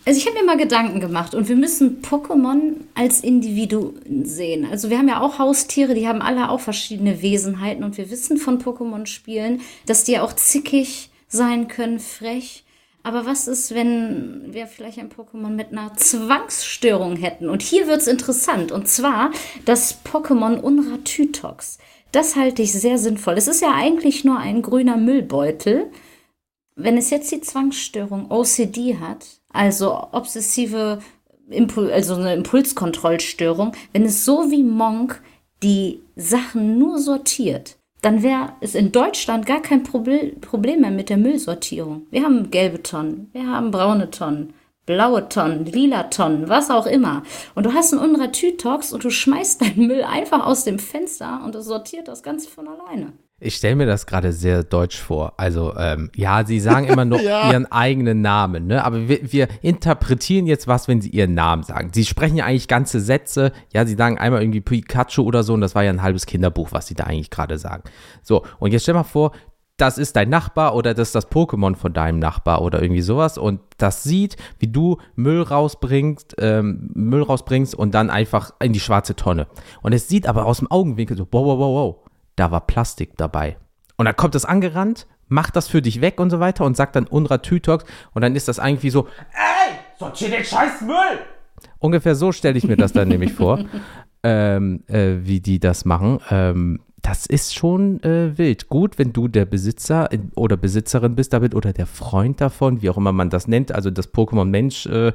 Also 0.05 0.17
ich 0.17 0.25
habe 0.25 0.39
mir 0.39 0.45
mal 0.45 0.55
Gedanken 0.55 1.01
gemacht 1.01 1.35
und 1.35 1.49
wir 1.49 1.57
müssen 1.57 2.01
Pokémon 2.01 2.75
als 2.93 3.25
Individuen 3.25 4.23
sehen. 4.23 4.65
Also 4.71 4.89
wir 4.89 4.97
haben 4.97 5.09
ja 5.09 5.19
auch 5.19 5.37
Haustiere, 5.37 5.95
die 5.95 6.07
haben 6.07 6.21
alle 6.21 6.49
auch 6.49 6.61
verschiedene 6.61 7.21
Wesenheiten 7.21 7.83
und 7.83 7.97
wir 7.97 8.09
wissen 8.09 8.37
von 8.37 8.57
Pokémon-Spielen, 8.57 9.59
dass 9.85 10.05
die 10.05 10.19
auch 10.19 10.31
zickig 10.31 11.09
sein 11.27 11.67
können, 11.67 11.99
frech. 11.99 12.63
Aber 13.03 13.25
was 13.25 13.49
ist, 13.49 13.75
wenn 13.75 14.53
wir 14.53 14.67
vielleicht 14.67 14.99
ein 14.99 15.09
Pokémon 15.09 15.49
mit 15.49 15.73
einer 15.73 15.93
Zwangsstörung 15.95 17.17
hätten? 17.17 17.49
Und 17.49 17.61
hier 17.61 17.87
wird 17.87 17.99
es 17.99 18.07
interessant. 18.07 18.71
Und 18.71 18.87
zwar 18.87 19.31
das 19.65 20.05
Pokémon 20.05 20.57
Unratütox. 20.57 21.79
Das 22.15 22.37
halte 22.37 22.61
ich 22.61 22.71
sehr 22.71 22.97
sinnvoll. 22.97 23.33
Es 23.33 23.49
ist 23.49 23.61
ja 23.61 23.73
eigentlich 23.73 24.23
nur 24.23 24.39
ein 24.39 24.61
grüner 24.61 24.95
Müllbeutel. 24.95 25.91
Wenn 26.77 26.95
es 26.95 27.09
jetzt 27.09 27.29
die 27.29 27.41
Zwangsstörung 27.41 28.31
OCD 28.31 28.99
hat, 29.01 29.25
also 29.51 30.07
obsessive 30.13 30.99
Impul 31.49 31.91
also 31.91 32.15
eine 32.15 32.33
Impulskontrollstörung, 32.33 33.73
wenn 33.91 34.05
es 34.05 34.23
so 34.23 34.49
wie 34.49 34.63
Monk 34.63 35.21
die 35.61 36.03
Sachen 36.15 36.79
nur 36.79 36.99
sortiert, 36.99 37.75
dann 38.01 38.23
wäre 38.23 38.53
es 38.61 38.75
in 38.75 38.93
Deutschland 38.93 39.45
gar 39.45 39.61
kein 39.61 39.83
Proble 39.83 40.37
Problem 40.39 40.81
mehr 40.81 40.91
mit 40.91 41.09
der 41.09 41.17
Müllsortierung. 41.17 42.07
Wir 42.11 42.23
haben 42.23 42.49
gelbe 42.49 42.81
Tonnen, 42.81 43.29
wir 43.33 43.45
haben 43.45 43.71
braune 43.71 44.09
Tonnen, 44.09 44.53
blaue 44.85 45.27
Tonnen, 45.29 45.65
lila 45.65 46.03
Tonnen, 46.03 46.49
was 46.49 46.69
auch 46.69 46.85
immer. 46.85 47.23
Und 47.55 47.65
du 47.65 47.73
hast 47.73 47.93
einen 47.93 48.01
Unratütox 48.01 48.93
und 48.93 49.03
du 49.03 49.09
schmeißt 49.09 49.61
deinen 49.61 49.87
Müll 49.87 50.03
einfach 50.03 50.45
aus 50.45 50.63
dem 50.63 50.79
Fenster 50.79 51.41
und 51.43 51.55
es 51.55 51.65
sortiert 51.65 52.07
das 52.07 52.23
Ganze 52.23 52.49
von 52.49 52.67
alleine. 52.67 53.13
Ich 53.41 53.57
stelle 53.57 53.75
mir 53.75 53.85
das 53.85 54.05
gerade 54.05 54.31
sehr 54.31 54.63
deutsch 54.63 54.97
vor. 54.97 55.33
Also, 55.35 55.75
ähm, 55.77 56.09
ja, 56.15 56.45
sie 56.45 56.61
sagen 56.61 56.87
immer 56.87 57.03
nur 57.03 57.19
ja. 57.21 57.51
ihren 57.51 57.69
eigenen 57.69 58.21
Namen, 58.21 58.67
ne? 58.67 58.83
Aber 58.85 59.09
wir, 59.09 59.31
wir, 59.33 59.49
interpretieren 59.61 60.47
jetzt 60.47 60.69
was, 60.69 60.87
wenn 60.87 61.01
sie 61.01 61.09
ihren 61.09 61.33
Namen 61.33 61.63
sagen. 61.63 61.91
Sie 61.93 62.05
sprechen 62.05 62.37
ja 62.37 62.45
eigentlich 62.45 62.69
ganze 62.69 63.01
Sätze. 63.01 63.51
Ja, 63.73 63.85
sie 63.85 63.95
sagen 63.95 64.17
einmal 64.17 64.41
irgendwie 64.41 64.61
Pikachu 64.61 65.23
oder 65.23 65.43
so 65.43 65.53
und 65.53 65.59
das 65.59 65.75
war 65.75 65.83
ja 65.83 65.89
ein 65.89 66.01
halbes 66.01 66.25
Kinderbuch, 66.25 66.71
was 66.71 66.87
sie 66.87 66.93
da 66.93 67.03
eigentlich 67.03 67.29
gerade 67.29 67.57
sagen. 67.57 67.83
So, 68.23 68.45
und 68.59 68.71
jetzt 68.71 68.83
stell 68.83 68.93
mal 68.93 69.03
vor, 69.03 69.33
das 69.77 69.97
ist 69.97 70.15
dein 70.15 70.29
Nachbar 70.29 70.75
oder 70.75 70.93
das 70.93 71.09
ist 71.09 71.15
das 71.15 71.29
Pokémon 71.29 71.75
von 71.75 71.91
deinem 71.91 72.19
Nachbar 72.19 72.61
oder 72.61 72.81
irgendwie 72.81 73.01
sowas 73.01 73.37
und 73.37 73.59
das 73.77 74.03
sieht, 74.03 74.37
wie 74.59 74.67
du 74.67 74.97
Müll 75.15 75.41
rausbringst, 75.41 76.35
ähm, 76.39 76.91
Müll 76.93 77.23
rausbringst 77.23 77.75
und 77.75 77.93
dann 77.93 78.09
einfach 78.09 78.53
in 78.61 78.71
die 78.71 78.79
schwarze 78.79 79.15
Tonne. 79.15 79.47
Und 79.81 79.93
es 79.93 80.07
sieht 80.07 80.27
aber 80.27 80.45
aus 80.45 80.59
dem 80.59 80.71
Augenwinkel 80.71 81.17
so, 81.17 81.27
wow, 81.31 81.45
wow, 81.45 81.59
wow, 81.59 81.75
wow 81.75 82.05
da 82.35 82.51
war 82.51 82.61
Plastik 82.61 83.17
dabei. 83.17 83.57
Und 83.97 84.05
dann 84.05 84.15
kommt 84.15 84.35
es 84.35 84.45
angerannt, 84.45 85.07
macht 85.27 85.55
das 85.55 85.67
für 85.67 85.81
dich 85.81 86.01
weg 86.01 86.19
und 86.19 86.29
so 86.29 86.39
weiter 86.39 86.65
und 86.65 86.77
sagt 86.77 86.95
dann 86.95 87.07
Unra 87.07 87.39
Tütox 87.39 87.85
und 88.13 88.21
dann 88.21 88.35
ist 88.35 88.47
das 88.47 88.59
eigentlich 88.59 88.91
so, 88.91 89.07
ey, 89.31 89.75
sortier 89.97 90.29
den 90.29 90.43
scheiß 90.43 90.81
Müll! 90.81 91.19
Ungefähr 91.79 92.15
so 92.15 92.31
stelle 92.31 92.57
ich 92.57 92.65
mir 92.65 92.77
das 92.77 92.93
dann 92.93 93.07
nämlich 93.07 93.33
vor, 93.33 93.59
ähm, 94.23 94.83
äh, 94.87 95.15
wie 95.21 95.39
die 95.39 95.59
das 95.59 95.85
machen. 95.85 96.19
Ähm, 96.29 96.81
das 97.05 97.27
ist 97.27 97.53
schon 97.53 98.01
äh, 98.01 98.35
wild. 98.35 98.67
Gut, 98.67 98.97
wenn 98.97 99.13
du 99.13 99.27
der 99.27 99.45
Besitzer 99.45 100.09
oder 100.35 100.57
Besitzerin 100.57 101.15
bist 101.15 101.33
damit 101.33 101.53
oder 101.53 101.71
der 101.71 101.85
Freund 101.85 102.41
davon, 102.41 102.81
wie 102.81 102.89
auch 102.89 102.97
immer 102.97 103.11
man 103.11 103.29
das 103.29 103.47
nennt, 103.47 103.71
also 103.71 103.91
das 103.91 104.11
Pokémon 104.11 104.45
Mensch, 104.45 104.87
äh, 104.87 105.13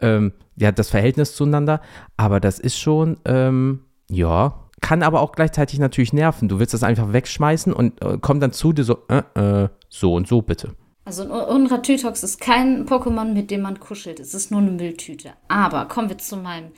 ähm, 0.00 0.32
ja, 0.56 0.72
das 0.72 0.90
Verhältnis 0.90 1.36
zueinander. 1.36 1.82
Aber 2.16 2.40
das 2.40 2.58
ist 2.58 2.78
schon, 2.78 3.18
ähm, 3.26 3.84
ja, 4.10 4.68
kann 4.80 5.04
aber 5.04 5.20
auch 5.20 5.30
gleichzeitig 5.30 5.78
natürlich 5.78 6.12
nerven. 6.12 6.48
Du 6.48 6.58
willst 6.58 6.74
das 6.74 6.82
einfach 6.82 7.12
wegschmeißen 7.12 7.72
und 7.72 8.02
äh, 8.02 8.18
kommt 8.18 8.42
dann 8.42 8.52
zu 8.52 8.72
dir 8.72 8.82
so, 8.82 8.98
äh, 9.08 9.64
äh, 9.64 9.68
so 9.88 10.14
und 10.14 10.26
so 10.26 10.42
bitte. 10.42 10.74
Also 11.04 11.22
ein 11.22 11.30
Unratütox 11.30 12.24
ist 12.24 12.40
kein 12.40 12.86
Pokémon, 12.86 13.32
mit 13.32 13.52
dem 13.52 13.62
man 13.62 13.78
kuschelt. 13.78 14.18
Es 14.18 14.34
ist 14.34 14.50
nur 14.50 14.60
eine 14.60 14.72
Mülltüte. 14.72 15.30
Aber 15.46 15.84
kommen 15.84 16.08
wir 16.08 16.18
zu 16.18 16.36
meinem 16.36 16.72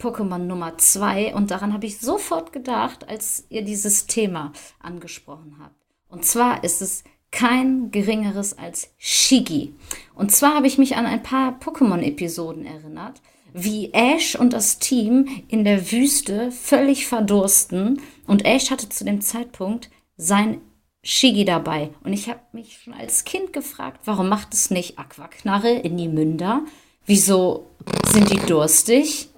Pokémon 0.00 0.38
Nummer 0.38 0.78
zwei 0.78 1.34
und 1.34 1.50
daran 1.50 1.72
habe 1.72 1.86
ich 1.86 2.00
sofort 2.00 2.52
gedacht, 2.52 3.08
als 3.08 3.44
ihr 3.50 3.62
dieses 3.62 4.06
Thema 4.06 4.52
angesprochen 4.80 5.56
habt. 5.60 5.76
Und 6.08 6.24
zwar 6.24 6.64
ist 6.64 6.82
es 6.82 7.04
kein 7.30 7.90
geringeres 7.90 8.58
als 8.58 8.90
Shigi. 8.98 9.74
Und 10.14 10.32
zwar 10.32 10.54
habe 10.54 10.66
ich 10.66 10.78
mich 10.78 10.96
an 10.96 11.06
ein 11.06 11.22
paar 11.22 11.58
Pokémon-Episoden 11.60 12.66
erinnert 12.66 13.20
wie 13.52 13.92
Ash 13.92 14.36
und 14.36 14.52
das 14.52 14.78
Team 14.78 15.26
in 15.48 15.64
der 15.64 15.90
Wüste 15.90 16.52
völlig 16.52 17.06
verdursten. 17.06 18.00
Und 18.26 18.44
Ash 18.44 18.70
hatte 18.70 18.88
zu 18.88 19.04
dem 19.04 19.20
Zeitpunkt 19.20 19.90
sein 20.16 20.60
Shigi 21.02 21.44
dabei. 21.44 21.90
Und 22.04 22.12
ich 22.12 22.28
habe 22.28 22.40
mich 22.52 22.78
schon 22.78 22.92
als 22.92 23.24
Kind 23.24 23.52
gefragt, 23.52 24.00
warum 24.04 24.28
macht 24.28 24.54
es 24.54 24.70
nicht 24.70 24.98
Aquaknarre 24.98 25.72
in 25.72 25.96
die 25.96 26.08
Münder? 26.08 26.62
Wieso 27.06 27.66
sind 28.06 28.30
die 28.30 28.38
durstig? 28.38 29.28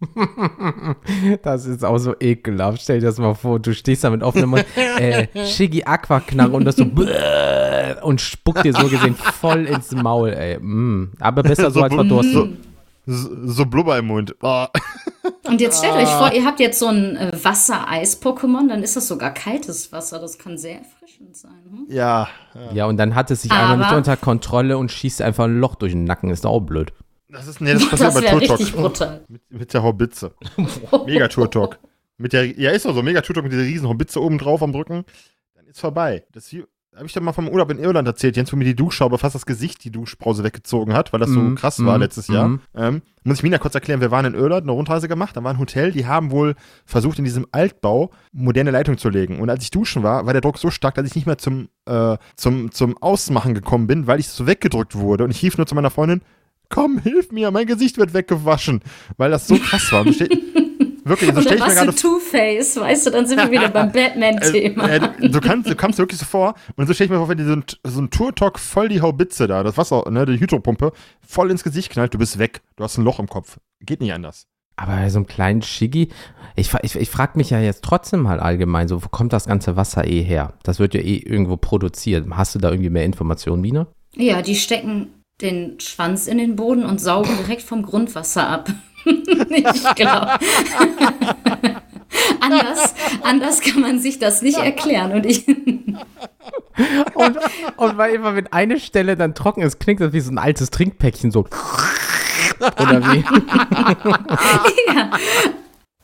Das 1.42 1.66
ist 1.66 1.84
auch 1.84 1.98
so 1.98 2.14
ekelhaft. 2.18 2.82
Stell 2.82 3.00
dir 3.00 3.06
das 3.06 3.18
mal 3.18 3.34
vor, 3.34 3.58
du 3.58 3.74
stehst 3.74 4.04
da 4.04 4.10
mit 4.10 4.22
offenem 4.22 4.50
Mund, 4.50 4.66
äh, 4.76 5.26
Shiggy 5.46 5.84
Aquaknarre 5.84 6.52
und 6.52 6.64
das 6.64 6.76
so 6.76 6.84
und 8.02 8.20
spuckt 8.20 8.64
dir 8.64 8.72
so 8.72 8.88
gesehen 8.88 9.14
voll 9.14 9.66
ins 9.66 9.92
Maul, 9.92 10.30
ey. 10.30 10.58
Mm. 10.58 11.12
Aber 11.20 11.42
besser 11.42 11.70
so 11.70 11.82
als 11.82 11.94
verdurstet 11.94 12.58
so 13.06 13.66
Blubber 13.66 13.98
im 13.98 14.06
Mund. 14.06 14.34
Oh. 14.42 14.66
Und 15.44 15.60
jetzt 15.60 15.78
stellt 15.78 15.94
euch 15.94 16.08
vor, 16.08 16.32
ihr 16.32 16.44
habt 16.44 16.58
jetzt 16.58 16.78
so 16.78 16.88
ein 16.88 17.16
äh, 17.16 17.32
Wassereis-Pokémon, 17.32 18.68
dann 18.68 18.82
ist 18.82 18.96
das 18.96 19.06
sogar 19.06 19.32
kaltes 19.32 19.92
Wasser. 19.92 20.18
Das 20.18 20.38
kann 20.38 20.58
sehr 20.58 20.78
erfrischend 20.78 21.36
sein. 21.36 21.52
Hm? 21.70 21.86
Ja, 21.88 22.28
ja. 22.54 22.72
Ja, 22.72 22.86
und 22.86 22.96
dann 22.96 23.14
hat 23.14 23.30
es 23.30 23.42
sich 23.42 23.52
Aber 23.52 23.74
einfach 23.74 23.76
nicht 23.90 23.96
unter 23.96 24.16
Kontrolle 24.16 24.76
und 24.76 24.90
schießt 24.90 25.22
einfach 25.22 25.44
ein 25.44 25.60
Loch 25.60 25.76
durch 25.76 25.92
den 25.92 26.04
Nacken. 26.04 26.30
Ist 26.30 26.46
auch 26.46 26.60
blöd. 26.60 26.92
Das 27.36 27.46
ist, 27.46 27.60
nee, 27.60 27.74
das 27.74 27.86
passiert 27.90 28.14
das 28.14 28.22
bei 28.22 28.46
Turtok. 28.46 29.28
Mit, 29.28 29.42
mit 29.50 29.74
der 29.74 29.82
Hobbitze. 29.82 30.34
Mega 31.06 31.28
Turtok. 31.28 31.78
Mit 32.16 32.32
der, 32.32 32.46
ja, 32.58 32.70
ist 32.70 32.86
doch 32.86 32.94
so, 32.94 33.02
Mega 33.02 33.20
Turtok 33.20 33.44
mit 33.44 33.52
dieser 33.52 33.64
riesen 33.64 33.88
Hobbitze 33.88 34.22
oben 34.22 34.38
drauf 34.38 34.62
am 34.62 34.70
Rücken. 34.74 35.04
Dann 35.54 35.66
ist 35.66 35.78
vorbei. 35.78 36.24
Das 36.32 36.50
wie, 36.52 36.64
habe 36.96 37.06
ich 37.06 37.12
dann 37.12 37.24
mal 37.24 37.32
vom 37.32 37.48
Urlaub 37.48 37.70
in 37.70 37.78
Irland 37.78 38.08
erzählt, 38.08 38.36
Jens, 38.36 38.50
wo 38.52 38.56
mir 38.56 38.64
die 38.64 38.74
Duschschraube 38.74 39.18
fast 39.18 39.34
das 39.34 39.44
Gesicht 39.44 39.84
die 39.84 39.90
Duschbrause 39.90 40.44
weggezogen 40.44 40.94
hat, 40.94 41.12
weil 41.12 41.20
das 41.20 41.28
so 41.28 41.40
mm, 41.40 41.56
krass 41.56 41.78
mm, 41.78 41.86
war 41.86 41.98
letztes 41.98 42.28
mm. 42.28 42.32
Jahr. 42.32 42.48
Mhm. 42.48 42.60
Ähm, 42.74 43.02
muss 43.22 43.38
ich 43.38 43.42
Mina 43.42 43.58
kurz 43.58 43.74
erklären, 43.74 44.00
wir 44.00 44.10
waren 44.10 44.24
in 44.24 44.34
Irland, 44.34 44.62
eine 44.62 44.72
Rundreise 44.72 45.06
gemacht, 45.06 45.36
da 45.36 45.44
war 45.44 45.52
ein 45.52 45.58
Hotel, 45.58 45.92
die 45.92 46.06
haben 46.06 46.30
wohl 46.30 46.54
versucht, 46.86 47.18
in 47.18 47.24
diesem 47.24 47.46
Altbau 47.52 48.12
moderne 48.32 48.70
Leitung 48.70 48.96
zu 48.96 49.10
legen. 49.10 49.40
Und 49.40 49.50
als 49.50 49.62
ich 49.62 49.70
duschen 49.70 50.02
war, 50.02 50.24
war 50.24 50.32
der 50.32 50.40
Druck 50.40 50.56
so 50.56 50.70
stark, 50.70 50.94
dass 50.94 51.06
ich 51.06 51.14
nicht 51.14 51.26
mehr 51.26 51.36
zum, 51.36 51.68
äh, 51.84 52.16
zum, 52.36 52.72
zum 52.72 52.96
Ausmachen 53.02 53.52
gekommen 53.52 53.86
bin, 53.86 54.06
weil 54.06 54.20
ich 54.20 54.28
so 54.28 54.46
weggedrückt 54.46 54.94
wurde. 54.94 55.24
Und 55.24 55.30
ich 55.30 55.42
rief 55.42 55.58
nur 55.58 55.66
zu 55.66 55.74
meiner 55.74 55.90
Freundin, 55.90 56.22
komm, 56.68 56.98
hilf 56.98 57.32
mir, 57.32 57.50
mein 57.50 57.66
Gesicht 57.66 57.98
wird 57.98 58.14
weggewaschen, 58.14 58.80
weil 59.16 59.30
das 59.30 59.46
so 59.46 59.56
krass 59.56 59.90
war. 59.92 60.04
Wirklich, 61.06 61.32
so 61.32 61.40
stelle 61.40 61.56
ich 61.56 61.66
mir 61.66 61.74
gerade. 61.74 61.94
Two-Face, 61.94 62.80
weißt 62.80 63.06
du, 63.06 63.10
dann 63.10 63.26
sind 63.26 63.38
wir 63.38 63.50
wieder 63.52 63.68
beim 63.68 63.92
Batman-Thema. 63.92 64.86
Äh, 64.96 64.96
äh, 64.96 65.28
du, 65.28 65.40
kannst, 65.40 65.70
du 65.70 65.76
kommst 65.76 65.98
wirklich 65.98 66.18
so 66.18 66.26
vor 66.26 66.54
und 66.76 66.86
so 66.86 66.94
stelle 66.94 67.06
ich 67.06 67.10
mir 67.10 67.18
vor, 67.18 67.28
wenn 67.28 67.38
dir 67.38 67.46
so 67.46 67.52
ein, 67.52 67.64
so 67.84 68.00
ein 68.00 68.10
Tour-Talk 68.10 68.58
voll 68.58 68.88
die 68.88 69.00
Haubitze 69.00 69.46
da, 69.46 69.62
das 69.62 69.76
Wasser, 69.76 70.04
ne, 70.10 70.26
die 70.26 70.38
Hydropumpe, 70.38 70.92
voll 71.26 71.50
ins 71.50 71.62
Gesicht 71.62 71.92
knallt, 71.92 72.14
du 72.14 72.18
bist 72.18 72.38
weg. 72.38 72.62
Du 72.76 72.84
hast 72.84 72.98
ein 72.98 73.04
Loch 73.04 73.20
im 73.20 73.28
Kopf. 73.28 73.58
Geht 73.80 74.00
nicht 74.00 74.12
anders. 74.12 74.46
Aber 74.76 74.96
bei 74.96 75.08
so 75.08 75.18
einem 75.18 75.26
kleinen 75.26 75.62
Schiggi, 75.62 76.08
ich, 76.54 76.72
ich, 76.82 76.96
ich 76.96 77.10
frage 77.10 77.38
mich 77.38 77.50
ja 77.50 77.60
jetzt 77.60 77.82
trotzdem 77.82 78.20
mal 78.20 78.40
allgemein, 78.40 78.88
so, 78.88 79.02
wo 79.02 79.08
kommt 79.08 79.32
das 79.32 79.46
ganze 79.46 79.76
Wasser 79.76 80.06
eh 80.06 80.22
her? 80.22 80.54
Das 80.64 80.78
wird 80.78 80.94
ja 80.94 81.00
eh 81.00 81.16
irgendwo 81.16 81.56
produziert. 81.56 82.26
Hast 82.30 82.54
du 82.54 82.58
da 82.58 82.70
irgendwie 82.70 82.90
mehr 82.90 83.04
Informationen, 83.04 83.62
Mine? 83.62 83.86
Ja, 84.14 84.42
die 84.42 84.54
stecken 84.54 85.08
den 85.40 85.78
Schwanz 85.80 86.26
in 86.26 86.38
den 86.38 86.56
Boden 86.56 86.84
und 86.84 87.00
saugen 87.00 87.36
direkt 87.36 87.62
vom 87.62 87.82
Grundwasser 87.82 88.48
ab. 88.48 88.70
ich 89.04 89.94
glaube. 89.94 90.38
anders, 92.40 92.94
anders 93.22 93.60
kann 93.60 93.80
man 93.80 93.98
sich 93.98 94.18
das 94.18 94.42
nicht 94.42 94.58
erklären. 94.58 95.12
Und 95.12 95.26
ich. 95.26 95.46
und, 97.14 97.38
und 97.76 97.98
weil 97.98 98.14
immer, 98.14 98.34
wenn 98.34 98.46
eine 98.48 98.80
Stelle 98.80 99.16
dann 99.16 99.34
trocken 99.34 99.62
ist, 99.62 99.78
klingt 99.78 100.00
das 100.00 100.12
wie 100.12 100.20
so 100.20 100.32
ein 100.32 100.38
altes 100.38 100.70
Trinkpäckchen 100.70 101.30
so. 101.30 101.46
Oder 102.60 103.12
wie? 103.12 103.24
ja. 104.94 105.10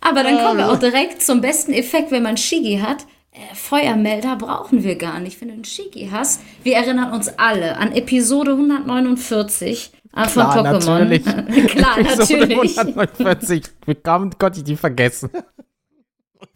Aber 0.01 0.23
dann 0.23 0.37
kommen 0.39 0.59
wir 0.59 0.71
auch 0.71 0.79
direkt 0.79 1.23
zum 1.23 1.41
besten 1.41 1.73
Effekt, 1.73 2.11
wenn 2.11 2.23
man 2.23 2.37
Shigi 2.37 2.79
hat. 2.79 3.07
Äh, 3.33 3.55
Feuermelder 3.55 4.37
brauchen 4.37 4.85
wir 4.85 4.97
gar 4.97 5.19
nicht, 5.19 5.41
wenn 5.41 5.49
du 5.49 5.55
einen 5.55 5.65
Shigi 5.65 6.09
hast. 6.13 6.43
Wir 6.63 6.77
erinnern 6.77 7.13
uns 7.13 7.29
alle 7.39 7.77
an 7.79 7.93
Episode 7.93 8.53
149 8.53 9.93
Ah, 10.15 10.29
von 10.29 10.43
Klar, 10.43 10.59
Pokémon. 10.59 10.99
Natürlich. 10.99 11.25
Klar, 11.75 12.03
natürlich. 12.03 12.79
149. 12.79 13.63
Wie 13.87 13.95
konnte 13.95 14.59
ich 14.59 14.65
die 14.65 14.77
vergessen? 14.77 15.31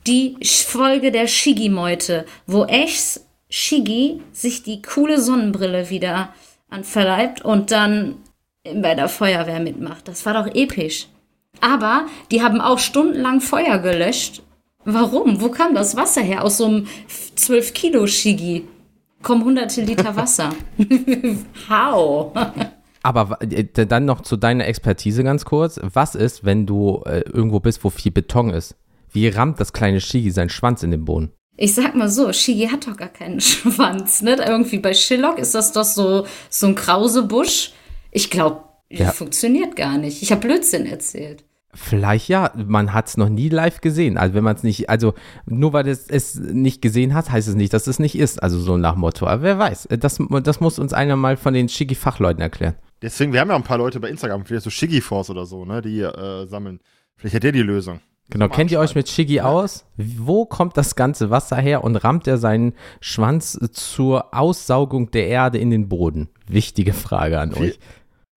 Die 0.06 0.36
Folge 0.44 1.10
der 1.10 1.26
Shigi-Meute, 1.26 2.26
wo 2.46 2.64
Echs 2.64 3.24
Shigi 3.48 4.20
sich 4.32 4.62
die 4.62 4.82
coole 4.82 5.20
Sonnenbrille 5.20 5.88
wieder 5.88 6.34
anverleibt 6.68 7.42
und 7.42 7.70
dann 7.70 8.16
bei 8.74 8.94
der 8.94 9.08
Feuerwehr 9.08 9.60
mitmacht. 9.60 10.06
Das 10.08 10.26
war 10.26 10.34
doch 10.34 10.54
episch. 10.54 11.06
Aber 11.60 12.06
die 12.30 12.42
haben 12.42 12.60
auch 12.60 12.78
stundenlang 12.78 13.40
Feuer 13.40 13.78
gelöscht. 13.78 14.42
Warum? 14.86 15.40
Wo 15.40 15.48
kam 15.48 15.74
das 15.74 15.96
Wasser 15.96 16.22
her? 16.22 16.44
Aus 16.44 16.58
so 16.58 16.66
einem 16.66 16.86
12 17.34 17.74
Kilo 17.74 18.06
Shigi. 18.06 18.68
Kommen 19.20 19.44
hunderte 19.44 19.82
Liter 19.82 20.14
Wasser. 20.14 20.50
How? 21.68 22.32
Aber 23.02 23.38
äh, 23.42 23.64
dann 23.64 24.04
noch 24.04 24.20
zu 24.20 24.36
deiner 24.36 24.66
Expertise 24.66 25.24
ganz 25.24 25.44
kurz. 25.44 25.80
Was 25.82 26.14
ist, 26.14 26.44
wenn 26.44 26.66
du 26.66 27.02
äh, 27.04 27.20
irgendwo 27.20 27.58
bist, 27.58 27.82
wo 27.82 27.90
viel 27.90 28.12
Beton 28.12 28.50
ist? 28.50 28.76
Wie 29.10 29.26
rammt 29.26 29.58
das 29.58 29.72
kleine 29.72 30.00
Shigi 30.00 30.30
seinen 30.30 30.50
Schwanz 30.50 30.84
in 30.84 30.92
den 30.92 31.04
Boden? 31.04 31.32
Ich 31.56 31.74
sag 31.74 31.96
mal 31.96 32.08
so, 32.08 32.32
Shigi 32.32 32.68
hat 32.68 32.86
doch 32.86 32.96
gar 32.96 33.08
keinen 33.08 33.40
Schwanz, 33.40 34.22
ne? 34.22 34.36
Irgendwie 34.36 34.78
bei 34.78 34.94
Shillock 34.94 35.38
ist 35.38 35.56
das 35.56 35.72
doch 35.72 35.84
so, 35.84 36.26
so 36.48 36.68
ein 36.68 36.76
Krausebusch. 36.76 37.72
Ich 38.12 38.30
glaube, 38.30 38.62
ja. 38.88 39.10
funktioniert 39.10 39.74
gar 39.74 39.98
nicht. 39.98 40.22
Ich 40.22 40.30
habe 40.30 40.46
Blödsinn 40.46 40.86
erzählt. 40.86 41.42
Vielleicht 41.76 42.28
ja, 42.28 42.52
man 42.56 42.94
hat 42.94 43.08
es 43.08 43.16
noch 43.16 43.28
nie 43.28 43.50
live 43.50 43.80
gesehen. 43.80 44.16
Also 44.16 44.34
wenn 44.34 44.44
man 44.44 44.56
es 44.56 44.62
nicht, 44.62 44.88
also 44.88 45.14
nur 45.44 45.72
weil 45.72 45.86
es 45.86 46.08
es 46.08 46.34
nicht 46.36 46.80
gesehen 46.80 47.14
hat, 47.14 47.30
heißt 47.30 47.48
es 47.48 47.54
nicht, 47.54 47.72
dass 47.72 47.86
es 47.86 47.98
nicht 47.98 48.16
ist. 48.18 48.42
Also 48.42 48.58
so 48.58 48.76
nach 48.76 48.96
Motto. 48.96 49.26
Aber 49.26 49.42
wer 49.42 49.58
weiß, 49.58 49.88
das, 50.00 50.18
das 50.42 50.60
muss 50.60 50.78
uns 50.78 50.92
einer 50.92 51.16
mal 51.16 51.36
von 51.36 51.54
den 51.54 51.68
Shiggy-Fachleuten 51.68 52.40
erklären. 52.40 52.76
Deswegen, 53.02 53.32
wir 53.32 53.40
haben 53.40 53.50
ja 53.50 53.56
ein 53.56 53.62
paar 53.62 53.78
Leute 53.78 54.00
bei 54.00 54.08
Instagram, 54.08 54.46
vielleicht 54.46 54.64
so 54.64 54.70
Shiggy-Force 54.70 55.30
oder 55.30 55.44
so, 55.44 55.66
ne, 55.66 55.82
die 55.82 56.00
äh, 56.00 56.46
sammeln. 56.46 56.80
Vielleicht 57.16 57.36
hat 57.36 57.42
der 57.42 57.52
die 57.52 57.62
Lösung. 57.62 58.00
Genau, 58.30 58.48
kennt 58.48 58.72
ihr 58.72 58.80
euch 58.80 58.94
mit 58.96 59.08
Shiggy 59.08 59.40
aus? 59.40 59.84
Wo 59.96 60.46
kommt 60.46 60.76
das 60.76 60.96
ganze 60.96 61.30
Wasser 61.30 61.56
her 61.56 61.84
und 61.84 61.94
rammt 61.96 62.26
er 62.26 62.38
seinen 62.38 62.72
Schwanz 63.00 63.56
zur 63.72 64.34
Aussaugung 64.34 65.12
der 65.12 65.28
Erde 65.28 65.58
in 65.58 65.70
den 65.70 65.88
Boden? 65.88 66.28
Wichtige 66.48 66.92
Frage 66.92 67.38
an 67.38 67.54
euch. 67.54 67.78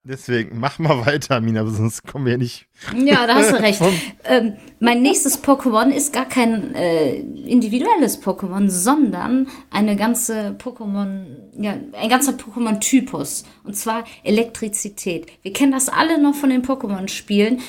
Deswegen, 0.09 0.59
mach 0.59 0.79
mal 0.79 1.05
weiter, 1.05 1.39
Mina, 1.39 1.63
sonst 1.67 2.07
kommen 2.07 2.25
wir 2.25 2.39
nicht. 2.39 2.65
Ja, 2.95 3.27
da 3.27 3.35
hast 3.35 3.51
du 3.51 3.55
recht. 3.61 3.79
ähm, 4.23 4.53
mein 4.79 5.03
nächstes 5.03 5.43
Pokémon 5.43 5.91
ist 5.91 6.11
gar 6.13 6.25
kein 6.25 6.73
äh, 6.73 7.13
individuelles 7.13 8.19
Pokémon, 8.19 8.71
sondern 8.71 9.47
eine 9.69 9.95
ganze 9.95 10.55
Pokémon, 10.57 11.25
ja, 11.59 11.75
ein 11.93 12.09
ganzer 12.09 12.31
Pokémon-Typus. 12.31 13.43
Und 13.63 13.75
zwar 13.75 14.03
Elektrizität. 14.23 15.27
Wir 15.43 15.53
kennen 15.53 15.71
das 15.71 15.89
alle 15.89 16.19
noch 16.19 16.33
von 16.33 16.49
den 16.49 16.63
Pokémon-Spielen 16.63 17.59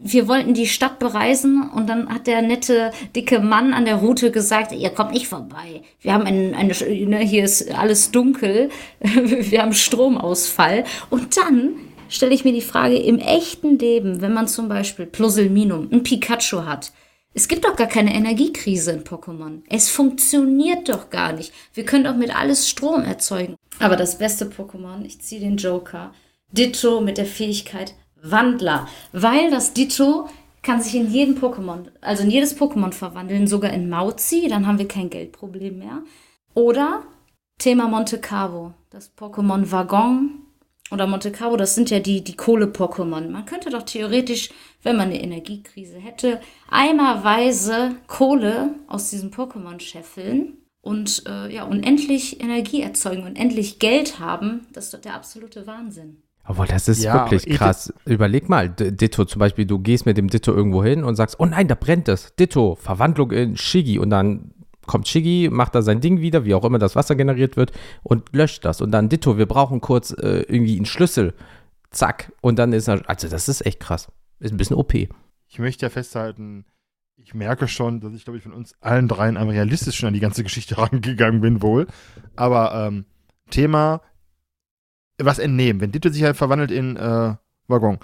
wir 0.00 0.28
wollten 0.28 0.54
die 0.54 0.66
Stadt 0.66 0.98
bereisen 0.98 1.68
und 1.74 1.88
dann 1.88 2.08
hat 2.08 2.26
der 2.26 2.42
nette, 2.42 2.92
dicke 3.16 3.40
Mann 3.40 3.72
an 3.72 3.84
der 3.84 3.96
Route 3.96 4.30
gesagt, 4.30 4.72
ihr 4.72 4.90
kommt 4.90 5.12
nicht 5.12 5.28
vorbei. 5.28 5.82
Wir 6.00 6.12
haben 6.12 6.24
eine, 6.24 6.56
eine 6.56 6.72
ne, 7.06 7.18
hier 7.18 7.44
ist 7.44 7.70
alles 7.74 8.10
dunkel, 8.10 8.70
wir 9.00 9.62
haben 9.62 9.72
Stromausfall. 9.72 10.84
Und 11.10 11.36
dann 11.36 11.74
stelle 12.08 12.34
ich 12.34 12.44
mir 12.44 12.52
die 12.52 12.60
Frage, 12.60 12.96
im 12.96 13.18
echten 13.18 13.78
Leben, 13.78 14.20
wenn 14.20 14.32
man 14.32 14.48
zum 14.48 14.68
Beispiel 14.68 15.06
Pluselminum, 15.06 15.88
ein 15.90 16.02
Pikachu 16.02 16.64
hat, 16.64 16.92
es 17.34 17.46
gibt 17.46 17.64
doch 17.64 17.76
gar 17.76 17.86
keine 17.86 18.14
Energiekrise 18.14 18.92
in 18.92 19.04
Pokémon. 19.04 19.62
Es 19.68 19.88
funktioniert 19.90 20.88
doch 20.88 21.10
gar 21.10 21.32
nicht. 21.32 21.52
Wir 21.74 21.84
können 21.84 22.04
doch 22.04 22.16
mit 22.16 22.34
alles 22.34 22.68
Strom 22.68 23.02
erzeugen. 23.02 23.56
Aber 23.78 23.96
das 23.96 24.18
beste 24.18 24.46
Pokémon, 24.46 25.04
ich 25.04 25.20
ziehe 25.20 25.40
den 25.40 25.56
Joker, 25.56 26.12
Ditto 26.50 27.00
mit 27.00 27.18
der 27.18 27.26
Fähigkeit 27.26 27.94
Wandler, 28.22 28.88
weil 29.12 29.50
das 29.50 29.74
Ditto 29.74 30.28
kann 30.62 30.82
sich 30.82 30.94
in 30.94 31.10
jeden 31.10 31.38
Pokémon, 31.40 31.86
also 32.00 32.24
in 32.24 32.30
jedes 32.30 32.58
Pokémon 32.58 32.92
verwandeln, 32.92 33.46
sogar 33.46 33.72
in 33.72 33.88
Mauzi, 33.88 34.48
dann 34.48 34.66
haben 34.66 34.78
wir 34.78 34.88
kein 34.88 35.10
Geldproblem 35.10 35.78
mehr. 35.78 36.02
Oder 36.54 37.04
Thema 37.58 37.88
Monte 37.88 38.20
Carlo, 38.20 38.74
das 38.90 39.16
Pokémon 39.16 39.70
Waggon 39.70 40.42
oder 40.90 41.06
Monte 41.06 41.32
Carlo, 41.32 41.56
das 41.56 41.74
sind 41.74 41.90
ja 41.90 42.00
die, 42.00 42.22
die 42.22 42.36
Kohle-Pokémon. 42.36 43.28
Man 43.28 43.44
könnte 43.46 43.70
doch 43.70 43.82
theoretisch, 43.82 44.50
wenn 44.82 44.96
man 44.96 45.08
eine 45.08 45.22
Energiekrise 45.22 45.98
hätte, 45.98 46.40
eimerweise 46.70 47.96
Kohle 48.06 48.74
aus 48.88 49.10
diesem 49.10 49.30
Pokémon 49.30 49.80
scheffeln 49.80 50.58
und 50.80 51.24
äh, 51.26 51.52
ja, 51.52 51.64
unendlich 51.64 52.40
Energie 52.40 52.82
erzeugen, 52.82 53.24
und 53.24 53.36
endlich 53.36 53.78
Geld 53.78 54.18
haben. 54.18 54.66
Das 54.72 54.86
ist 54.86 54.94
doch 54.94 55.00
der 55.00 55.14
absolute 55.14 55.66
Wahnsinn. 55.66 56.22
Aber 56.48 56.64
das 56.64 56.88
ist 56.88 57.04
ja, 57.04 57.12
wirklich 57.12 57.44
krass. 57.58 57.92
Überleg 58.06 58.48
mal, 58.48 58.70
Ditto 58.70 59.26
zum 59.26 59.38
Beispiel, 59.38 59.66
du 59.66 59.80
gehst 59.80 60.06
mit 60.06 60.16
dem 60.16 60.28
Ditto 60.28 60.50
irgendwo 60.50 60.82
hin 60.82 61.04
und 61.04 61.14
sagst, 61.14 61.38
oh 61.38 61.44
nein, 61.44 61.68
da 61.68 61.74
brennt 61.74 62.08
es. 62.08 62.34
Ditto, 62.36 62.74
Verwandlung 62.74 63.32
in 63.32 63.58
Shigi. 63.58 63.98
Und 63.98 64.08
dann 64.08 64.54
kommt 64.86 65.06
Shigi, 65.06 65.50
macht 65.52 65.74
da 65.74 65.82
sein 65.82 66.00
Ding 66.00 66.22
wieder, 66.22 66.46
wie 66.46 66.54
auch 66.54 66.64
immer 66.64 66.78
das 66.78 66.96
Wasser 66.96 67.16
generiert 67.16 67.58
wird, 67.58 67.72
und 68.02 68.32
löscht 68.32 68.64
das. 68.64 68.80
Und 68.80 68.92
dann 68.92 69.10
Ditto, 69.10 69.36
wir 69.36 69.44
brauchen 69.44 69.82
kurz 69.82 70.12
äh, 70.12 70.46
irgendwie 70.48 70.76
einen 70.76 70.86
Schlüssel. 70.86 71.34
Zack. 71.90 72.32
Und 72.40 72.58
dann 72.58 72.72
ist 72.72 72.88
er, 72.88 73.02
also 73.10 73.28
das 73.28 73.50
ist 73.50 73.66
echt 73.66 73.80
krass. 73.80 74.10
Ist 74.40 74.50
ein 74.50 74.56
bisschen 74.56 74.76
OP. 74.76 74.94
Ich 74.94 75.58
möchte 75.58 75.84
ja 75.84 75.90
festhalten, 75.90 76.64
ich 77.16 77.34
merke 77.34 77.68
schon, 77.68 78.00
dass 78.00 78.14
ich, 78.14 78.24
glaube 78.24 78.38
ich, 78.38 78.42
von 78.42 78.54
uns 78.54 78.72
allen 78.80 79.06
dreien 79.06 79.36
am 79.36 79.50
realistisch 79.50 80.02
an 80.02 80.14
die 80.14 80.20
ganze 80.20 80.44
Geschichte 80.44 80.78
rangegangen 80.78 81.42
bin, 81.42 81.60
wohl. 81.60 81.88
Aber 82.36 82.86
ähm, 82.86 83.04
Thema 83.50 84.00
was 85.18 85.38
entnehmen. 85.38 85.80
Wenn 85.80 85.92
Ditto 85.92 86.10
sich 86.10 86.22
halt 86.22 86.36
verwandelt 86.36 86.70
in 86.70 86.96
äh, 86.96 87.34
Waggon. 87.66 87.98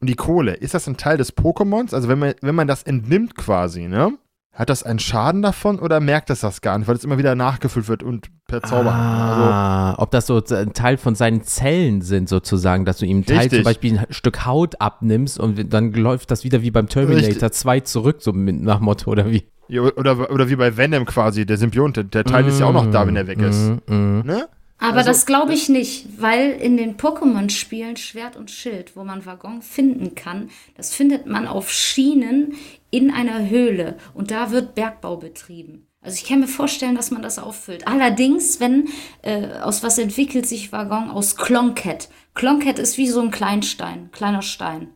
Und 0.00 0.08
die 0.08 0.16
Kohle, 0.16 0.54
ist 0.54 0.74
das 0.74 0.88
ein 0.88 0.96
Teil 0.96 1.16
des 1.16 1.36
Pokémons? 1.36 1.94
Also 1.94 2.08
wenn 2.08 2.18
man, 2.18 2.34
wenn 2.40 2.54
man 2.54 2.66
das 2.66 2.82
entnimmt 2.82 3.36
quasi, 3.36 3.86
ne? 3.88 4.18
Hat 4.54 4.68
das 4.68 4.82
einen 4.82 4.98
Schaden 4.98 5.40
davon 5.40 5.78
oder 5.78 5.98
merkt 5.98 6.28
es 6.28 6.40
das 6.40 6.60
gar 6.60 6.76
nicht, 6.76 6.86
weil 6.86 6.96
es 6.96 7.04
immer 7.04 7.16
wieder 7.16 7.34
nachgefüllt 7.34 7.88
wird 7.88 8.02
und 8.02 8.28
per 8.46 8.62
Zauber? 8.62 8.92
Ah, 8.92 9.90
also, 9.92 10.02
ob 10.02 10.10
das 10.10 10.26
so 10.26 10.42
ein 10.54 10.74
Teil 10.74 10.98
von 10.98 11.14
seinen 11.14 11.42
Zellen 11.42 12.02
sind, 12.02 12.28
sozusagen, 12.28 12.84
dass 12.84 12.98
du 12.98 13.06
ihm 13.06 13.24
Teil 13.24 13.48
zum 13.48 13.62
Beispiel 13.62 13.98
ein 13.98 14.06
Stück 14.10 14.44
Haut 14.44 14.78
abnimmst 14.78 15.40
und 15.40 15.72
dann 15.72 15.92
läuft 15.94 16.30
das 16.30 16.44
wieder 16.44 16.60
wie 16.60 16.70
beim 16.70 16.86
Terminator 16.86 17.28
richtig. 17.28 17.52
2 17.52 17.80
zurück, 17.80 18.16
so 18.20 18.34
mit, 18.34 18.60
nach 18.60 18.80
Motto 18.80 19.10
oder 19.10 19.30
wie? 19.30 19.44
Ja, 19.68 19.80
oder, 19.80 20.30
oder 20.30 20.50
wie 20.50 20.56
bei 20.56 20.76
Venom 20.76 21.06
quasi, 21.06 21.46
der 21.46 21.56
Symbiont, 21.56 22.12
der 22.12 22.24
Teil 22.24 22.44
mm, 22.44 22.48
ist 22.48 22.60
ja 22.60 22.66
auch 22.66 22.74
noch 22.74 22.90
da, 22.90 23.06
wenn 23.06 23.16
er 23.16 23.26
weg 23.26 23.40
ist. 23.40 23.70
Mm, 23.86 23.94
mm. 23.94 24.22
Ne? 24.26 24.48
Aber 24.82 24.98
also, 24.98 25.10
das 25.10 25.26
glaube 25.26 25.54
ich 25.54 25.68
nicht, 25.68 26.20
weil 26.20 26.50
in 26.50 26.76
den 26.76 26.96
Pokémon-Spielen 26.96 27.96
Schwert 27.96 28.36
und 28.36 28.50
Schild, 28.50 28.96
wo 28.96 29.04
man 29.04 29.24
Waggon 29.24 29.62
finden 29.62 30.16
kann, 30.16 30.50
das 30.74 30.92
findet 30.92 31.24
man 31.26 31.46
auf 31.46 31.70
Schienen 31.70 32.54
in 32.90 33.12
einer 33.12 33.48
Höhle 33.48 33.96
und 34.12 34.32
da 34.32 34.50
wird 34.50 34.74
Bergbau 34.74 35.16
betrieben. 35.16 35.86
Also 36.00 36.16
ich 36.16 36.28
kann 36.28 36.40
mir 36.40 36.48
vorstellen, 36.48 36.96
dass 36.96 37.12
man 37.12 37.22
das 37.22 37.38
auffüllt. 37.38 37.86
Allerdings, 37.86 38.58
wenn 38.58 38.88
äh, 39.22 39.60
aus 39.60 39.84
was 39.84 39.98
entwickelt 39.98 40.46
sich 40.46 40.72
Waggon? 40.72 41.10
Aus 41.10 41.36
Klonket. 41.36 42.08
Klonket 42.34 42.80
ist 42.80 42.98
wie 42.98 43.06
so 43.06 43.20
ein 43.20 43.30
Kleinstein, 43.30 44.10
kleiner 44.10 44.42
Stein. 44.42 44.88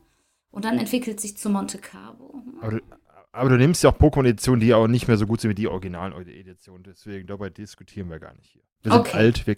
Und 0.51 0.65
dann 0.65 0.79
entwickelt 0.79 1.21
sich 1.21 1.37
zu 1.37 1.49
Monte 1.49 1.79
Carlo. 1.79 2.43
Aber 2.61 2.73
du, 2.73 2.81
aber 3.31 3.51
du 3.51 3.57
nimmst 3.57 3.85
ja 3.85 3.91
auch 3.91 3.99
Pokémon-Editionen, 3.99 4.59
die 4.59 4.75
auch 4.75 4.89
nicht 4.89 5.07
mehr 5.07 5.17
so 5.17 5.29
gut 5.29 5.41
sind 5.41 5.51
wie 5.51 5.55
die 5.55 5.69
originalen 5.69 6.13
Editionen. 6.27 6.83
Deswegen 6.83 7.29
darüber 7.29 7.51
diskutieren 7.51 8.11
wir 8.11 8.19
gar 8.19 8.35
nicht 8.35 8.51
hier. 8.51 8.66
Wir 8.87 8.93
sind 8.93 9.01
okay. 9.01 9.17
alt, 9.17 9.47
wir, 9.49 9.57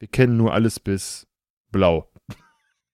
wir 0.00 0.08
kennen 0.08 0.36
nur 0.36 0.52
alles 0.52 0.80
bis 0.80 1.28
blau. 1.70 2.10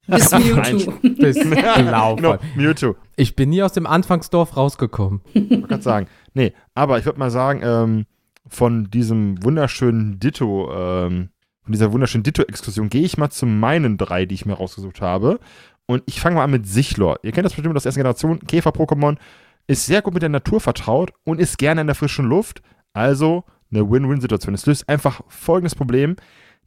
Bis 0.07 0.31
Mewtwo. 0.33 0.93
bis 1.01 1.41
blau. 1.51 2.17
Genau, 2.17 2.37
Mewtwo. 2.55 2.97
Ich 3.17 3.35
bin 3.35 3.49
nie 3.49 3.63
aus 3.63 3.73
dem 3.73 3.87
Anfangsdorf 3.87 4.59
rausgekommen. 4.59 5.23
Ich 5.33 5.67
kann 5.69 5.81
sagen. 5.81 6.07
Nee, 6.35 6.53
aber 6.75 6.99
ich 6.99 7.07
würde 7.07 7.19
mal 7.19 7.31
sagen, 7.31 7.63
ähm, 7.65 8.07
von 8.47 8.91
diesem 8.91 9.43
wunderschönen 9.43 10.21
Ditto, 10.21 10.71
ähm, 10.71 11.31
von 11.63 11.73
dieser 11.73 11.93
wunderschönen 11.93 12.25
Ditto-Exkursion 12.25 12.91
gehe 12.91 13.05
ich 13.07 13.17
mal 13.17 13.31
zu 13.31 13.47
meinen 13.47 13.97
drei, 13.97 14.27
die 14.27 14.35
ich 14.35 14.45
mir 14.45 14.53
rausgesucht 14.53 15.01
habe. 15.01 15.41
Und 15.87 16.03
ich 16.05 16.21
fange 16.21 16.37
mal 16.37 16.45
an 16.45 16.51
mit 16.51 16.67
Sichlor. 16.67 17.21
Ihr 17.23 17.33
kennt 17.33 17.47
das 17.47 17.55
bestimmt 17.55 17.75
aus 17.75 17.85
der 17.85 17.89
ersten 17.89 18.01
Generation. 18.01 18.41
Käfer-Pokémon 18.41 19.17
ist 19.67 19.87
sehr 19.87 20.03
gut 20.03 20.13
mit 20.13 20.23
der 20.23 20.29
Natur 20.29 20.61
vertraut 20.61 21.15
und 21.25 21.41
ist 21.41 21.57
gerne 21.57 21.81
in 21.81 21.87
der 21.87 21.97
frischen 21.97 22.27
Luft. 22.27 22.61
Also 22.93 23.45
eine 23.73 23.91
Win-Win-Situation. 23.91 24.55
Es 24.55 24.67
löst 24.67 24.89
einfach 24.89 25.23
folgendes 25.29 25.75
Problem. 25.75 26.17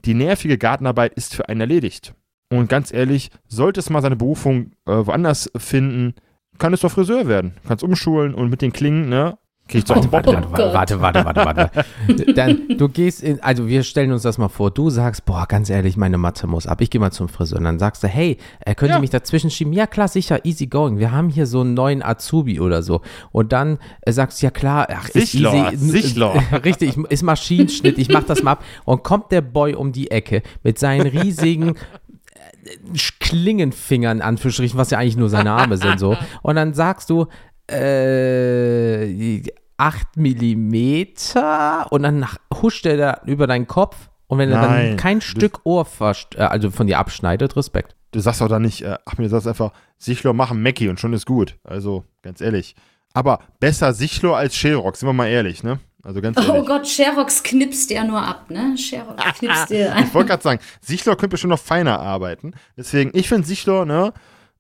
Die 0.06 0.14
nervige 0.14 0.58
Gartenarbeit 0.58 1.14
ist 1.14 1.36
für 1.36 1.50
einen 1.50 1.62
erledigt. 1.62 2.14
Und 2.50 2.70
ganz 2.70 2.94
ehrlich, 2.94 3.32
sollte 3.48 3.80
es 3.80 3.90
mal 3.90 4.02
seine 4.02 4.16
Berufung 4.16 4.72
äh, 4.86 4.92
woanders 4.92 5.50
finden, 5.58 6.14
kann 6.60 6.74
es 6.74 6.82
doch 6.82 6.92
Friseur 6.92 7.28
werden. 7.28 7.54
Kannst 7.68 7.84
umschulen 7.84 8.34
und 8.34 8.50
mit 8.50 8.62
den 8.62 8.74
Klingen, 8.74 9.10
ne, 9.10 9.38
Kriegst 9.66 9.90
du 9.90 9.96
warte, 9.96 10.12
warte, 10.12 10.34
warte, 10.52 11.02
warte, 11.02 11.24
warte, 11.24 11.46
warte, 11.46 11.46
warte. 11.46 12.34
Dann, 12.34 12.68
du 12.78 12.90
gehst 12.90 13.24
in, 13.24 13.42
also 13.42 13.66
wir 13.66 13.84
stellen 13.84 14.12
uns 14.12 14.24
das 14.24 14.38
mal 14.38 14.50
vor, 14.50 14.72
du 14.72 14.90
sagst, 14.90 15.24
boah, 15.24 15.48
ganz 15.48 15.70
ehrlich, 15.70 15.96
meine 15.96 16.18
Matte 16.18 16.48
muss 16.48 16.68
ab, 16.68 16.82
ich 16.82 16.90
gehe 16.90 17.00
mal 17.00 17.12
zum 17.12 17.30
Friseur. 17.30 17.60
Und 17.60 17.64
dann 17.64 17.80
sagst 17.80 18.04
du, 18.04 18.10
hey, 18.10 18.38
er 18.60 18.76
könnte 18.76 18.96
ja. 18.96 19.00
mich 19.00 19.10
dazwischen 19.10 19.50
schieben. 19.50 19.72
Ja, 19.72 19.88
klar, 19.88 20.10
sicher, 20.10 20.46
easy 20.46 20.68
going. 20.68 20.98
Wir 20.98 21.14
haben 21.14 21.30
hier 21.30 21.48
so 21.48 21.62
einen 21.62 21.76
neuen 21.76 22.04
Azubi 22.04 22.60
oder 22.60 22.84
so. 22.84 23.02
Und 23.32 23.54
dann 23.54 23.80
äh, 24.02 24.12
sagst 24.12 24.42
du, 24.42 24.48
ja 24.48 24.52
klar, 24.52 24.88
ach, 24.92 25.08
ist 25.10 25.34
easy. 25.34 25.78
Sichler. 25.78 26.44
Richtig, 26.66 26.98
ist 26.98 27.24
Maschinenschnitt, 27.24 27.98
ich 27.98 28.10
mach 28.10 28.24
das 28.24 28.44
mal 28.44 28.52
ab. 28.52 28.66
Und 28.84 29.04
kommt 29.04 29.32
der 29.32 29.42
Boy 29.42 29.76
um 29.76 29.94
die 29.94 30.12
Ecke 30.12 30.44
mit 30.64 30.78
seinen 30.78 31.08
riesigen 31.08 31.70
äh, 31.70 32.98
Klingenfingern, 33.22 34.20
Anführungsstrichen, 34.20 34.78
was 34.78 34.92
ja 34.92 34.98
eigentlich 34.98 35.18
nur 35.18 35.30
seine 35.30 35.52
Arme 35.52 35.78
sind, 35.78 36.00
so. 36.02 36.18
Und 36.42 36.58
dann 36.58 36.74
sagst 36.74 37.10
du, 37.10 37.28
äh, 37.70 39.42
8 39.78 40.18
Millimeter 40.18 41.92
und 41.92 42.04
dann 42.04 42.28
huscht 42.54 42.86
er 42.86 42.98
da 42.98 43.22
über 43.26 43.48
deinen 43.48 43.68
Kopf 43.68 44.10
und 44.28 44.40
wenn 44.40 44.52
er 44.52 44.62
dann 44.62 44.72
Nein. 44.72 44.98
kein 44.98 45.22
Stück 45.22 45.62
Ohr 45.64 45.88
äh, 46.00 46.42
also 46.42 46.72
von 46.72 46.88
dir 46.88 47.00
abschneidet, 47.00 47.56
Respekt. 47.56 47.96
Du 48.12 48.20
sagst 48.20 48.42
auch 48.42 48.48
da 48.48 48.60
nicht, 48.60 48.84
äh, 48.84 48.98
ach 49.06 49.18
mir 49.18 49.30
sagst 49.30 49.48
einfach, 49.48 49.72
Sichlor 49.98 50.34
machen 50.34 50.62
Mackie 50.62 50.90
und 50.90 51.00
schon 51.00 51.14
ist 51.14 51.26
gut. 51.26 51.58
Also, 51.64 52.04
ganz 52.22 52.42
ehrlich. 52.42 52.76
Aber 53.14 53.40
besser 53.60 53.94
Sichlor 53.94 54.38
als 54.38 54.56
Sherrock, 54.56 54.98
sind 54.98 55.08
wir 55.08 55.14
mal 55.14 55.28
ehrlich, 55.28 55.64
ne? 55.64 55.80
Also 56.04 56.20
ganz 56.20 56.38
ehrlich. 56.38 56.52
Oh 56.54 56.66
Gott, 56.66 56.88
Sherox 56.88 57.44
knipst 57.44 57.90
ja 57.90 58.04
nur 58.04 58.22
ab, 58.22 58.50
ne? 58.50 58.78
Sherox 58.78 59.24
knipst 59.40 59.70
dir 59.70 59.96
Ich 60.00 60.14
wollte 60.14 60.30
gerade 60.30 60.44
sagen, 60.44 60.60
Sichlor 60.82 61.16
könnte 61.16 61.38
schon 61.38 61.50
noch 61.50 61.60
feiner 61.60 62.00
arbeiten. 62.00 62.54
Deswegen, 62.76 63.12
ich 63.14 63.30
finde 63.30 63.48
Sichlor, 63.48 63.86
ne, 63.86 64.14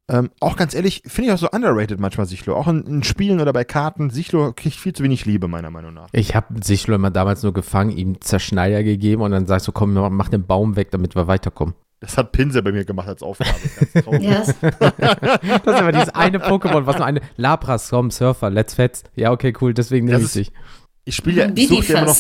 ähm, 0.10 0.30
auch 0.40 0.58
ganz 0.58 0.74
ehrlich, 0.74 1.02
finde 1.06 1.30
ich 1.30 1.34
auch 1.34 1.38
so 1.40 1.50
underrated 1.52 2.00
manchmal 2.00 2.26
Sichlor. 2.26 2.58
Auch 2.58 2.68
in, 2.68 2.84
in 2.86 3.04
Spielen 3.04 3.40
oder 3.40 3.54
bei 3.54 3.64
Karten, 3.64 4.10
Sichlor 4.10 4.56
kriegt 4.56 4.76
viel 4.76 4.94
zu 4.94 5.04
wenig 5.04 5.26
Liebe, 5.26 5.48
meiner 5.48 5.70
Meinung 5.72 5.94
nach. 5.94 6.08
Ich 6.12 6.36
habe 6.36 6.62
Sichlor 6.64 6.96
immer 6.96 7.12
damals 7.12 7.42
nur 7.44 7.54
gefangen, 7.54 7.92
ihm 7.92 8.20
Zerschneider 8.22 8.84
gegeben 8.84 9.22
und 9.22 9.32
dann 9.32 9.46
sagst 9.46 9.68
du, 9.68 9.72
komm, 9.72 9.94
mach 9.94 10.30
den 10.30 10.46
Baum 10.46 10.76
weg, 10.76 10.92
damit 10.92 11.16
wir 11.16 11.28
weiterkommen. 11.28 11.74
Das 12.02 12.18
hat 12.18 12.34
Pinsel 12.34 12.62
bei 12.62 12.74
mir 12.74 12.84
gemacht 12.84 13.08
als 13.08 13.24
Aufgabe. 13.24 13.52
Ja, 14.22 14.40
das- 14.40 14.56
Das 14.62 15.76
ist 15.76 15.82
aber 15.82 15.92
dieses 15.94 16.10
eine 16.10 16.40
Pokémon, 16.40 16.86
was 16.86 16.98
nur 16.98 17.06
eine 17.06 17.22
Lapras 17.38 17.88
vom 17.90 18.12
Surfer, 18.12 18.50
let's 18.50 18.74
fetz. 18.74 19.04
Ja, 19.16 19.32
okay, 19.32 19.54
cool, 19.62 19.74
deswegen 19.74 20.08
nehme 20.08 20.20
ich 20.22 20.34
dich. 20.34 20.52
Ich 21.06 21.16
spiele 21.16 21.48
ja, 21.48 21.52
ich 21.56 21.68
suche 21.70 21.94
ja 21.94 22.00
immer 22.00 22.08
noch. 22.08 22.18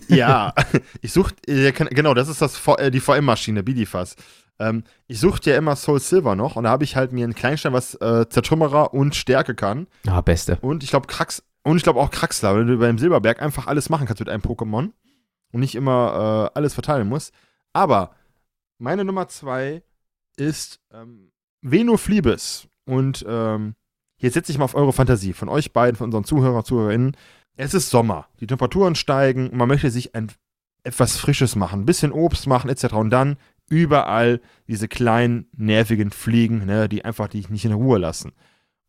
Ja, 0.08 0.54
ich 1.02 1.12
suche, 1.12 1.34
äh, 1.46 1.70
genau, 1.72 2.14
das 2.14 2.28
ist 2.28 2.40
das, 2.42 2.56
V- 2.56 2.76
äh, 2.76 2.90
die 2.90 3.00
VM-Maschine, 3.00 3.62
Bidifas. 3.62 4.16
Ähm, 4.60 4.84
ich 5.08 5.18
suchte 5.18 5.50
ja 5.50 5.56
immer 5.56 5.74
Soul 5.74 5.98
Silver 6.00 6.36
noch 6.36 6.54
und 6.54 6.64
da 6.64 6.70
habe 6.70 6.84
ich 6.84 6.94
halt 6.94 7.12
mir 7.12 7.24
einen 7.24 7.34
Kleinstein, 7.34 7.72
was 7.72 7.94
äh, 7.94 8.28
Zertrümmerer 8.28 8.94
und 8.94 9.16
Stärke 9.16 9.54
kann. 9.54 9.88
Ah, 10.06 10.20
beste. 10.20 10.58
Und 10.60 10.84
ich 10.84 10.90
glaube 10.90 11.06
Krax 11.06 11.42
und 11.62 11.76
ich 11.76 11.82
glaube 11.82 12.00
auch 12.00 12.10
Kraxler, 12.10 12.54
weil 12.54 12.66
du 12.66 12.78
beim 12.78 12.98
Silberberg 12.98 13.42
einfach 13.42 13.66
alles 13.66 13.88
machen 13.88 14.06
kannst 14.06 14.20
mit 14.20 14.28
einem 14.28 14.42
Pokémon 14.42 14.92
und 15.52 15.60
nicht 15.60 15.74
immer 15.74 16.50
äh, 16.54 16.58
alles 16.58 16.74
verteilen 16.74 17.08
musst. 17.08 17.34
Aber 17.72 18.14
meine 18.78 19.04
Nummer 19.04 19.28
zwei 19.28 19.82
ist 20.36 20.80
ähm, 20.92 21.32
Venofliebes. 21.62 22.68
Und 22.86 23.24
ähm, 23.28 23.74
jetzt 24.18 24.34
setze 24.34 24.52
ich 24.52 24.58
mal 24.58 24.64
auf 24.64 24.74
eure 24.74 24.92
Fantasie 24.92 25.32
von 25.32 25.48
euch 25.48 25.72
beiden, 25.72 25.96
von 25.96 26.06
unseren 26.06 26.24
Zuhörern, 26.24 26.64
Zuhörerinnen. 26.64 27.16
Es 27.56 27.74
ist 27.74 27.90
Sommer, 27.90 28.28
die 28.40 28.46
Temperaturen 28.46 28.94
steigen 28.94 29.50
man 29.52 29.68
möchte 29.68 29.90
sich 29.90 30.14
ein, 30.14 30.32
etwas 30.82 31.18
Frisches 31.18 31.56
machen, 31.56 31.82
ein 31.82 31.86
bisschen 31.86 32.12
Obst 32.12 32.46
machen 32.46 32.70
etc. 32.70 32.94
Und 32.94 33.10
dann 33.10 33.36
überall 33.70 34.40
diese 34.68 34.86
kleinen, 34.88 35.46
nervigen 35.56 36.10
Fliegen, 36.10 36.66
ne, 36.66 36.88
die 36.88 37.04
einfach 37.04 37.28
dich 37.28 37.48
nicht 37.48 37.64
in 37.64 37.72
Ruhe 37.72 37.96
lassen. 37.98 38.32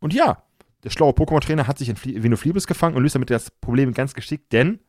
Und 0.02 0.14
ja, 0.14 0.44
der 0.84 0.90
schlaue 0.90 1.14
Pokémon-Trainer 1.14 1.68
hat 1.68 1.78
sich 1.78 1.88
in 1.88 1.96
Flie 1.96 2.22
Venofliebes 2.24 2.68
gefangen 2.68 2.96
und 2.98 3.04
löst 3.04 3.16
damit 3.16 3.30
das 3.30 3.52
Problem 3.52 3.94
ganz 3.94 4.14
geschickt, 4.14 4.52
denn 4.52 4.80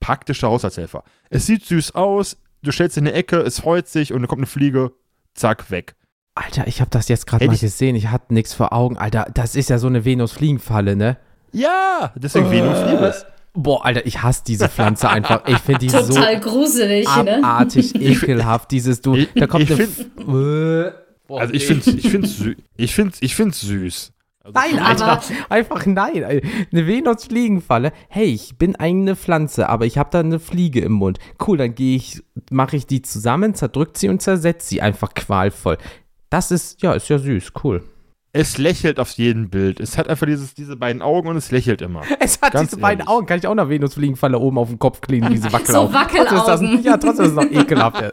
praktischer 0.00 0.48
Haushaltshelfer. 0.48 1.04
Es 1.30 1.46
sieht 1.46 1.64
süß 1.64 1.94
aus, 1.94 2.36
du 2.62 2.72
stellst 2.72 2.98
in 2.98 3.06
eine 3.06 3.14
Ecke, 3.16 3.38
es 3.38 3.60
freut 3.60 3.88
sich 3.88 4.12
und 4.12 4.20
dann 4.20 4.28
kommt 4.28 4.40
eine 4.40 4.46
Fliege, 4.46 4.92
zack, 5.34 5.70
weg. 5.70 5.94
Alter, 6.34 6.66
ich 6.66 6.80
habe 6.80 6.90
das 6.90 7.08
jetzt 7.08 7.26
gerade 7.26 7.46
mal 7.46 7.54
ich- 7.54 7.60
gesehen, 7.60 7.94
ich 7.94 8.08
hatte 8.08 8.34
nichts 8.34 8.52
vor 8.54 8.72
Augen. 8.72 8.96
Alter, 8.98 9.26
das 9.32 9.54
ist 9.54 9.70
ja 9.70 9.78
so 9.78 9.86
eine 9.86 10.04
Venus-Fliegenfalle, 10.04 10.96
ne? 10.96 11.18
Ja, 11.52 12.12
deswegen 12.16 12.50
Venofliebes. 12.50 13.26
Boah, 13.54 13.84
Alter, 13.84 14.06
ich 14.06 14.22
hasse 14.22 14.42
diese 14.46 14.68
Pflanze 14.68 15.10
einfach. 15.10 15.46
Ich 15.46 15.58
finde 15.58 15.80
die 15.80 15.90
so 15.90 15.98
Total 16.00 16.40
gruselig, 16.40 17.06
ne? 17.16 17.38
abartig, 17.44 17.94
ekelhaft. 18.00 18.70
Dieses 18.70 19.00
du, 19.02 19.14
Ich- 19.14 19.28
da 19.34 19.46
kommt 19.46 19.64
ich 19.64 19.72
eine. 19.72 19.86
find- 19.86 19.98
F- 20.18 20.94
Boah, 21.26 21.40
Also 21.40 21.54
ich 21.54 21.66
finde 21.66 21.90
ich 21.90 22.08
find's 22.10 22.36
sü 22.38 22.56
ich 22.76 22.94
find's, 22.94 23.18
ich 23.20 23.34
find's 23.34 23.60
süß. 23.60 24.12
Also 24.44 24.58
Nein, 24.58 24.78
Aber- 24.80 24.88
Alter, 24.88 25.22
einfach 25.50 25.86
nein. 25.86 26.24
Eine 26.72 26.86
Venus-Fliegenfalle. 26.86 27.92
Hey, 28.08 28.26
ich 28.26 28.56
bin 28.58 28.74
eine 28.76 29.14
Pflanze, 29.16 29.68
aber 29.68 29.86
ich 29.86 29.98
habe 29.98 30.08
da 30.10 30.20
eine 30.20 30.40
Fliege 30.40 30.80
im 30.80 30.92
Mund. 30.92 31.18
Cool, 31.46 31.58
dann 31.58 31.74
gehe 31.74 31.96
ich, 31.96 32.22
mache 32.50 32.76
ich 32.76 32.86
die 32.86 33.02
zusammen, 33.02 33.54
zerdrückt 33.54 33.98
sie 33.98 34.08
und 34.08 34.20
zersetzt 34.20 34.68
sie 34.68 34.80
einfach 34.80 35.14
qualvoll. 35.14 35.78
Das 36.30 36.50
ist, 36.50 36.82
ja, 36.82 36.92
ist 36.94 37.08
ja 37.08 37.18
süß, 37.18 37.52
cool. 37.62 37.84
Es 38.34 38.56
lächelt 38.56 38.98
auf 38.98 39.10
jedem 39.10 39.50
Bild. 39.50 39.78
Es 39.78 39.98
hat 39.98 40.08
einfach 40.08 40.26
dieses, 40.26 40.54
diese 40.54 40.74
beiden 40.76 41.02
Augen 41.02 41.28
und 41.28 41.36
es 41.36 41.50
lächelt 41.50 41.82
immer. 41.82 42.00
Es 42.18 42.40
hat 42.40 42.52
Ganz 42.52 42.70
diese 42.70 42.80
beiden 42.80 43.00
ehrlich. 43.00 43.10
Augen. 43.10 43.26
Kann 43.26 43.38
ich 43.38 43.46
auch 43.46 43.54
noch 43.54 43.68
Venus-Fliegenfalle 43.68 44.38
oben 44.38 44.56
auf 44.56 44.68
den 44.68 44.78
Kopf 44.78 45.02
kleben, 45.02 45.28
diese 45.30 45.52
Wackelaugen. 45.52 45.92
Wackelaugen. 45.92 46.38
Trotzdem 46.38 46.66
ist 46.68 46.76
das, 46.78 46.84
ja, 46.84 46.96
trotzdem 46.96 47.26
ist 47.26 47.36
das 47.36 47.44
noch 47.44 47.52
ekelhaft. 47.60 48.12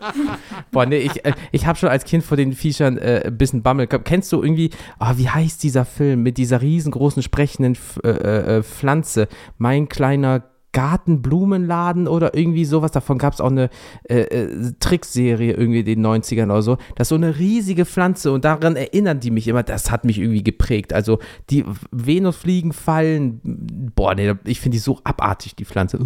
Boah, 0.71 0.85
nee, 0.85 0.97
ich, 0.97 1.23
äh, 1.23 1.31
ich 1.53 1.65
habe 1.65 1.77
schon 1.77 1.87
als 1.87 2.03
Kind 2.03 2.23
vor 2.23 2.35
den 2.35 2.51
Viechern 2.51 2.97
äh, 2.97 3.23
ein 3.27 3.37
bisschen 3.37 3.61
Bammel 3.61 3.87
gehabt. 3.87 4.05
Kennst 4.05 4.31
du 4.33 4.43
irgendwie, 4.43 4.71
ah, 4.97 5.13
wie 5.15 5.29
heißt 5.29 5.63
dieser 5.63 5.85
Film 5.85 6.23
mit 6.23 6.37
dieser 6.37 6.61
riesengroßen 6.61 7.23
sprechenden 7.23 7.73
F 7.73 7.99
äh, 8.03 8.09
äh, 8.09 8.63
Pflanze? 8.63 9.29
Mein 9.57 9.87
kleiner 9.87 10.43
Gartenblumenladen 10.71 12.07
oder 12.07 12.35
irgendwie 12.35 12.65
sowas. 12.65 12.91
Davon 12.91 13.17
gab 13.17 13.33
es 13.33 13.41
auch 13.41 13.49
eine 13.49 13.69
äh, 14.03 14.21
äh, 14.21 14.73
Trickserie 14.79 15.53
irgendwie 15.53 15.79
in 15.79 15.85
den 15.85 16.05
90ern 16.05 16.45
oder 16.45 16.61
so. 16.61 16.77
Das 16.95 17.05
ist 17.05 17.09
so 17.09 17.15
eine 17.15 17.39
riesige 17.39 17.85
Pflanze 17.85 18.31
und 18.31 18.45
daran 18.45 18.75
erinnern 18.75 19.19
die 19.19 19.31
mich 19.31 19.47
immer. 19.47 19.63
Das 19.63 19.91
hat 19.91 20.05
mich 20.05 20.19
irgendwie 20.19 20.43
geprägt. 20.43 20.93
Also 20.93 21.19
die 21.49 21.65
Venusfliegenfallen, 21.91 23.91
boah, 23.95 24.15
nee, 24.15 24.33
ich 24.45 24.59
finde 24.59 24.75
die 24.75 24.79
so 24.79 24.99
abartig, 25.03 25.55
die 25.55 25.65
Pflanze. 25.65 25.99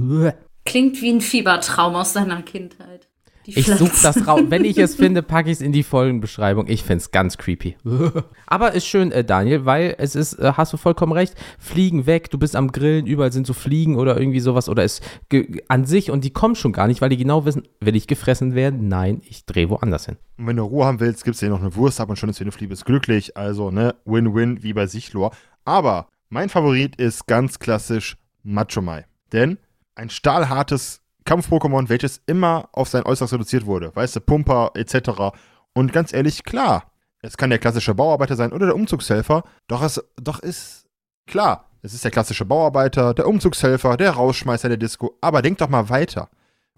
Klingt 0.66 1.02
wie 1.02 1.12
ein 1.12 1.22
Fiebertraum 1.22 1.96
aus 1.96 2.14
deiner 2.14 2.42
Kindheit. 2.42 3.10
Die 3.46 3.60
Ich 3.60 3.68
suche 3.68 3.92
das 4.02 4.26
raus. 4.28 4.42
Wenn 4.48 4.64
ich 4.64 4.78
es 4.78 4.96
finde, 4.98 5.22
packe 5.22 5.50
ich 5.50 5.58
es 5.58 5.62
in 5.62 5.72
die 5.74 5.84
Folgenbeschreibung. 5.84 6.68
Ich 6.68 6.84
finde 6.84 6.98
es 6.98 7.12
ganz 7.12 7.38
creepy. 7.38 7.76
Aber 8.48 8.74
ist 8.74 8.86
schön, 8.86 9.12
äh, 9.12 9.24
Daniel, 9.24 9.66
weil 9.66 9.96
es 9.98 10.16
ist, 10.16 10.34
äh, 10.40 10.54
hast 10.56 10.72
du 10.74 10.78
vollkommen 10.78 11.12
recht, 11.12 11.36
Fliegen 11.60 12.06
weg, 12.06 12.30
du 12.32 12.38
bist 12.38 12.56
am 12.56 12.72
Grillen, 12.72 13.06
überall 13.06 13.32
sind 13.32 13.46
so 13.46 13.54
Fliegen 13.54 13.98
oder 13.98 14.18
irgendwie 14.18 14.40
sowas 14.40 14.70
oder 14.70 14.84
ist 14.84 15.04
ge- 15.30 15.62
an 15.68 15.86
sich 15.86 16.10
und 16.12 16.24
die 16.24 16.32
kommen 16.32 16.56
schon 16.56 16.72
gar 16.72 16.88
nicht, 16.88 17.02
weil 17.02 17.10
die 17.10 17.18
genau 17.18 17.46
wissen, 17.46 17.68
will 17.82 17.96
ich 17.96 18.08
gefressen 18.08 18.56
werden? 18.56 18.88
Nein, 18.88 19.22
ich 19.28 19.46
drehe 19.46 19.70
woanders 19.70 20.06
hin. 20.06 20.18
Und 20.38 20.48
wenn 20.48 20.56
du 20.56 20.64
Ruhe 20.64 20.86
haben 20.86 21.00
willst, 21.00 21.24
gibt's 21.26 21.40
dir 21.40 21.50
noch 21.50 21.60
eine 21.62 21.76
Wurst 21.76 22.00
ab 22.00 22.10
und 22.10 22.18
schon 22.18 22.30
ist 22.30 22.40
Venofliebes 22.40 22.86
glücklich. 22.86 23.36
Also, 23.38 23.72
ne, 23.72 23.96
Win-Win 24.06 24.64
wie 24.64 24.74
bei 24.74 24.88
Sichlor. 24.88 25.32
Aber 25.66 26.08
mein 26.30 26.50
Favorit 26.50 26.96
ist 26.96 27.28
ganz 27.28 27.60
klassisch 27.60 28.18
Machomai. 28.44 29.06
Denn 29.32 29.58
ein 29.96 30.10
stahlhartes 30.10 31.02
Kampf-Pokémon, 31.26 31.90
welches 31.90 32.22
immer 32.26 32.70
auf 32.72 32.90
sein 32.90 33.04
Äußeres 33.04 33.34
reduziert 33.34 33.66
wurde. 33.66 33.96
Weißt 33.96 34.16
du, 34.16 34.22
Pumper 34.22 34.72
etc. 34.76 35.36
Und 35.74 35.94
ganz 35.94 36.14
ehrlich, 36.14 36.44
klar, 36.44 36.92
es 37.22 37.38
kann 37.38 37.50
der 37.50 37.60
klassische 37.60 37.96
Bauarbeiter 37.96 38.36
sein 38.36 38.52
oder 38.52 38.68
der 38.68 38.76
Umzugshelfer, 38.76 39.44
doch 39.68 39.82
es 39.82 40.04
doch 40.22 40.40
ist 40.40 40.86
klar, 41.26 41.70
es 41.82 41.94
ist 41.94 42.04
der 42.04 42.12
klassische 42.12 42.46
Bauarbeiter, 42.46 43.14
der 43.14 43.28
Umzugshelfer, 43.28 43.98
der 43.98 44.12
Rausschmeißer 44.12 44.70
der 44.70 44.78
Disco. 44.78 45.18
Aber 45.22 45.42
denkt 45.42 45.62
doch 45.62 45.70
mal 45.70 45.90
weiter. 45.90 46.30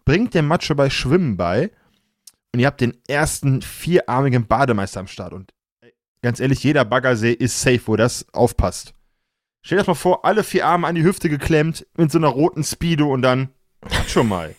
Bringt 0.03 0.33
dem 0.33 0.47
Macho 0.47 0.75
bei 0.75 0.89
Schwimmen 0.89 1.37
bei 1.37 1.71
und 2.53 2.59
ihr 2.59 2.67
habt 2.67 2.81
den 2.81 2.97
ersten 3.07 3.61
vierarmigen 3.61 4.47
Bademeister 4.47 4.99
am 4.99 5.07
Start. 5.07 5.33
Und 5.33 5.53
ganz 6.21 6.39
ehrlich, 6.39 6.63
jeder 6.63 6.85
Baggersee 6.85 7.33
ist 7.33 7.61
safe, 7.61 7.81
wo 7.85 7.95
das 7.95 8.25
aufpasst. 8.33 8.93
Stell 9.61 9.77
dir 9.77 9.81
das 9.81 9.87
mal 9.87 9.95
vor, 9.95 10.25
alle 10.25 10.43
vier 10.43 10.67
Arme 10.67 10.85
an 10.85 10.95
die 10.95 11.03
Hüfte 11.03 11.27
geklemmt 11.27 11.87
mit 11.97 12.11
so 12.11 12.19
einer 12.19 12.27
roten 12.27 12.63
Speedo 12.63 13.11
und 13.11 13.23
dann 13.23 13.49
schon 14.07 14.27
mal. 14.27 14.55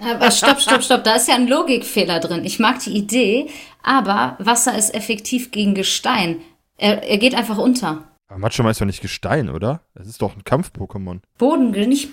Aber 0.00 0.30
stopp, 0.30 0.60
stopp, 0.60 0.82
stopp, 0.82 1.04
da 1.04 1.16
ist 1.16 1.28
ja 1.28 1.34
ein 1.34 1.46
Logikfehler 1.46 2.18
drin. 2.20 2.44
Ich 2.44 2.58
mag 2.58 2.80
die 2.80 2.96
Idee, 2.96 3.50
aber 3.82 4.36
Wasser 4.38 4.76
ist 4.76 4.94
effektiv 4.94 5.50
gegen 5.50 5.74
Gestein. 5.74 6.40
Er, 6.76 7.02
er 7.02 7.18
geht 7.18 7.34
einfach 7.34 7.58
unter. 7.58 8.08
Aber 8.28 8.38
Macho 8.38 8.66
ist 8.68 8.80
doch 8.80 8.86
nicht 8.86 9.02
Gestein, 9.02 9.50
oder? 9.50 9.82
Das 9.94 10.08
ist 10.08 10.22
doch 10.22 10.34
ein 10.34 10.44
Kampf-Pokémon. 10.44 11.20
Boden, 11.38 11.70
nicht. 11.70 12.08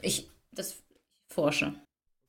Ich. 0.00 0.28
Das 0.52 0.76
forsche. 1.32 1.74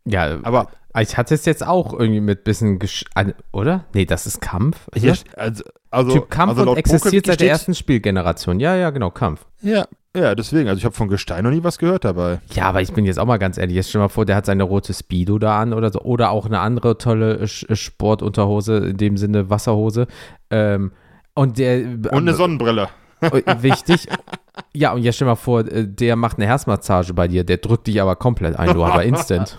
Ja, 0.06 0.40
Aber 0.44 0.70
ich 1.00 1.18
hatte 1.18 1.34
es 1.34 1.46
jetzt 1.46 1.66
auch 1.66 1.94
irgendwie 1.94 2.22
mit 2.22 2.44
bisschen, 2.44 2.78
Gesch 2.78 3.06
oder? 3.54 3.86
Nee, 3.94 4.06
das 4.06 4.26
ist 4.28 4.42
Kampf. 4.42 4.88
hier, 4.94 5.12
Oder? 5.12 5.38
also, 5.38 5.64
also, 5.92 6.14
Typ 6.14 6.30
Kampf 6.30 6.58
also 6.58 6.72
und 6.72 6.78
existiert 6.78 7.26
seit 7.28 7.40
der 7.42 7.50
ersten 7.50 7.76
Spielgeneration. 7.76 8.60
Ja, 8.60 8.76
ja, 8.76 8.90
genau, 8.90 9.12
Kampf. 9.12 9.46
Ja, 9.62 9.86
ja, 10.16 10.36
deswegen. 10.36 10.68
Also 10.68 10.80
ich 10.80 10.86
habe 10.86 10.96
von 10.96 11.08
Gestein 11.08 11.44
noch 11.44 11.52
nie 11.52 11.64
was 11.64 11.78
gehört 11.78 12.04
dabei. 12.04 12.40
Ja, 12.54 12.64
aber 12.66 12.82
ich 12.82 12.92
bin 12.92 13.06
jetzt 13.06 13.20
auch 13.20 13.26
mal 13.26 13.38
ganz 13.38 13.58
ehrlich. 13.58 13.76
Jetzt 13.76 13.90
stell 13.90 14.02
mal 14.02 14.10
vor, 14.10 14.26
der 14.26 14.36
hat 14.36 14.46
seine 14.46 14.64
rote 14.64 14.94
Speedo 14.94 15.38
da 15.40 15.60
an 15.62 15.74
oder 15.74 15.92
so. 15.92 16.02
Oder 16.02 16.32
auch 16.32 16.46
eine 16.46 16.60
andere 16.60 16.98
tolle 16.98 17.44
Sch- 17.44 17.74
Sportunterhose, 17.76 18.78
in 18.78 18.98
dem 18.98 19.18
Sinne 19.18 19.50
Wasserhose. 19.50 20.08
Ähm, 20.50 20.92
und 21.34 21.58
der. 21.60 21.78
Und 21.84 22.14
eine 22.14 22.34
Sonnenbrille. 22.34 22.90
Äh, 23.22 23.42
Wichtig. 23.62 24.08
Ja, 24.74 24.92
und 24.92 25.02
jetzt 25.04 25.16
stell 25.16 25.28
mal 25.28 25.36
vor, 25.36 25.62
äh, 25.62 25.88
der 25.88 26.16
macht 26.18 26.38
eine 26.38 26.46
Herzmassage 26.46 27.14
bei 27.14 27.28
dir. 27.28 27.44
Der 27.46 27.58
drückt 27.58 27.88
dich 27.88 28.02
aber 28.02 28.16
komplett 28.18 28.58
ein, 28.58 28.74
du 28.74 28.84
aber 28.84 29.04
instant. 29.04 29.56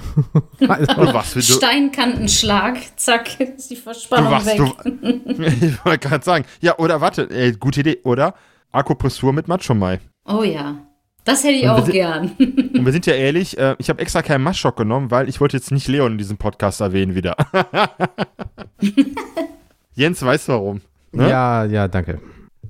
also, 0.69 1.15
was 1.15 1.33
du. 1.35 1.41
Steinkantenschlag, 1.41 2.77
zack, 2.97 3.41
ist 3.41 3.71
die 3.71 3.75
Du 3.77 3.81
Verspannung 3.81 4.31
was, 4.33 4.47
weg. 4.47 4.59
du. 4.59 5.43
ich 5.67 5.85
wollte 5.85 6.09
gerade 6.09 6.25
sagen. 6.25 6.45
Ja, 6.61 6.79
oder 6.79 7.01
warte, 7.01 7.29
ey, 7.31 7.53
gute 7.53 7.81
Idee. 7.81 7.99
Oder 8.05 8.35
Akupressur 8.71 9.33
mit 9.33 9.49
Macho 9.49 9.75
Mai. 9.75 10.01
Oh 10.27 10.43
ja. 10.43 10.77
Das 11.25 11.43
hätte 11.45 11.55
ich 11.55 11.69
auch 11.69 11.85
sind- 11.85 11.93
gern. 11.93 12.33
Und 12.39 12.85
wir 12.85 12.93
sind 12.93 13.07
ja 13.07 13.15
ehrlich, 13.15 13.57
äh, 13.57 13.77
ich 13.79 13.89
habe 13.89 14.01
extra 14.01 14.23
keinen 14.23 14.43
Maschok 14.43 14.77
genommen, 14.77 15.11
weil 15.11 15.29
ich 15.29 15.41
wollte 15.41 15.57
jetzt 15.57 15.71
nicht 15.71 15.89
Leon 15.89 16.13
in 16.13 16.19
diesem 16.19 16.37
Podcast 16.37 16.81
erwähnen 16.81 17.15
wieder. 17.15 17.37
Jens 19.95 20.23
weiß 20.25 20.49
warum. 20.49 20.81
Ne? 21.13 21.29
Ja, 21.31 21.65
ja, 21.65 21.89
danke. 21.89 22.21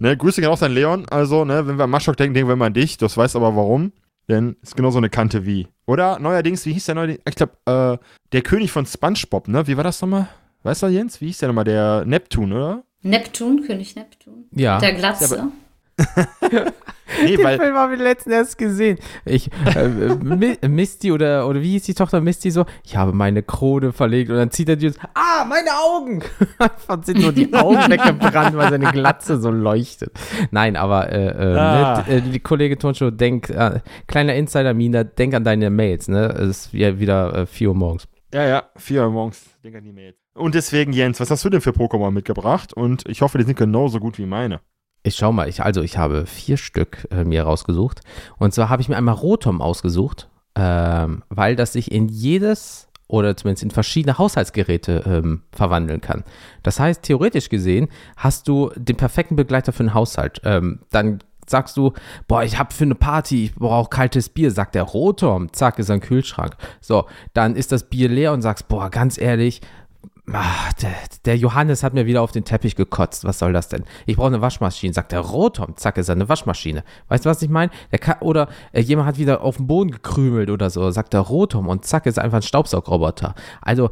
Ne, 0.03 0.17
Grüße 0.17 0.41
gehen 0.41 0.51
auch 0.51 0.61
an 0.61 0.73
Leon. 0.73 1.07
Also, 1.11 1.45
ne, 1.45 1.65
wenn 1.65 1.79
wir 1.79 1.85
an 1.85 1.91
Maschok 1.91 2.17
denken, 2.17 2.35
denken 2.35 2.49
wir 2.49 2.55
immer 2.55 2.65
an 2.65 2.75
dich. 2.75 2.99
Das 2.99 3.17
weiß 3.17 3.37
aber 3.37 3.55
warum. 3.55 3.93
Denn 4.29 4.57
ist 4.61 4.75
genauso 4.75 4.99
eine 4.99 5.09
Kante 5.09 5.47
wie. 5.47 5.69
Oder 5.87 6.19
neuerdings, 6.19 6.67
wie 6.67 6.73
hieß 6.73 6.87
der 6.87 6.97
neue? 6.97 7.19
Ich 7.25 7.37
glaube, 7.37 7.53
äh, 7.67 8.05
der 8.33 8.43
König 8.43 8.73
von 8.73 8.85
SpongeBob, 8.85 9.47
ne? 9.47 9.65
Wie 9.69 9.77
war 9.77 9.85
das 9.85 10.03
nochmal? 10.03 10.29
Weißt 10.65 10.83
du, 10.83 10.89
Jens? 10.89 11.21
Wie 11.21 11.27
hieß 11.27 11.39
der 11.39 11.51
nochmal? 11.51 11.63
Der 11.63 12.05
Neptun, 12.05 12.53
oder? 12.53 12.83
Neptun, 13.03 13.63
König 13.65 13.95
Neptun. 13.95 14.47
Ja. 14.51 14.81
Der 14.81 14.95
Glatze. 14.95 15.53
Nee, 17.25 17.37
Den 17.37 17.45
weil. 17.45 17.59
Film 17.59 17.75
haben 17.77 17.91
wir 17.91 17.99
letztens 17.99 18.35
erst 18.35 18.59
gesehen. 18.59 18.99
Ich, 19.25 19.51
äh, 19.75 19.89
Mi- 20.23 20.67
Misty 20.69 21.13
oder, 21.13 21.47
oder 21.49 21.61
wie 21.61 21.73
hieß 21.73 21.85
die 21.85 21.95
Tochter 21.95 22.21
Misty 22.21 22.51
so? 22.51 22.65
Ich 22.85 22.97
habe 22.97 23.13
meine 23.13 23.43
Krone 23.43 23.93
verlegt 23.93 24.31
und 24.31 24.37
dann 24.37 24.51
zieht 24.51 24.69
er 24.69 24.77
die 24.77 24.89
und 24.89 24.99
ah, 25.15 25.45
meine 25.45 25.71
Augen! 25.71 26.23
Einfach 26.59 27.03
sind 27.05 27.21
nur 27.21 27.33
die 27.33 27.53
Augen 27.55 27.79
weggebrannt, 27.91 28.57
weil 28.57 28.71
seine 28.71 28.91
Glatze 28.93 29.41
so 29.41 29.51
leuchtet. 29.51 30.13
Nein, 30.51 30.77
aber 30.77 31.11
äh, 31.13 31.27
äh, 31.27 31.57
Ah. 31.59 32.05
ne, 32.09 32.23
die 32.23 32.41
Kollege 32.41 32.79
Tonschow, 32.79 33.11
denk, 33.11 33.51
äh, 33.51 33.81
kleiner 34.07 34.35
Insider 34.35 34.75
Mina, 34.75 35.05
denk 35.05 35.35
an 35.35 35.45
deine 35.45 35.71
Mails, 35.71 36.09
ne? 36.09 36.27
Es 36.29 36.49
ist 36.67 36.73
ja 36.73 36.99
wieder 36.99 37.35
äh, 37.35 37.47
4 37.47 37.69
Uhr 37.71 37.75
morgens. 37.75 38.09
Ja, 38.35 38.47
ja, 38.47 38.63
4 38.77 39.03
Uhr 39.03 39.11
morgens. 39.11 39.45
Denk 39.63 39.77
an 39.77 39.85
die 39.85 39.93
Mail. 39.93 40.15
Und 40.35 40.55
deswegen, 40.55 40.93
Jens, 40.95 41.21
was 41.21 41.31
hast 41.31 41.45
du 41.45 41.51
denn 41.51 41.61
für 41.61 41.71
Pokémon 41.73 42.11
mitgebracht? 42.11 42.73
Und 42.73 43.07
ich 43.07 43.21
hoffe, 43.21 43.37
die 43.37 43.45
sind 43.45 43.59
genauso 43.59 44.01
gut 44.01 44.17
wie 44.19 44.25
meine. 44.25 44.61
Ich 45.03 45.17
schau 45.17 45.33
mal, 45.33 45.49
ich, 45.49 45.63
also 45.63 45.83
ich 45.83 45.99
habe 45.99 46.27
vier 46.27 46.57
Stück 46.57 47.09
äh, 47.11 47.25
mir 47.25 47.43
rausgesucht. 47.43 48.01
Und 48.39 48.55
zwar 48.55 48.69
habe 48.69 48.83
ich 48.83 48.89
mir 48.89 48.97
einmal 48.97 49.15
Rotom 49.15 49.61
ausgesucht, 49.61 50.29
ähm, 50.55 51.25
weil 51.29 51.57
das 51.57 51.73
sich 51.73 51.91
in 51.91 52.09
jedes 52.09 52.89
oder 53.09 53.37
zumindest 53.37 53.65
in 53.65 53.71
verschiedene 53.71 54.17
Haushaltsgeräte 54.17 55.03
ähm, 55.07 55.43
verwandeln 55.53 56.01
kann. 56.01 56.25
Das 56.63 56.81
heißt, 56.81 57.03
theoretisch 57.03 57.51
gesehen 57.51 57.89
hast 58.17 58.49
du 58.49 58.71
den 58.77 58.97
perfekten 58.97 59.37
Begleiter 59.37 59.73
für 59.73 59.81
einen 59.81 59.95
Haushalt. 59.95 60.41
Ähm, 60.45 60.81
dann 60.91 61.19
sagst 61.47 61.77
du, 61.77 61.93
boah, 62.27 62.43
ich 62.43 62.59
habe 62.59 62.73
für 62.73 62.85
eine 62.85 62.95
Party, 62.95 63.45
ich 63.45 63.55
brauche 63.55 63.91
kaltes 63.91 64.29
Bier, 64.29 64.51
sagt 64.51 64.75
der 64.75 64.85
Rotom, 64.85 65.53
zack, 65.53 65.79
ist 65.79 65.91
ein 65.91 66.01
Kühlschrank. 66.01 66.57
So, 66.81 67.07
dann 67.35 67.57
ist 67.57 67.73
das 67.73 67.85
Bier 67.85 68.09
leer 68.09 68.33
und 68.33 68.43
sagst, 68.43 68.69
boah, 68.69 68.89
ganz 68.91 69.21
ehrlich, 69.21 69.61
Ah, 70.31 70.71
der, 70.81 70.95
der 71.25 71.37
Johannes 71.37 71.83
hat 71.83 71.95
mir 71.95 72.07
wieder 72.07 72.23
auf 72.23 72.31
den 72.31 72.45
Teppich 72.45 72.77
gekotzt. 72.77 73.25
Was 73.25 73.41
soll 73.41 73.53
das 73.53 73.69
denn? 73.69 73.85
Ich 74.07 74.17
brauche 74.17 74.29
eine 74.29 74.41
Waschmaschine. 74.41 74.95
Sagt 74.95 75.13
der 75.13 75.21
Rotom. 75.21 75.77
Zack, 75.77 75.99
ist 75.99 76.11
eine 76.11 76.29
Waschmaschine. 76.29 76.85
Weißt 77.09 77.25
du, 77.25 77.31
was 77.31 77.43
ich 77.43 77.49
meine? 77.49 77.73
Oder 78.21 78.49
äh, 78.73 78.81
jemand 78.81 79.09
hat 79.09 79.19
wieder 79.19 79.43
auf 79.43 79.57
den 79.57 79.67
Boden 79.67 79.91
gekrümelt 79.91 80.49
oder 80.49 80.71
so. 80.71 80.91
Sagt 80.93 81.13
der 81.13 81.21
Rotom 81.21 81.69
und 81.69 81.85
zack, 81.85 82.07
ist 82.07 82.21
einfach 82.21 82.39
ein 82.39 82.43
Staubsaugroboter. 82.43 83.35
Also, 83.61 83.91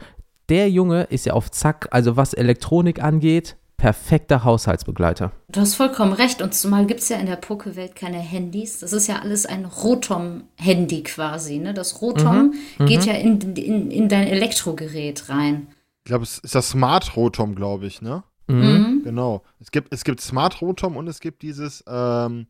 der 0.49 0.71
Junge 0.71 1.03
ist 1.05 1.27
ja 1.27 1.33
auf 1.33 1.51
Zack, 1.51 1.89
also 1.91 2.17
was 2.17 2.33
Elektronik 2.33 3.03
angeht, 3.03 3.57
perfekter 3.77 4.45
Haushaltsbegleiter. 4.45 5.33
Du 5.49 5.61
hast 5.61 5.75
vollkommen 5.75 6.13
recht. 6.13 6.43
Und 6.43 6.55
zumal 6.55 6.87
gibt 6.87 7.01
es 7.01 7.09
ja 7.09 7.17
in 7.17 7.27
der 7.27 7.41
Poké-Welt 7.41 7.97
keine 7.97 8.19
Handys. 8.19 8.81
Das 8.81 8.93
ist 8.93 9.09
ja 9.09 9.21
alles 9.21 9.47
ein 9.47 9.65
Rotom-Handy 9.65 11.03
quasi. 11.03 11.59
Ne? 11.59 11.75
Das 11.75 12.03
Rotom 12.03 12.55
geht 12.79 13.05
ja 13.05 13.15
in, 13.15 13.41
in, 13.57 13.91
in 13.91 14.09
dein 14.09 14.29
Elektrogerät 14.29 15.29
rein. 15.29 15.69
Ich 16.05 16.09
glaube, 16.11 16.25
es 16.25 16.39
ist 16.39 16.55
das 16.55 16.71
Smart 16.71 17.15
Rotom, 17.17 17.55
glaube 17.55 17.87
ich, 17.87 18.01
ne? 18.03 18.23
Mhm. 18.49 19.03
Genau. 19.05 19.43
Es 19.61 19.71
gibt, 19.71 19.93
es 19.95 20.03
gibt 20.05 20.21
Smart 20.21 20.61
Rotom 20.61 20.97
und 20.97 21.07
es 21.09 21.21
gibt 21.21 21.43
dieses, 21.43 21.85
ähm, 21.87 22.47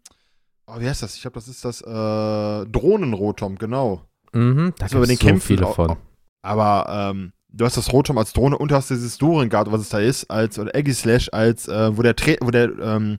oh, 0.66 0.78
wie 0.78 0.88
heißt 0.88 1.03
das? 1.03 1.14
Ich 1.16 1.22
glaube, 1.22 1.34
das 1.34 1.48
ist 1.48 1.64
das 1.64 1.80
äh, 1.82 2.66
Drohnen-Rotom, 2.66 3.57
genau. 3.57 4.03
Mhm, 4.32 4.72
da 4.78 4.86
gibt 4.86 5.09
den 5.09 5.16
so 5.16 5.26
Kämpfen 5.26 5.46
viele 5.46 5.66
auch- 5.66 5.74
von. 5.74 5.96
Aber 6.42 7.11
ähm, 7.11 7.32
du 7.51 7.64
hast 7.66 7.76
das 7.76 7.92
Rotom 7.92 8.16
als 8.16 8.32
Drohne 8.32 8.57
und 8.57 8.70
du 8.70 8.74
hast 8.76 8.88
dieses 8.88 9.18
Durengard, 9.18 9.70
was 9.70 9.82
es 9.82 9.88
da 9.90 9.98
ist, 9.98 10.30
als, 10.30 10.59
oder 10.59 10.74
Eggy 10.74 10.94
Slash, 10.94 11.28
als, 11.32 11.68
äh, 11.68 11.94
wo 11.96 12.01
der, 12.03 12.16
Tra 12.16 12.32
wo 12.40 12.51
der, 12.51 12.70
ähm, 12.78 13.18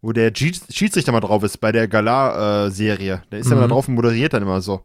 wo 0.00 0.12
der 0.12 0.30
G 0.32 0.52
Schiedsrichter 0.70 1.12
mal 1.12 1.20
drauf 1.20 1.42
ist 1.44 1.58
bei 1.58 1.70
der 1.70 1.86
Galar-Serie. 1.86 3.22
der 3.30 3.38
ist 3.38 3.48
ja 3.50 3.54
Mhm. 3.54 3.60
mal 3.62 3.68
drauf 3.68 3.86
und 3.88 3.94
moderiert 3.94 4.32
dann 4.32 4.42
immer 4.42 4.60
so. 4.62 4.80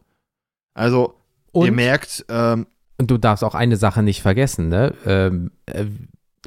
Also, 0.76 1.16
ihr 1.54 1.62
Und 1.62 1.76
merkt, 1.76 2.24
ähm, 2.30 2.68
Und 3.02 3.10
du 3.10 3.18
darfst 3.18 3.43
auch 3.43 3.56
eine 3.56 3.78
Sache 3.78 4.04
nicht 4.04 4.22
vergessen, 4.22 4.70
ne? 4.70 4.93
Ähm, 5.08 5.49
äh, 5.66 5.86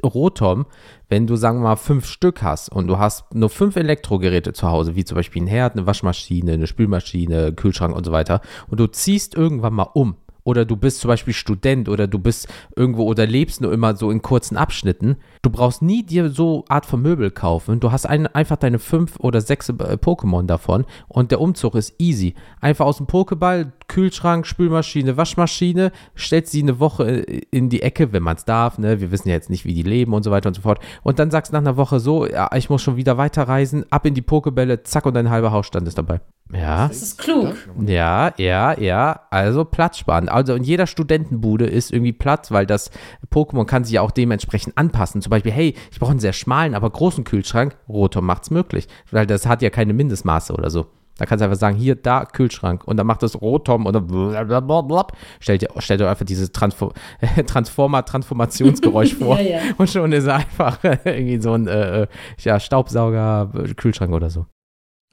Rotom, 0.01 0.65
wenn 1.09 1.27
du, 1.27 1.35
sagen 1.35 1.59
wir 1.59 1.63
mal, 1.63 1.75
fünf 1.75 2.05
Stück 2.05 2.41
hast 2.43 2.69
und 2.69 2.87
du 2.87 2.97
hast 2.97 3.35
nur 3.35 3.49
fünf 3.49 3.75
Elektrogeräte 3.75 4.53
zu 4.53 4.69
Hause, 4.69 4.95
wie 4.95 5.03
zum 5.03 5.15
Beispiel 5.15 5.41
ein 5.41 5.47
Herd, 5.47 5.73
eine 5.73 5.85
Waschmaschine, 5.85 6.53
eine 6.53 6.67
Spülmaschine, 6.67 7.51
Kühlschrank 7.51 7.93
und 7.93 8.05
so 8.05 8.13
weiter, 8.13 8.39
und 8.69 8.79
du 8.79 8.87
ziehst 8.87 9.35
irgendwann 9.35 9.73
mal 9.73 9.89
um, 9.93 10.15
oder 10.45 10.63
du 10.63 10.77
bist 10.77 11.01
zum 11.01 11.09
Beispiel 11.09 11.33
Student 11.33 11.89
oder 11.89 12.07
du 12.07 12.19
bist 12.19 12.47
irgendwo 12.75 13.03
oder 13.03 13.25
lebst 13.25 13.61
nur 13.61 13.73
immer 13.73 13.95
so 13.95 14.11
in 14.11 14.21
kurzen 14.21 14.55
Abschnitten, 14.55 15.17
du 15.41 15.49
brauchst 15.49 15.81
nie 15.81 16.03
dir 16.03 16.29
so 16.29 16.63
Art 16.69 16.85
von 16.85 17.01
Möbel 17.01 17.31
kaufen. 17.31 17.79
Du 17.79 17.91
hast 17.91 18.05
ein, 18.05 18.27
einfach 18.27 18.57
deine 18.57 18.79
fünf 18.79 19.19
oder 19.19 19.41
sechs 19.41 19.69
äh, 19.69 19.73
Pokémon 19.73 20.45
davon 20.45 20.85
und 21.07 21.31
der 21.31 21.41
Umzug 21.41 21.75
ist 21.75 21.95
easy. 21.99 22.35
Einfach 22.61 22.85
aus 22.85 22.97
dem 22.97 23.07
Pokéball, 23.07 23.71
Kühlschrank, 23.87 24.45
Spülmaschine, 24.47 25.17
Waschmaschine, 25.17 25.91
stellst 26.17 26.51
sie 26.51 26.61
eine 26.61 26.79
Woche 26.79 27.25
äh, 27.27 27.41
in 27.51 27.69
die 27.69 27.81
Ecke, 27.81 28.13
wenn 28.13 28.23
man 28.23 28.37
es 28.37 28.45
darf. 28.45 28.77
Ne? 28.77 29.01
Wir 29.01 29.11
wissen 29.11 29.29
ja 29.29 29.35
jetzt 29.35 29.49
nicht, 29.49 29.65
wie 29.65 29.73
die 29.73 29.83
leben 29.83 30.13
und 30.13 30.23
so 30.23 30.31
weiter 30.31 30.47
und 30.47 30.55
so 30.55 30.61
fort. 30.61 30.79
Und 31.03 31.19
dann 31.19 31.31
sagst 31.31 31.51
du 31.51 31.55
nach 31.55 31.61
einer 31.61 31.77
Woche 31.77 31.99
so, 31.99 32.25
ja, 32.27 32.49
ich 32.55 32.69
muss 32.69 32.81
schon 32.81 32.97
wieder 32.97 33.17
weiterreisen, 33.17 33.85
ab 33.91 34.05
in 34.05 34.13
die 34.13 34.21
Pokebälle, 34.21 34.83
zack 34.83 35.05
und 35.05 35.13
dein 35.13 35.29
halber 35.29 35.51
Hausstand 35.51 35.87
ist 35.87 35.97
dabei. 35.97 36.21
Ja. 36.53 36.87
Das 36.87 37.01
ist 37.01 37.17
klug. 37.17 37.55
Ja, 37.87 38.31
ja, 38.37 38.79
ja, 38.79 39.21
also 39.31 39.65
Platz 39.65 39.97
sparen. 39.97 40.29
Also 40.29 40.53
in 40.53 40.63
jeder 40.63 40.85
Studentenbude 40.85 41.65
ist 41.65 41.91
irgendwie 41.91 42.13
Platz, 42.13 42.51
weil 42.51 42.67
das 42.67 42.91
Pokémon 43.33 43.65
kann 43.65 43.83
sich 43.83 43.93
ja 43.93 44.01
auch 44.01 44.11
dementsprechend 44.11 44.77
anpassen. 44.77 45.21
Zum 45.21 45.31
Beispiel, 45.31 45.51
hey, 45.51 45.73
ich 45.91 45.99
brauche 45.99 46.11
einen 46.11 46.19
sehr 46.19 46.33
schmalen, 46.33 46.75
aber 46.75 46.89
großen 46.89 47.23
Kühlschrank. 47.23 47.75
Rotom 47.89 48.25
macht's 48.25 48.51
möglich, 48.51 48.87
weil 49.11 49.25
das 49.25 49.47
hat 49.47 49.63
ja 49.63 49.71
keine 49.71 49.93
Mindestmaße 49.93 50.53
oder 50.53 50.69
so. 50.69 50.85
Da 51.17 51.25
kannst 51.25 51.41
du 51.41 51.45
einfach 51.45 51.57
sagen, 51.57 51.77
hier, 51.77 51.95
da, 51.95 52.25
Kühlschrank. 52.25 52.83
Und 52.85 52.97
dann 52.97 53.07
macht 53.07 53.23
das 53.23 53.39
Rotom 53.39 53.85
und 53.85 53.93
dann 53.93 54.07
blablabla. 54.07 55.07
Stellt 55.39 55.61
dir, 55.61 55.69
stellt 55.77 56.01
dir 56.01 56.09
einfach 56.09 56.25
dieses 56.25 56.51
Transfor 56.51 56.93
Transformer-Transformationsgeräusch 57.47 59.15
vor. 59.19 59.39
Ja, 59.39 59.57
ja. 59.57 59.73
Und 59.77 59.89
schon 59.89 60.11
ist 60.11 60.25
er 60.25 60.35
einfach 60.35 60.79
irgendwie 60.83 61.41
so 61.41 61.53
ein 61.53 61.67
äh, 61.67 62.03
äh, 62.03 62.07
ja, 62.39 62.59
Staubsauger-Kühlschrank 62.59 64.13
oder 64.13 64.29
so. 64.29 64.45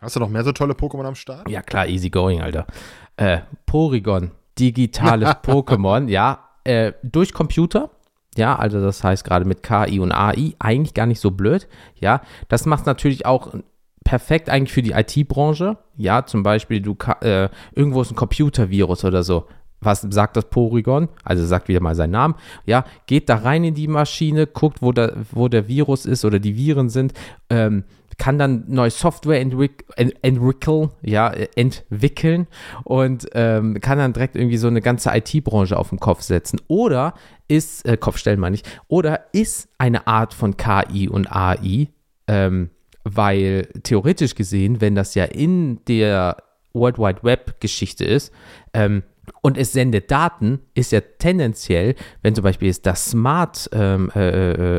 hast 0.01 0.17
du 0.17 0.21
noch 0.21 0.29
mehr 0.29 0.45
so 0.45 0.53
tolle 0.53 0.75
Pokémon 0.75 1.05
am 1.05 1.15
Start? 1.15 1.49
Ja, 1.49 1.63
klar, 1.63 1.87
easy 1.87 2.11
going, 2.11 2.41
Alter. 2.41 2.67
Äh, 3.17 3.41
Porygon, 3.67 4.33
digitales 4.59 5.29
Pokémon, 5.45 6.09
ja, 6.09 6.49
äh, 6.65 6.93
durch 7.03 7.33
Computer. 7.33 7.91
Ja, 8.37 8.57
also 8.57 8.81
das 8.81 9.05
heißt 9.05 9.25
gerade 9.25 9.45
mit 9.45 9.63
KI 9.63 10.01
und 10.01 10.11
AI 10.11 10.55
eigentlich 10.59 10.95
gar 10.95 11.07
nicht 11.07 11.21
so 11.21 11.31
blöd. 11.31 11.69
Ja, 12.01 12.23
das 12.49 12.65
macht 12.65 12.87
natürlich 12.87 13.27
auch 13.27 13.53
perfekt 14.05 14.49
eigentlich 14.49 14.73
für 14.73 14.83
die 14.83 14.93
IT-Branche. 14.93 15.77
Ja, 15.97 16.25
zum 16.27 16.43
Beispiel, 16.43 16.81
du 16.81 16.97
äh, 17.21 17.49
irgendwo 17.75 18.03
ist 18.03 18.11
ein 18.11 18.17
Computervirus 18.17 19.05
oder 19.05 19.23
so. 19.23 19.47
Was 19.81 20.03
sagt 20.11 20.37
das 20.37 20.45
Porygon? 20.45 21.09
Also 21.25 21.45
sagt 21.45 21.69
wieder 21.69 21.81
mal 21.81 21.97
seinen 21.97 22.13
Namen. 22.13 22.37
Ja, 22.67 22.85
geht 23.07 23.29
da 23.29 23.37
rein 23.37 23.65
in 23.65 23.75
die 23.75 23.89
Maschine, 23.89 24.47
guckt, 24.47 24.81
wo 24.81 24.93
der, 24.93 25.15
wo 25.33 25.49
der 25.49 25.67
Virus 25.67 26.07
ist 26.07 26.25
oder 26.25 26.39
die 26.39 26.57
Viren 26.57 26.89
sind, 26.89 27.13
ähm, 27.51 27.85
kann 28.19 28.39
dann 28.39 28.65
neue 28.69 28.91
Software 28.91 29.41
entwick 29.41 29.85
ent 29.97 30.15
entwickeln, 30.23 30.91
ja, 31.03 31.31
äh, 31.31 31.49
entwickeln 31.57 32.47
und 32.85 33.27
ähm, 33.33 33.81
kann 33.81 33.99
dann 33.99 34.13
direkt 34.13 34.37
irgendwie 34.37 34.59
so 34.59 34.69
eine 34.69 34.81
ganze 34.81 35.11
IT-Branche 35.11 35.77
auf 35.77 35.89
den 35.89 35.99
Kopf 35.99 36.23
setzen. 36.23 36.61
Oder 36.69 37.15
ist, 37.49 37.85
äh, 37.87 37.97
Kopfstellen 37.97 38.39
meine 38.39 38.55
ich, 38.55 38.63
oder 38.87 39.27
ist 39.33 39.69
eine 39.79 40.07
Art 40.07 40.35
von 40.35 40.57
KI 40.57 41.09
und 41.09 41.33
AI, 41.33 41.89
ähm, 42.29 42.71
weil 43.05 43.69
theoretisch 43.83 44.35
gesehen, 44.35 44.81
wenn 44.81 44.95
das 44.95 45.15
ja 45.15 45.25
in 45.25 45.85
der 45.87 46.37
World 46.73 46.99
Wide 46.99 47.23
Web 47.23 47.61
Geschichte 47.61 48.05
ist, 48.05 48.33
ähm, 48.73 49.03
und 49.41 49.57
es 49.57 49.73
sendet 49.73 50.11
Daten, 50.11 50.61
ist 50.75 50.93
ja 50.93 51.01
tendenziell, 51.01 51.95
wenn 52.23 52.35
zum 52.35 52.43
Beispiel 52.45 52.69
jetzt 52.69 52.87
das 52.87 53.11
Smart 53.11 53.69
ähm, 53.73 54.11
äh, 54.15 54.29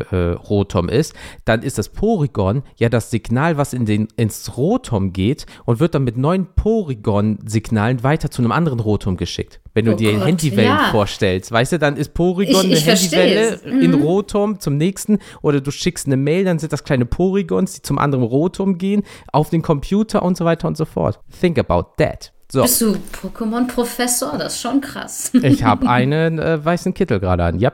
äh, 0.10 0.32
Rotom 0.32 0.88
ist, 0.88 1.14
dann 1.44 1.62
ist 1.62 1.78
das 1.78 1.88
Porygon 1.88 2.62
ja 2.76 2.88
das 2.88 3.10
Signal, 3.10 3.56
was 3.56 3.72
in 3.72 3.86
den, 3.86 4.08
ins 4.16 4.56
Rotom 4.56 5.12
geht 5.12 5.46
und 5.64 5.80
wird 5.80 5.94
dann 5.94 6.04
mit 6.04 6.16
neuen 6.18 6.46
Porygon-Signalen 6.56 8.02
weiter 8.02 8.30
zu 8.30 8.42
einem 8.42 8.52
anderen 8.52 8.80
Rotom 8.80 9.16
geschickt. 9.16 9.60
Wenn 9.72 9.86
du 9.86 9.94
Oh 9.94 9.96
dir 9.96 10.12
Gott, 10.12 10.26
Handywellen 10.26 10.68
ja. 10.68 10.88
vorstellst, 10.90 11.50
weißt 11.50 11.72
du, 11.72 11.78
dann 11.78 11.96
ist 11.96 12.14
Porygon 12.14 12.54
Ich- 12.54 12.64
eine 12.64 12.74
ich 12.74 12.84
verstehe 12.84 13.50
Handywelle. 13.50 13.74
Mhm. 13.76 13.82
in 13.82 13.94
Rotom 14.02 14.60
zum 14.60 14.76
nächsten 14.76 15.18
oder 15.42 15.60
du 15.60 15.70
schickst 15.70 16.06
eine 16.06 16.16
Mail, 16.16 16.44
dann 16.44 16.58
sind 16.58 16.72
das 16.72 16.84
kleine 16.84 17.06
Polygons, 17.06 17.72
die 17.74 17.82
zum 17.82 17.98
anderen 17.98 18.24
Rotom 18.24 18.78
gehen, 18.78 19.02
auf 19.32 19.50
den 19.50 19.62
Computer 19.62 20.22
und 20.22 20.36
so 20.36 20.44
weiter 20.44 20.68
und 20.68 20.76
so 20.76 20.84
fort. 20.84 21.18
Think 21.40 21.58
about 21.58 21.92
that. 21.96 22.32
So, 22.54 22.62
Bist 22.62 22.80
du 22.82 22.94
Pokémon-Professor? 23.20 24.38
Das 24.38 24.54
ist 24.54 24.60
schon 24.60 24.80
krass. 24.80 25.32
ich 25.42 25.64
habe 25.64 25.88
einen 25.88 26.38
äh, 26.38 26.64
weißen 26.64 26.94
Kittel 26.94 27.18
gerade 27.18 27.42
an. 27.42 27.58
Ja, 27.58 27.72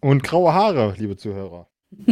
Und 0.00 0.22
graue 0.22 0.54
Haare, 0.54 0.94
liebe 0.96 1.16
Zuhörer. 1.16 1.66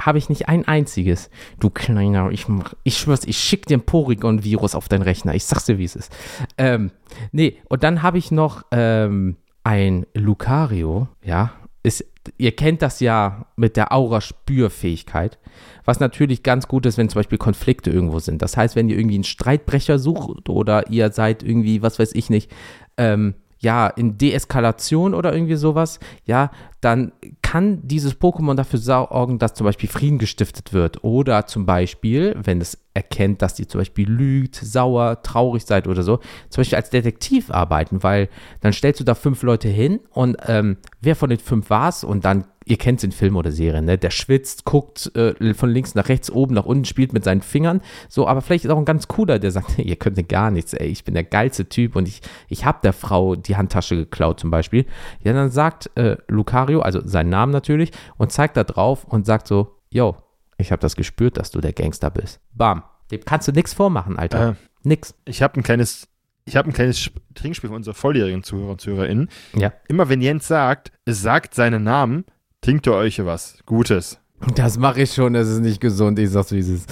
habe 0.00 0.16
ich 0.16 0.30
nicht 0.30 0.48
ein 0.48 0.66
einziges. 0.66 1.28
Du 1.60 1.68
kleiner, 1.68 2.30
ich, 2.30 2.48
mach- 2.48 2.72
ich 2.84 2.96
schwör's, 2.96 3.24
ich 3.26 3.36
schick 3.36 3.66
dir 3.66 3.76
ein 3.76 3.84
Porygon-Virus 3.84 4.74
auf 4.74 4.88
deinen 4.88 5.02
Rechner. 5.02 5.34
Ich 5.34 5.44
sag's 5.44 5.66
dir, 5.66 5.76
wie 5.76 5.84
es 5.84 5.94
ist. 5.94 6.10
Ähm, 6.56 6.90
nee, 7.32 7.58
und 7.68 7.82
dann 7.84 8.00
habe 8.02 8.16
ich 8.16 8.30
noch 8.30 8.64
ähm, 8.70 9.36
ein 9.64 10.06
Lucario, 10.14 11.06
ja. 11.22 11.52
Ist 11.82 12.06
ihr 12.38 12.52
kennt 12.56 12.80
das 12.80 13.00
ja 13.00 13.44
mit 13.56 13.76
der 13.76 13.92
Aura-Spürfähigkeit, 13.92 15.38
was 15.84 16.00
natürlich 16.00 16.42
ganz 16.42 16.68
gut 16.68 16.86
ist, 16.86 16.98
wenn 16.98 17.08
zum 17.08 17.18
Beispiel 17.18 17.38
Konflikte 17.38 17.90
irgendwo 17.90 18.18
sind. 18.18 18.42
Das 18.42 18.56
heißt, 18.56 18.76
wenn 18.76 18.88
ihr 18.88 18.98
irgendwie 18.98 19.16
einen 19.16 19.24
Streitbrecher 19.24 19.98
sucht 19.98 20.48
oder 20.48 20.90
ihr 20.90 21.10
seid 21.12 21.42
irgendwie, 21.42 21.82
was 21.82 21.98
weiß 21.98 22.14
ich 22.14 22.30
nicht, 22.30 22.50
ähm, 22.96 23.34
ja, 23.62 23.86
in 23.86 24.18
Deeskalation 24.18 25.14
oder 25.14 25.32
irgendwie 25.32 25.54
sowas, 25.54 26.00
ja, 26.24 26.50
dann 26.80 27.12
kann 27.42 27.78
dieses 27.86 28.20
Pokémon 28.20 28.56
dafür 28.56 28.80
sorgen, 28.80 29.38
dass 29.38 29.54
zum 29.54 29.64
Beispiel 29.64 29.88
Frieden 29.88 30.18
gestiftet 30.18 30.72
wird. 30.72 31.04
Oder 31.04 31.46
zum 31.46 31.64
Beispiel, 31.64 32.34
wenn 32.42 32.60
es 32.60 32.78
erkennt, 32.92 33.40
dass 33.40 33.60
ihr 33.60 33.68
zum 33.68 33.80
Beispiel 33.80 34.10
lügt, 34.10 34.56
sauer, 34.56 35.22
traurig 35.22 35.64
seid 35.64 35.86
oder 35.86 36.02
so, 36.02 36.16
zum 36.48 36.60
Beispiel 36.60 36.76
als 36.76 36.90
Detektiv 36.90 37.52
arbeiten, 37.52 38.02
weil 38.02 38.28
dann 38.60 38.72
stellst 38.72 38.98
du 38.98 39.04
da 39.04 39.14
fünf 39.14 39.44
Leute 39.44 39.68
hin 39.68 40.00
und 40.10 40.36
ähm, 40.48 40.78
wer 41.00 41.14
von 41.14 41.30
den 41.30 41.38
fünf 41.38 41.70
war 41.70 41.88
es 41.88 42.02
und 42.02 42.24
dann 42.24 42.44
ihr 42.64 42.76
kennt 42.76 42.98
es 42.98 43.04
in 43.04 43.12
Filmen 43.12 43.36
oder 43.36 43.52
Serien, 43.52 43.84
ne? 43.84 43.98
Der 43.98 44.10
schwitzt, 44.10 44.64
guckt 44.64 45.14
äh, 45.16 45.54
von 45.54 45.70
links 45.70 45.94
nach 45.94 46.08
rechts, 46.08 46.30
oben 46.30 46.54
nach 46.54 46.64
unten, 46.64 46.84
spielt 46.84 47.12
mit 47.12 47.24
seinen 47.24 47.42
Fingern. 47.42 47.80
So, 48.08 48.26
aber 48.26 48.40
vielleicht 48.42 48.64
ist 48.64 48.70
auch 48.70 48.78
ein 48.78 48.84
ganz 48.84 49.08
cooler, 49.08 49.38
der 49.38 49.50
sagt, 49.50 49.78
ihr 49.78 49.96
könnt 49.96 50.16
ja 50.16 50.22
gar 50.22 50.50
nichts, 50.50 50.72
ey, 50.72 50.88
ich 50.88 51.04
bin 51.04 51.14
der 51.14 51.24
geilste 51.24 51.68
Typ 51.68 51.96
und 51.96 52.08
ich, 52.08 52.20
ich 52.48 52.64
habe 52.64 52.78
der 52.82 52.92
Frau 52.92 53.36
die 53.36 53.56
Handtasche 53.56 53.96
geklaut 53.96 54.40
zum 54.40 54.50
Beispiel. 54.50 54.86
Ja, 55.22 55.32
dann 55.32 55.50
sagt 55.50 55.90
äh, 55.96 56.16
Lucario, 56.28 56.80
also 56.80 57.00
seinen 57.06 57.30
Namen 57.30 57.52
natürlich, 57.52 57.90
und 58.16 58.32
zeigt 58.32 58.56
da 58.56 58.64
drauf 58.64 59.04
und 59.04 59.26
sagt 59.26 59.46
so, 59.46 59.76
yo, 59.90 60.16
ich 60.58 60.72
habe 60.72 60.80
das 60.80 60.96
gespürt, 60.96 61.36
dass 61.36 61.50
du 61.50 61.60
der 61.60 61.72
Gangster 61.72 62.10
bist. 62.10 62.40
Bam. 62.52 62.82
Dem 63.10 63.20
kannst 63.24 63.48
du 63.48 63.52
nichts 63.52 63.74
vormachen, 63.74 64.18
Alter. 64.18 64.50
Äh, 64.50 64.54
nix. 64.84 65.14
Ich 65.24 65.42
habe 65.42 65.60
ein 65.60 65.62
kleines 65.62 66.08
ich 66.44 66.56
habe 66.56 66.68
ein 66.68 66.72
kleines 66.72 67.10
Trinkspiel 67.34 67.70
für 67.70 67.76
unsere 67.76 67.94
volljährigen 67.94 68.42
Zuhörer 68.42 68.72
und 68.72 68.80
Zuhörerinnen. 68.80 69.28
Ja. 69.54 69.72
Immer 69.88 70.08
wenn 70.08 70.20
Jens 70.20 70.48
sagt, 70.48 70.92
es 71.04 71.22
sagt 71.22 71.54
seinen 71.54 71.84
Namen, 71.84 72.24
Trinkt 72.62 72.86
ihr 72.86 72.94
euch 72.94 73.24
was 73.24 73.58
Gutes? 73.66 74.20
Das 74.54 74.78
mache 74.78 75.02
ich 75.02 75.12
schon, 75.12 75.34
es 75.34 75.48
ist 75.48 75.62
nicht 75.62 75.80
gesund, 75.80 76.16
ich 76.20 76.30
sag's 76.30 76.52
wie 76.52 76.60
es 76.60 76.68
ist. 76.68 76.90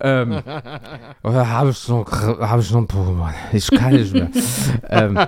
Ähm, 0.00 0.40
oder 1.24 1.50
habe 1.50 1.70
ich 1.70 1.78
schon, 1.78 2.06
habe 2.06 2.62
ich 2.62 2.68
schon 2.68 2.86
Pokémon? 2.86 3.32
Ich 3.52 3.68
kann 3.68 3.94
nicht 3.94 4.14
mehr. 4.14 4.30
ähm, 4.88 5.18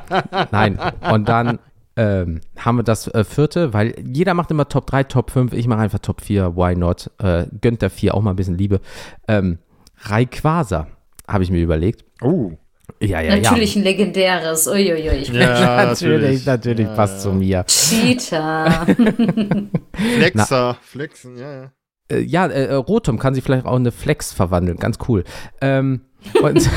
nein, 0.52 0.78
und 1.12 1.28
dann 1.28 1.58
ähm, 1.96 2.40
haben 2.56 2.76
wir 2.76 2.82
das 2.84 3.08
äh, 3.08 3.24
vierte, 3.24 3.74
weil 3.74 3.96
jeder 4.06 4.34
macht 4.34 4.52
immer 4.52 4.68
Top 4.68 4.86
3, 4.86 5.02
Top 5.04 5.32
5, 5.32 5.52
ich 5.54 5.66
mache 5.66 5.80
einfach 5.80 5.98
Top 5.98 6.20
4, 6.20 6.54
why 6.54 6.76
not? 6.76 7.10
Äh, 7.18 7.46
gönnt 7.60 7.82
der 7.82 7.90
4 7.90 8.14
auch 8.14 8.22
mal 8.22 8.30
ein 8.30 8.36
bisschen 8.36 8.58
Liebe. 8.58 8.80
Ähm, 9.26 9.58
Rayquaza 10.02 10.86
habe 11.26 11.42
ich 11.42 11.50
mir 11.50 11.62
überlegt. 11.62 12.04
Oh. 12.22 12.52
Ja, 13.00 13.20
ja, 13.20 13.36
natürlich 13.36 13.74
ja. 13.74 13.80
ein 13.80 13.84
legendäres. 13.84 14.66
Uiuiui. 14.66 15.22
Ja, 15.32 15.86
natürlich, 15.86 16.44
natürlich 16.46 16.86
ja, 16.86 16.94
passt 16.94 17.22
zu 17.22 17.32
mir. 17.32 17.64
Cheater. 17.66 18.86
Flexer, 19.94 20.76
Flexen, 20.82 21.36
ja, 21.36 21.52
ja. 21.52 21.72
Äh, 22.10 22.20
ja, 22.20 22.46
äh, 22.46 22.66
äh, 22.66 22.74
Rotom 22.74 23.18
kann 23.18 23.34
sich 23.34 23.44
vielleicht 23.44 23.66
auch 23.66 23.76
in 23.76 23.82
eine 23.82 23.92
Flex 23.92 24.32
verwandeln, 24.32 24.78
ganz 24.78 24.98
cool. 25.08 25.24
Ähm, 25.60 26.02
und, 26.42 26.68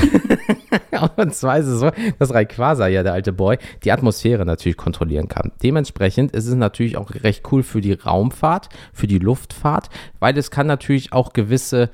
und 1.18 1.36
zwar 1.36 1.57
ist 1.57 1.68
es 1.68 1.80
so, 1.80 1.91
dass 2.18 2.34
Rayquaza, 2.34 2.88
ja, 2.88 3.03
der 3.03 3.14
alte 3.14 3.34
Boy, 3.34 3.57
die 3.84 3.91
Atmosphäre 3.91 4.45
natürlich 4.45 4.78
kontrollieren 4.78 5.28
kann. 5.28 5.51
Dementsprechend 5.61 6.32
ist 6.32 6.47
es 6.47 6.55
natürlich 6.55 6.95
auch 6.95 7.11
recht 7.24 7.51
cool 7.51 7.64
für 7.64 7.82
die 7.82 7.93
Raumfahrt, 7.93 8.70
für 8.93 9.07
die 9.07 9.20
Luftfahrt, 9.20 9.89
weil 10.20 10.38
es 10.38 10.49
kann 10.49 10.68
natürlich 10.68 11.11
auch 11.11 11.34
gewisse 11.34 11.89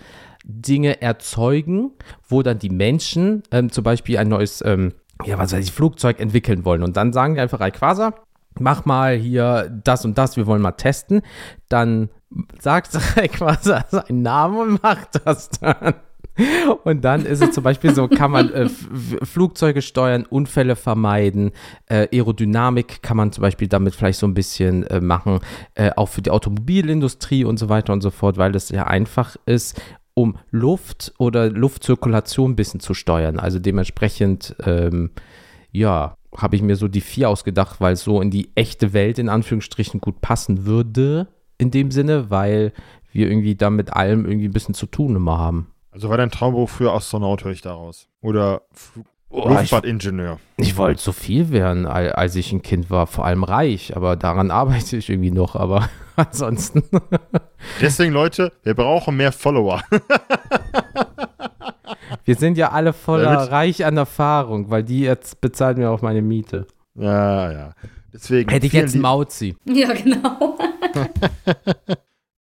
Dinge 0.49 1.01
erzeugen, 1.01 1.91
wo 2.27 2.41
dann 2.41 2.59
die 2.59 2.69
Menschen 2.69 3.43
ähm, 3.51 3.71
zum 3.71 3.83
Beispiel 3.83 4.17
ein 4.17 4.27
neues, 4.27 4.63
ähm, 4.65 4.93
ja, 5.25 5.37
was 5.37 5.53
weiß 5.53 5.63
ich, 5.63 5.71
Flugzeug 5.71 6.19
entwickeln 6.19 6.65
wollen. 6.65 6.83
Und 6.83 6.97
dann 6.97 7.13
sagen 7.13 7.35
die 7.35 7.41
einfach 7.41 7.59
Rayquaza, 7.59 8.15
mach 8.59 8.85
mal 8.85 9.15
hier 9.15 9.69
das 9.83 10.05
und 10.05 10.17
das, 10.17 10.37
wir 10.37 10.47
wollen 10.47 10.61
mal 10.61 10.71
testen. 10.71 11.21
Dann 11.69 12.09
sagt 12.59 12.97
Rayquaza 13.15 13.85
seinen 13.91 14.23
Namen 14.23 14.59
und 14.59 14.83
macht 14.83 15.21
das 15.25 15.49
dann. 15.49 15.93
Und 16.83 17.03
dann 17.03 17.25
ist 17.25 17.41
es 17.41 17.51
zum 17.51 17.63
Beispiel 17.63 17.93
so, 17.93 18.07
kann 18.07 18.31
man 18.31 18.51
äh, 18.53 18.69
Flugzeuge 18.69 19.81
steuern, 19.81 20.25
Unfälle 20.25 20.75
vermeiden, 20.75 21.51
äh, 21.87 22.07
Aerodynamik 22.13 23.01
kann 23.01 23.17
man 23.17 23.31
zum 23.31 23.41
Beispiel 23.41 23.67
damit 23.67 23.93
vielleicht 23.93 24.19
so 24.19 24.27
ein 24.27 24.33
bisschen 24.33 24.83
äh, 24.87 25.01
machen, 25.01 25.39
äh, 25.75 25.91
auch 25.95 26.07
für 26.07 26.21
die 26.21 26.31
Automobilindustrie 26.31 27.43
und 27.43 27.57
so 27.59 27.67
weiter 27.67 27.91
und 27.91 28.01
so 28.01 28.09
fort, 28.09 28.37
weil 28.37 28.53
das 28.53 28.69
ja 28.69 28.85
einfach 28.87 29.35
ist 29.45 29.81
um 30.21 30.37
Luft 30.51 31.13
oder 31.17 31.49
Luftzirkulation 31.49 32.51
ein 32.51 32.55
bisschen 32.55 32.79
zu 32.79 32.93
steuern. 32.93 33.39
Also 33.39 33.59
dementsprechend, 33.59 34.55
ähm, 34.65 35.11
ja, 35.71 36.15
habe 36.35 36.55
ich 36.55 36.61
mir 36.61 36.75
so 36.75 36.87
die 36.87 37.01
vier 37.01 37.29
ausgedacht, 37.29 37.81
weil 37.81 37.93
es 37.93 38.03
so 38.03 38.21
in 38.21 38.31
die 38.31 38.51
echte 38.55 38.93
Welt 38.93 39.17
in 39.17 39.29
Anführungsstrichen 39.29 39.99
gut 40.01 40.21
passen 40.21 40.65
würde, 40.65 41.27
in 41.57 41.71
dem 41.71 41.91
Sinne, 41.91 42.29
weil 42.29 42.73
wir 43.11 43.29
irgendwie 43.29 43.55
da 43.55 43.69
mit 43.69 43.93
allem 43.93 44.25
irgendwie 44.25 44.47
ein 44.47 44.53
bisschen 44.53 44.75
zu 44.75 44.85
tun 44.85 45.15
immer 45.15 45.37
haben. 45.37 45.71
Also 45.91 46.09
war 46.09 46.17
dein 46.17 46.31
Traumberuf 46.31 46.71
für 46.71 46.93
Astronaut, 46.93 47.43
höre 47.43 47.51
ich 47.51 47.61
daraus. 47.61 48.07
Oder 48.21 48.61
Flug 48.71 49.05
Oh, 49.31 49.47
Luftfahrtingenieur. 49.47 50.39
Ich, 50.57 50.69
ich 50.69 50.77
wollte 50.77 51.01
so 51.01 51.11
viel 51.11 51.51
werden, 51.51 51.85
als 51.85 52.35
ich 52.35 52.51
ein 52.51 52.63
Kind 52.63 52.89
war, 52.89 53.05
vor 53.05 53.25
allem 53.25 53.43
reich, 53.43 53.95
aber 53.95 54.15
daran 54.15 54.49
arbeite 54.51 54.97
ich 54.97 55.09
irgendwie 55.09 55.31
noch, 55.31 55.55
aber 55.55 55.87
ansonsten. 56.19 56.83
Deswegen, 57.81 58.13
Leute, 58.13 58.51
wir 58.63 58.73
brauchen 58.73 59.17
mehr 59.17 59.31
Follower. 59.31 59.81
wir 62.25 62.35
sind 62.35 62.57
ja 62.57 62.71
alle 62.71 62.93
voller 62.93 63.35
Damit 63.35 63.51
reich 63.51 63.85
an 63.85 63.97
Erfahrung, 63.97 64.69
weil 64.69 64.83
die 64.83 65.01
jetzt 65.01 65.41
bezahlt 65.41 65.77
mir 65.77 65.89
auch 65.89 66.01
meine 66.01 66.21
Miete. 66.21 66.67
Ja, 66.95 67.51
ja. 67.51 67.73
Deswegen. 68.13 68.49
Hätte 68.49 68.67
ich 68.67 68.73
jetzt 68.73 68.95
Mauzi. 68.95 69.55
Ja, 69.65 69.93
genau. 69.93 70.57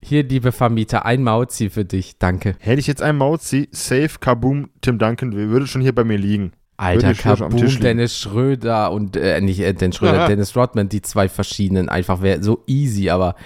Hier, 0.05 0.25
liebe 0.25 0.51
Vermieter, 0.51 1.07
ein 1.07 1.23
Mauzi 1.23 1.71
für 1.71 1.85
dich, 1.85 2.19
danke. 2.19 2.57
Hätte 2.59 2.81
ich 2.81 2.89
jetzt 2.89 3.03
ein 3.03 3.17
Mauzi, 3.17 3.69
safe, 3.71 4.19
Kaboom, 4.19 4.69
Tim 4.81 4.99
Duncan, 4.99 5.33
würde 5.33 5.69
schon 5.69 5.81
hier 5.81 5.95
bei 5.95 6.03
mir 6.03 6.19
liegen. 6.19 6.53
Alter, 6.77 7.15
Kaboom, 7.15 7.81
Dennis 7.81 8.19
Schröder 8.19 8.93
und, 8.93 9.17
äh, 9.17 9.41
nicht 9.41 9.61
äh, 9.61 9.73
Dennis 9.73 9.97
Schröder, 9.97 10.27
Dennis 10.27 10.57
Rodman, 10.57 10.89
die 10.89 11.03
zwei 11.03 11.29
verschiedenen, 11.29 11.89
einfach 11.89 12.23
wäre 12.23 12.43
so 12.43 12.63
easy, 12.67 13.11
aber 13.11 13.37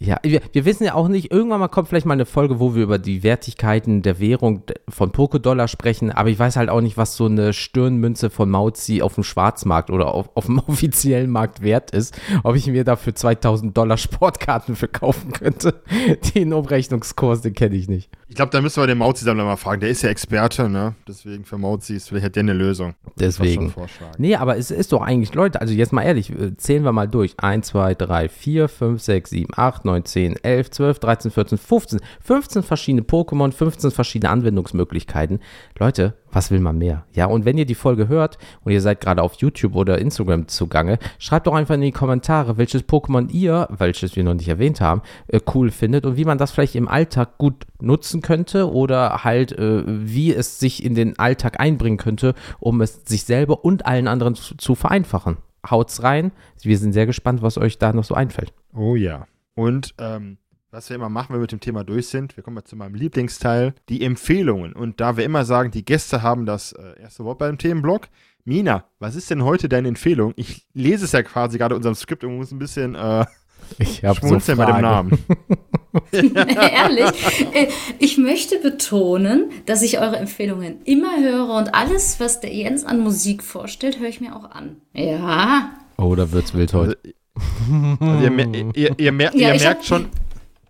ja, 0.00 0.20
wir, 0.22 0.40
wir, 0.52 0.64
wissen 0.64 0.84
ja 0.84 0.94
auch 0.94 1.08
nicht, 1.08 1.32
irgendwann 1.32 1.58
mal 1.58 1.66
kommt 1.66 1.88
vielleicht 1.88 2.06
mal 2.06 2.12
eine 2.14 2.24
Folge, 2.24 2.60
wo 2.60 2.76
wir 2.76 2.84
über 2.84 2.98
die 2.98 3.24
Wertigkeiten 3.24 4.02
der 4.02 4.20
Währung 4.20 4.62
von 4.88 5.10
Pokédollar 5.10 5.66
sprechen, 5.66 6.12
aber 6.12 6.28
ich 6.28 6.38
weiß 6.38 6.56
halt 6.56 6.68
auch 6.68 6.80
nicht, 6.80 6.96
was 6.96 7.16
so 7.16 7.26
eine 7.26 7.52
Stirnmünze 7.52 8.30
von 8.30 8.48
Mauzi 8.48 9.02
auf 9.02 9.16
dem 9.16 9.24
Schwarzmarkt 9.24 9.90
oder 9.90 10.14
auf, 10.14 10.30
auf 10.36 10.46
dem 10.46 10.58
offiziellen 10.68 11.30
Markt 11.30 11.62
wert 11.62 11.90
ist, 11.90 12.16
ob 12.44 12.54
ich 12.54 12.68
mir 12.68 12.84
dafür 12.84 13.16
2000 13.16 13.76
Dollar 13.76 13.96
Sportkarten 13.96 14.76
verkaufen 14.76 15.32
könnte. 15.32 15.82
Den 16.34 16.52
Umrechnungskurs, 16.52 17.40
den 17.40 17.54
kenne 17.54 17.74
ich 17.74 17.88
nicht. 17.88 18.08
Ich 18.30 18.34
glaube, 18.34 18.50
da 18.50 18.60
müssen 18.60 18.82
wir 18.82 18.86
den 18.86 18.98
Mauzi-Sammler 18.98 19.44
mal 19.44 19.56
fragen. 19.56 19.80
Der 19.80 19.88
ist 19.88 20.02
ja 20.02 20.10
Experte, 20.10 20.68
ne? 20.68 20.94
Deswegen 21.08 21.46
für 21.46 21.56
Mauzi 21.56 21.96
ist 21.96 22.10
vielleicht 22.10 22.26
hat 22.26 22.36
der 22.36 22.42
eine 22.42 22.52
Lösung. 22.52 22.94
Deswegen. 23.18 23.72
Nee, 24.18 24.36
aber 24.36 24.58
es 24.58 24.70
ist 24.70 24.92
doch 24.92 25.00
eigentlich, 25.00 25.32
Leute, 25.32 25.62
also 25.62 25.72
jetzt 25.72 25.94
mal 25.94 26.02
ehrlich, 26.02 26.30
äh, 26.30 26.54
zählen 26.58 26.84
wir 26.84 26.92
mal 26.92 27.08
durch. 27.08 27.34
1, 27.38 27.68
2, 27.68 27.94
3, 27.94 28.28
4, 28.28 28.68
5, 28.68 29.00
6, 29.00 29.30
7, 29.30 29.48
8, 29.56 29.84
9, 29.86 30.04
10, 30.04 30.36
11, 30.44 30.70
12, 30.70 30.98
13, 30.98 31.30
14, 31.30 31.58
15. 31.58 32.00
15 32.20 32.62
verschiedene 32.62 33.02
Pokémon, 33.02 33.50
15 33.50 33.90
verschiedene 33.90 34.30
Anwendungsmöglichkeiten. 34.30 35.40
Leute, 35.78 36.14
was 36.32 36.50
will 36.50 36.60
man 36.60 36.78
mehr? 36.78 37.04
Ja, 37.12 37.26
und 37.26 37.44
wenn 37.44 37.58
ihr 37.58 37.66
die 37.66 37.74
Folge 37.74 38.08
hört 38.08 38.38
und 38.64 38.72
ihr 38.72 38.80
seid 38.80 39.00
gerade 39.00 39.22
auf 39.22 39.34
YouTube 39.34 39.74
oder 39.74 39.98
Instagram 39.98 40.48
zugange, 40.48 40.98
schreibt 41.18 41.46
doch 41.46 41.54
einfach 41.54 41.74
in 41.74 41.80
die 41.80 41.92
Kommentare, 41.92 42.58
welches 42.58 42.86
Pokémon 42.86 43.30
ihr, 43.30 43.68
welches 43.70 44.16
wir 44.16 44.24
noch 44.24 44.34
nicht 44.34 44.48
erwähnt 44.48 44.80
haben, 44.80 45.02
äh, 45.28 45.40
cool 45.54 45.70
findet 45.70 46.06
und 46.06 46.16
wie 46.16 46.24
man 46.24 46.38
das 46.38 46.50
vielleicht 46.50 46.74
im 46.74 46.88
Alltag 46.88 47.38
gut 47.38 47.66
nutzen 47.80 48.22
könnte 48.22 48.72
oder 48.72 49.24
halt, 49.24 49.52
äh, 49.52 49.82
wie 49.86 50.34
es 50.34 50.58
sich 50.58 50.84
in 50.84 50.94
den 50.94 51.18
Alltag 51.18 51.60
einbringen 51.60 51.98
könnte, 51.98 52.34
um 52.60 52.80
es 52.80 53.02
sich 53.04 53.24
selber 53.24 53.64
und 53.64 53.86
allen 53.86 54.08
anderen 54.08 54.34
zu, 54.34 54.56
zu 54.56 54.74
vereinfachen. 54.74 55.38
Haut's 55.68 56.02
rein. 56.02 56.32
Wir 56.62 56.78
sind 56.78 56.92
sehr 56.92 57.06
gespannt, 57.06 57.42
was 57.42 57.58
euch 57.58 57.78
da 57.78 57.92
noch 57.92 58.04
so 58.04 58.14
einfällt. 58.14 58.52
Oh 58.74 58.94
ja. 58.94 59.26
Und 59.54 59.94
ähm, 59.98 60.38
was 60.70 60.88
wir 60.88 60.96
immer 60.96 61.08
machen, 61.08 61.30
wenn 61.30 61.36
wir 61.36 61.42
mit 61.42 61.52
dem 61.52 61.60
Thema 61.60 61.84
durch 61.84 62.08
sind, 62.08 62.36
wir 62.36 62.44
kommen 62.44 62.58
jetzt 62.58 62.70
zu 62.70 62.76
meinem 62.76 62.94
Lieblingsteil, 62.94 63.74
die 63.88 64.02
Empfehlungen. 64.02 64.72
Und 64.72 65.00
da 65.00 65.16
wir 65.16 65.24
immer 65.24 65.44
sagen, 65.44 65.70
die 65.70 65.84
Gäste 65.84 66.22
haben 66.22 66.46
das 66.46 66.72
äh, 66.72 67.00
erste 67.00 67.24
Wort 67.24 67.38
beim 67.38 67.58
Themenblock. 67.58 68.08
Mina, 68.44 68.84
was 68.98 69.14
ist 69.14 69.30
denn 69.30 69.44
heute 69.44 69.68
deine 69.68 69.88
Empfehlung? 69.88 70.32
Ich 70.36 70.66
lese 70.74 71.04
es 71.04 71.12
ja 71.12 71.22
quasi 71.22 71.58
gerade 71.58 71.74
in 71.74 71.78
unserem 71.78 71.94
Skript 71.94 72.24
und 72.24 72.36
muss 72.36 72.52
ein 72.52 72.58
bisschen 72.58 72.94
äh, 72.94 73.24
ich 73.78 73.98
schmunzeln 73.98 74.56
so 74.56 74.64
bei 74.64 74.72
dem 74.72 74.80
Namen. 74.80 75.18
Ehrlich, 76.12 77.54
äh, 77.54 77.68
ich 77.98 78.18
möchte 78.18 78.58
betonen, 78.58 79.50
dass 79.66 79.82
ich 79.82 79.98
eure 79.98 80.16
Empfehlungen 80.16 80.82
immer 80.84 81.20
höre 81.20 81.54
und 81.56 81.74
alles, 81.74 82.20
was 82.20 82.40
der 82.40 82.54
Jens 82.54 82.84
an 82.84 83.00
Musik 83.00 83.42
vorstellt, 83.42 83.98
höre 84.00 84.08
ich 84.08 84.20
mir 84.20 84.34
auch 84.34 84.50
an. 84.50 84.76
Ja. 84.94 85.72
Oh, 85.96 86.14
da 86.14 86.30
wird's 86.32 86.54
wild 86.54 86.72
heute. 86.72 86.98
Also, 87.02 87.96
also 88.00 88.24
ihr, 88.24 88.70
ihr, 88.74 88.98
ihr, 88.98 89.12
mer 89.12 89.30
ja, 89.34 89.52
ihr 89.52 89.60
merkt 89.60 89.84
schon, 89.84 90.06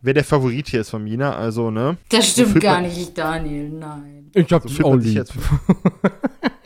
wer 0.03 0.15
der 0.15 0.25
Favorit 0.25 0.69
hier 0.69 0.81
ist 0.81 0.91
von 0.91 1.03
Mina, 1.05 1.37
also, 1.37 1.71
ne? 1.71 1.97
Das 2.09 2.29
stimmt 2.29 2.55
so 2.55 2.59
gar 2.61 2.81
nicht, 2.81 3.17
Daniel, 3.17 3.69
nein. 3.71 4.31
Ich 4.35 4.53
hab 4.53 4.69
so 4.69 4.85
auch 4.85 4.95
lieb. 4.97 5.25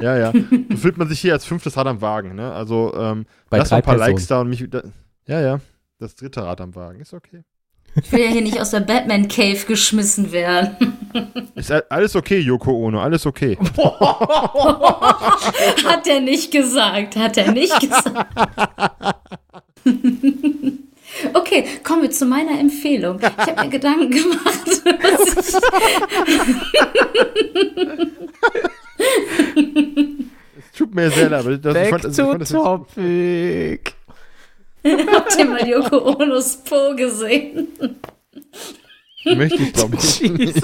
ja, 0.01 0.16
ja. 0.16 0.33
So 0.70 0.76
fühlt 0.76 0.99
man 0.99 1.09
sich 1.09 1.20
hier 1.20 1.33
als 1.33 1.45
fünftes 1.45 1.76
Rad 1.76 1.87
am 1.87 2.01
Wagen, 2.01 2.35
ne? 2.35 2.53
Also, 2.53 2.93
ähm, 2.97 3.26
Bei 3.51 3.59
lass 3.59 3.72
ein 3.72 3.83
paar 3.83 3.95
Personen. 3.95 4.14
Likes 4.14 4.26
da 4.26 4.41
und 4.41 4.49
mich. 4.49 4.68
Da, 4.68 4.83
ja, 5.26 5.41
ja. 5.41 5.61
das 5.99 6.14
dritte 6.16 6.43
Rad 6.43 6.61
am 6.61 6.74
Wagen. 6.74 7.01
Ist 7.01 7.14
okay. 7.14 7.45
Ich 7.95 8.11
will 8.11 8.20
ja 8.20 8.28
hier 8.28 8.41
nicht 8.41 8.59
aus 8.61 8.70
der 8.70 8.80
Batman 8.80 9.28
Cave 9.28 9.66
geschmissen 9.66 10.33
werden. 10.33 10.76
Ist 11.55 11.70
alles 11.91 12.16
okay, 12.16 12.39
Yoko 12.39 12.72
Ono, 12.87 13.03
alles 13.03 13.26
okay. 13.26 13.59
hat 15.85 16.07
er 16.07 16.20
nicht 16.20 16.51
gesagt, 16.51 17.16
hat 17.16 17.37
er 17.37 17.53
nicht 17.53 17.78
gesagt. 17.80 18.35
Okay, 21.34 21.64
kommen 21.84 22.02
wir 22.02 22.10
zu 22.10 22.26
meiner 22.26 22.58
Empfehlung. 22.58 23.18
Ich 23.20 23.26
habe 23.26 23.62
mir 23.62 23.68
Gedanken 23.68 24.10
gemacht. 24.10 24.66
es 30.58 30.72
tut 30.76 30.94
mir 30.94 31.10
sehr 31.10 31.30
leid, 31.30 31.40
aber 31.40 31.56
das, 31.58 31.74
Back 31.74 31.84
ich 31.84 31.90
fand, 31.90 32.04
also, 32.06 32.22
to 32.22 32.42
ich 32.42 32.48
fand, 32.48 32.64
topic. 32.94 33.92
Habt 35.12 35.38
ihr 35.38 35.44
mal 35.44 35.68
Yoko 35.68 36.16
Onos 36.16 36.56
Po 36.64 36.94
gesehen? 36.96 37.68
möchte 39.24 39.62
ich, 39.62 39.72
glaube 39.72 39.96
ich. 39.96 40.20
nicht. 40.22 40.56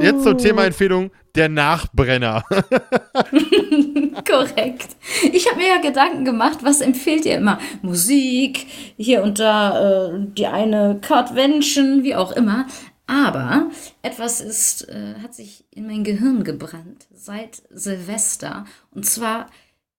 Jetzt 0.00 0.24
zum 0.24 0.38
Thema 0.38 0.64
Empfehlung, 0.64 1.10
der 1.36 1.48
Nachbrenner. 1.48 2.44
Korrekt. 4.28 4.96
Ich 5.32 5.48
habe 5.48 5.58
mir 5.58 5.68
ja 5.68 5.80
Gedanken 5.80 6.24
gemacht, 6.24 6.58
was 6.62 6.80
empfehlt 6.80 7.24
ihr 7.24 7.36
immer? 7.36 7.58
Musik, 7.82 8.66
hier 8.96 9.22
und 9.22 9.38
da 9.38 10.12
äh, 10.12 10.18
die 10.36 10.46
eine 10.46 10.98
Cardvention, 11.00 12.02
wie 12.02 12.14
auch 12.14 12.32
immer. 12.32 12.66
Aber 13.06 13.70
etwas 14.02 14.40
ist, 14.40 14.88
äh, 14.88 15.14
hat 15.20 15.34
sich 15.34 15.64
in 15.70 15.86
mein 15.86 16.04
Gehirn 16.04 16.44
gebrannt 16.44 17.06
seit 17.12 17.62
Silvester. 17.70 18.66
Und 18.92 19.04
zwar 19.04 19.46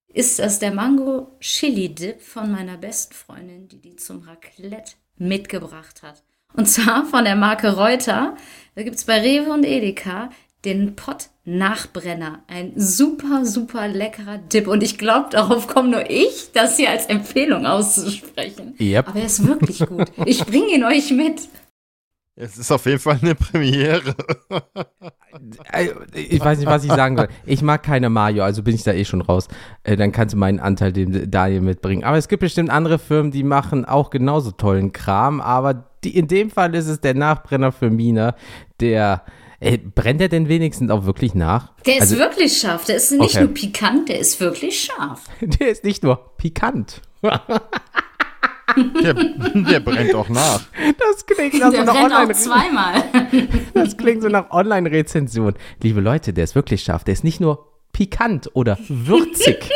ist 0.08 0.40
das 0.40 0.60
der 0.60 0.74
Mango 0.74 1.36
Chili 1.40 1.94
Dip 1.94 2.22
von 2.22 2.52
meiner 2.52 2.78
besten 2.78 3.14
Freundin, 3.14 3.68
die 3.68 3.82
die 3.82 3.96
zum 3.98 4.22
Raclette 4.22 4.94
mitgebracht 5.18 6.04
hat. 6.04 6.24
Und 6.54 6.68
zwar 6.68 7.06
von 7.06 7.26
der 7.26 7.36
Marke 7.36 7.76
Reuter. 7.76 8.36
Da 8.76 8.84
gibt 8.84 8.96
es 8.96 9.06
bei 9.06 9.20
Rewe 9.20 9.52
und 9.52 9.66
Edeka 9.66 10.30
den 10.66 10.96
Pott 10.96 11.30
Nachbrenner. 11.44 12.40
Ein 12.48 12.74
super, 12.76 13.46
super 13.46 13.88
leckerer 13.88 14.38
Dip. 14.38 14.68
Und 14.68 14.84
ich 14.84 14.98
glaube, 14.98 15.30
darauf 15.32 15.68
komme 15.68 15.90
nur 15.90 16.10
ich, 16.10 16.52
das 16.54 16.78
hier 16.78 16.92
als 16.92 17.08
Empfehlung 17.08 17.66
auszusprechen. 17.66 18.76
Yep. 18.80 19.08
Aber 19.08 19.20
er 19.20 19.26
ist 19.26 19.46
wirklich 19.48 19.80
gut. 19.86 20.12
Ich 20.26 20.46
bringe 20.46 20.68
ihn 20.76 20.84
euch 20.84 21.12
mit. 21.12 21.50
Es 22.36 22.58
ist 22.58 22.72
auf 22.72 22.86
jeden 22.86 23.00
Fall 23.00 23.20
eine 23.22 23.36
Premiere. 23.36 24.16
Äh, 25.72 25.90
Ich 26.14 26.40
weiß 26.40 26.60
nicht, 26.60 26.68
was 26.68 26.84
ich 26.84 26.92
sagen 26.92 27.18
soll. 27.18 27.28
Ich 27.46 27.62
mag 27.62 27.84
keine 27.84 28.10
Mario, 28.10 28.44
also 28.44 28.64
bin 28.64 28.74
ich 28.74 28.84
da 28.84 28.94
eh 28.94 29.04
schon 29.06 29.22
raus. 29.22 29.48
Äh, 29.84 29.98
Dann 29.98 30.12
kannst 30.12 30.34
du 30.34 30.38
meinen 30.38 30.60
Anteil 30.60 30.94
dem 30.94 31.30
Daniel 31.30 31.62
mitbringen. 31.62 32.04
Aber 32.04 32.18
es 32.18 32.28
gibt 32.28 32.42
bestimmt 32.42 32.70
andere 32.70 33.00
Firmen, 33.00 33.32
die 33.32 33.44
machen 33.44 33.84
auch 33.86 34.12
genauso 34.12 34.52
tollen 34.52 34.92
Kram. 34.92 35.42
Aber 35.42 35.86
die, 36.04 36.16
in 36.16 36.28
dem 36.28 36.50
Fall 36.50 36.74
ist 36.76 36.88
es 36.88 37.02
der 37.02 37.16
Nachbrenner 37.16 37.72
für 37.72 37.90
Mina, 37.90 38.36
der. 38.80 39.24
Ey, 39.64 39.78
brennt 39.78 40.20
er 40.22 40.28
denn 40.28 40.48
wenigstens 40.50 40.90
auch 40.90 41.06
wirklich 41.06 41.36
nach? 41.36 41.72
Der 41.86 41.96
ist 41.98 42.02
Also- 42.02 42.18
wirklich 42.18 42.58
scharf. 42.58 42.86
Der 42.86 42.96
ist 42.96 43.12
nicht 43.12 43.22
Okay. 43.36 43.44
nur 43.44 43.54
pikant, 43.54 44.10
der 44.10 44.18
ist 44.20 44.40
wirklich 44.40 44.82
scharf. 44.82 45.24
Der 45.42 45.70
ist 45.70 45.84
nicht 45.84 46.02
nur 46.04 46.36
pikant. 46.38 47.02
Der, 49.04 49.14
der 49.14 49.80
brennt 49.82 50.16
auch 50.16 50.30
nach. 50.30 50.62
Das 50.98 51.26
klingt 51.26 51.60
nach 51.60 51.66
so 51.66 51.72
Der 51.72 51.82
einer 51.82 51.92
brennt 51.94 52.14
auch 52.14 52.34
zweimal. 52.34 53.04
Das 53.74 53.98
klingt 53.98 54.22
so 54.24 54.30
nach 54.30 54.50
Online-Rezension. 54.50 55.56
Liebe 55.84 56.00
Leute, 56.00 56.32
der 56.32 56.46
ist 56.46 56.56
wirklich 56.56 56.82
scharf. 56.82 57.04
Der 57.04 57.12
ist 57.14 57.26
nicht 57.26 57.42
nur 57.42 57.68
pikant 57.92 58.50
oder 58.54 58.78
würzig. 58.88 59.70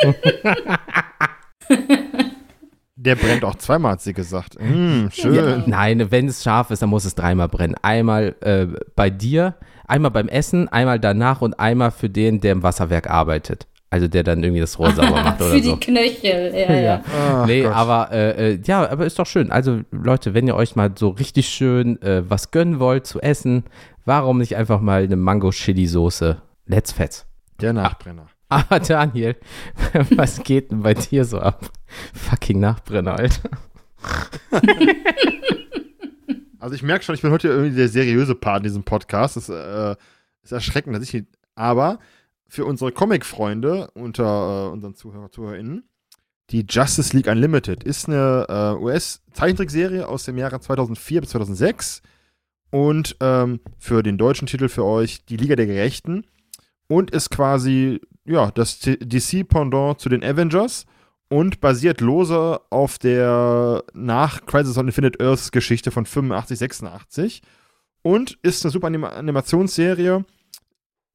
Der 2.96 3.16
brennt 3.16 3.44
auch 3.44 3.56
zweimal, 3.56 3.94
hat 3.94 4.02
sie 4.02 4.14
gesagt. 4.14 4.56
Mm, 4.62 5.08
schön. 5.12 5.64
Nein, 5.68 6.10
wenn 6.12 6.30
es 6.30 6.42
scharf 6.44 6.72
ist, 6.72 6.82
dann 6.82 6.90
muss 6.90 7.04
es 7.04 7.16
dreimal 7.16 7.50
brennen. 7.50 7.76
Einmal 7.82 8.36
äh, 8.42 8.68
bei 8.96 9.10
dir, 9.10 9.56
einmal 9.88 10.12
beim 10.12 10.28
Essen, 10.28 10.68
einmal 10.70 11.00
danach 11.00 11.42
und 11.42 11.60
einmal 11.60 11.92
für 11.92 12.10
den, 12.10 12.42
der 12.42 12.52
im 12.54 12.64
Wasserwerk 12.64 13.10
arbeitet. 13.10 13.68
Also 13.90 14.08
der 14.08 14.24
dann 14.24 14.44
irgendwie 14.44 14.60
das 14.62 14.78
Rohr 14.78 14.92
sauber 14.96 15.12
macht 15.24 15.40
oder 15.42 15.52
Für 15.52 15.64
so. 15.64 15.76
die 15.76 15.80
Knöchel. 15.80 16.54
Ja, 16.54 16.74
ja. 16.74 16.80
Ja. 16.82 17.02
Ach 17.18 17.46
nee, 17.46 17.62
Gott. 17.62 17.74
aber 17.74 18.12
äh, 18.12 18.54
äh, 18.54 18.60
ja, 18.66 18.90
aber 18.90 19.06
ist 19.06 19.18
doch 19.20 19.28
schön. 19.28 19.52
Also 19.52 19.82
Leute, 19.92 20.34
wenn 20.34 20.48
ihr 20.48 20.56
euch 20.56 20.76
mal 20.76 20.92
so 20.98 21.10
richtig 21.10 21.48
schön 21.48 22.02
äh, 22.02 22.24
was 22.30 22.52
gönnen 22.52 22.80
wollt 22.80 23.06
zu 23.06 23.22
essen, 23.22 23.64
warum 24.04 24.40
nicht 24.40 24.58
einfach 24.58 24.82
mal 24.82 25.04
eine 25.04 25.16
Mango-Chili-Soße? 25.16 26.42
Let's 26.66 26.92
fetz. 26.92 27.26
Der 27.62 27.74
Nachbrenner. 27.74 28.28
Aber 28.50 28.80
Daniel, 28.88 29.36
was 30.16 30.44
geht 30.44 30.72
denn 30.72 30.82
bei 30.82 30.94
dir 30.94 31.24
so 31.26 31.40
ab? 31.40 31.70
Fucking 32.14 32.60
Nachbrenner, 32.60 33.18
Alter. 33.18 33.50
Also 36.60 36.76
ich 36.76 36.84
merke 36.84 37.04
schon, 37.04 37.16
ich 37.16 37.22
bin 37.22 37.32
heute 37.32 37.48
irgendwie 37.48 37.76
der 37.76 37.90
seriöse 37.90 38.36
Part 38.36 38.58
in 38.58 38.64
diesem 38.64 38.84
Podcast. 38.84 39.38
Das 39.38 39.50
äh, 39.50 39.96
ist 40.44 40.52
erschreckend, 40.52 40.96
dass 40.96 41.04
ich 41.04 41.10
hier, 41.12 41.26
aber 41.56 42.00
für 42.48 42.66
unsere 42.66 42.92
Comic-Freunde 42.92 43.90
unter 43.94 44.68
äh, 44.68 44.72
unseren 44.72 44.96
Zuhörer, 44.96 45.32
ZuhörerInnen, 45.32 45.84
die 46.52 46.66
Justice 46.70 47.16
League 47.16 47.28
Unlimited 47.28 47.84
ist 47.84 48.08
eine 48.08 48.46
äh, 48.48 48.84
US-Zeichentrickserie 48.84 50.08
aus 50.08 50.26
dem 50.26 50.38
Jahre 50.38 50.60
2004 50.60 51.22
bis 51.22 51.32
2006 51.32 52.02
und 52.70 53.16
ähm, 53.20 53.62
für 53.80 54.04
den 54.04 54.18
deutschen 54.18 54.48
Titel 54.48 54.70
für 54.70 54.86
euch 54.86 55.26
die 55.26 55.38
Liga 55.38 55.56
der 55.56 55.66
Gerechten. 55.66 56.26
Und 56.88 57.10
ist 57.10 57.32
quasi 57.32 58.00
ja 58.26 58.52
das 58.52 58.80
DC-Pendant 58.80 60.00
zu 60.00 60.08
den 60.08 60.24
Avengers 60.24 60.86
und 61.30 61.60
basiert 61.60 62.02
lose 62.02 62.60
auf 62.70 62.98
der 62.98 63.84
nach 63.94 64.46
Crisis 64.46 64.78
on 64.78 64.88
Infinite 64.88 65.24
Earths 65.24 65.52
Geschichte 65.52 65.92
von 65.92 66.06
85, 66.06 66.58
86 66.60 67.42
und 68.02 68.38
ist 68.44 68.64
eine 68.64 68.72
super 68.72 68.88
Anima 68.88 69.10
Animationsserie. 69.10 70.26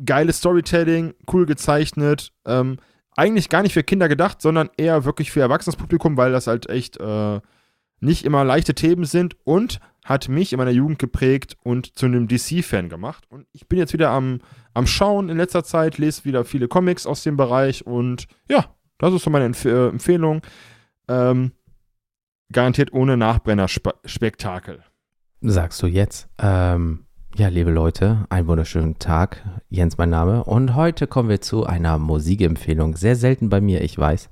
Geiles 0.04 0.38
Storytelling, 0.38 1.14
cool 1.32 1.46
gezeichnet. 1.46 2.32
Ähm, 2.46 2.78
eigentlich 3.16 3.48
gar 3.48 3.62
nicht 3.62 3.74
für 3.74 3.82
Kinder 3.82 4.08
gedacht, 4.08 4.40
sondern 4.40 4.70
eher 4.76 5.04
wirklich 5.04 5.30
für 5.30 5.40
erwachsenes 5.40 5.76
Publikum, 5.76 6.16
weil 6.16 6.32
das 6.32 6.46
halt 6.46 6.68
echt 6.68 6.98
äh, 6.98 7.40
nicht 8.00 8.24
immer 8.24 8.44
leichte 8.44 8.74
Themen 8.74 9.04
sind 9.04 9.36
und 9.44 9.78
hat 10.04 10.28
mich 10.28 10.52
in 10.52 10.58
meiner 10.58 10.70
Jugend 10.70 10.98
geprägt 10.98 11.56
und 11.62 11.96
zu 11.96 12.06
einem 12.06 12.26
DC-Fan 12.26 12.88
gemacht. 12.88 13.24
Und 13.28 13.46
ich 13.52 13.68
bin 13.68 13.78
jetzt 13.78 13.92
wieder 13.92 14.10
am, 14.10 14.40
am 14.72 14.86
Schauen 14.86 15.28
in 15.28 15.36
letzter 15.36 15.62
Zeit, 15.62 15.98
lese 15.98 16.24
wieder 16.24 16.44
viele 16.44 16.68
Comics 16.68 17.06
aus 17.06 17.22
dem 17.22 17.36
Bereich 17.36 17.86
und 17.86 18.26
ja, 18.48 18.74
das 19.00 19.14
ist 19.14 19.24
so 19.24 19.30
meine 19.30 19.46
Empf 19.46 19.64
äh, 19.64 19.88
Empfehlung. 19.88 20.42
Ähm, 21.08 21.52
garantiert 22.52 22.92
ohne 22.92 23.16
Nachbrenner-Spektakel. 23.16 24.82
Sagst 25.40 25.82
du 25.82 25.86
jetzt? 25.86 26.28
Ähm, 26.38 27.06
ja, 27.36 27.48
liebe 27.48 27.70
Leute, 27.70 28.26
einen 28.28 28.48
wunderschönen 28.48 28.98
Tag. 28.98 29.42
Jens, 29.68 29.96
mein 29.98 30.10
Name. 30.10 30.44
Und 30.44 30.74
heute 30.74 31.06
kommen 31.06 31.28
wir 31.28 31.40
zu 31.40 31.64
einer 31.64 31.96
Musikempfehlung. 31.98 32.96
Sehr 32.96 33.16
selten 33.16 33.48
bei 33.48 33.60
mir, 33.60 33.82
ich 33.82 33.96
weiß. 33.96 34.28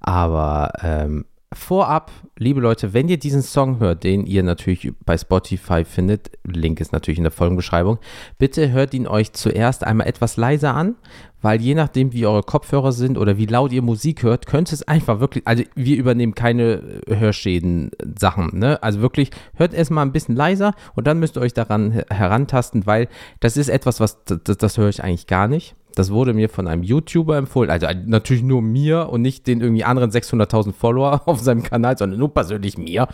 Aber 0.00 0.72
ähm, 0.82 1.26
vorab, 1.52 2.12
liebe 2.38 2.60
Leute, 2.60 2.94
wenn 2.94 3.08
ihr 3.08 3.18
diesen 3.18 3.42
Song 3.42 3.80
hört, 3.80 4.04
den 4.04 4.24
ihr 4.24 4.44
natürlich 4.44 4.92
bei 5.04 5.18
Spotify 5.18 5.84
findet, 5.84 6.30
Link 6.44 6.80
ist 6.80 6.92
natürlich 6.92 7.18
in 7.18 7.24
der 7.24 7.32
Folgenbeschreibung, 7.32 7.98
bitte 8.38 8.70
hört 8.70 8.94
ihn 8.94 9.08
euch 9.08 9.32
zuerst 9.32 9.82
einmal 9.82 10.06
etwas 10.06 10.36
leiser 10.36 10.74
an, 10.74 10.94
weil 11.42 11.60
je 11.60 11.74
nachdem, 11.74 12.12
wie 12.12 12.24
eure 12.26 12.44
Kopfhörer 12.44 12.92
sind 12.92 13.18
oder 13.18 13.36
wie 13.36 13.46
laut 13.46 13.72
ihr 13.72 13.82
Musik 13.82 14.22
hört, 14.22 14.46
könnte 14.46 14.74
es 14.74 14.86
einfach 14.86 15.18
wirklich, 15.18 15.44
also 15.46 15.64
wir 15.74 15.96
übernehmen 15.96 16.36
keine 16.36 17.00
Hörschäden-Sachen, 17.08 18.56
ne? 18.56 18.80
Also 18.82 19.00
wirklich, 19.00 19.30
hört 19.54 19.74
erstmal 19.74 20.06
ein 20.06 20.12
bisschen 20.12 20.36
leiser 20.36 20.72
und 20.94 21.06
dann 21.08 21.18
müsst 21.18 21.36
ihr 21.36 21.40
euch 21.40 21.54
daran 21.54 21.90
her- 21.90 22.06
herantasten, 22.10 22.86
weil 22.86 23.08
das 23.40 23.56
ist 23.56 23.70
etwas, 23.70 23.98
was, 23.98 24.22
das, 24.24 24.56
das 24.56 24.78
höre 24.78 24.88
ich 24.90 25.02
eigentlich 25.02 25.26
gar 25.26 25.48
nicht. 25.48 25.74
Das 25.94 26.10
wurde 26.10 26.34
mir 26.34 26.48
von 26.48 26.66
einem 26.66 26.82
YouTuber 26.82 27.36
empfohlen, 27.36 27.70
also 27.70 27.86
natürlich 28.06 28.42
nur 28.42 28.62
mir 28.62 29.08
und 29.10 29.22
nicht 29.22 29.46
den 29.46 29.60
irgendwie 29.60 29.84
anderen 29.84 30.10
600.000 30.10 30.72
Follower 30.72 31.22
auf 31.26 31.40
seinem 31.40 31.62
Kanal, 31.62 31.98
sondern 31.98 32.18
nur 32.18 32.32
persönlich 32.32 32.78
mir. 32.78 33.08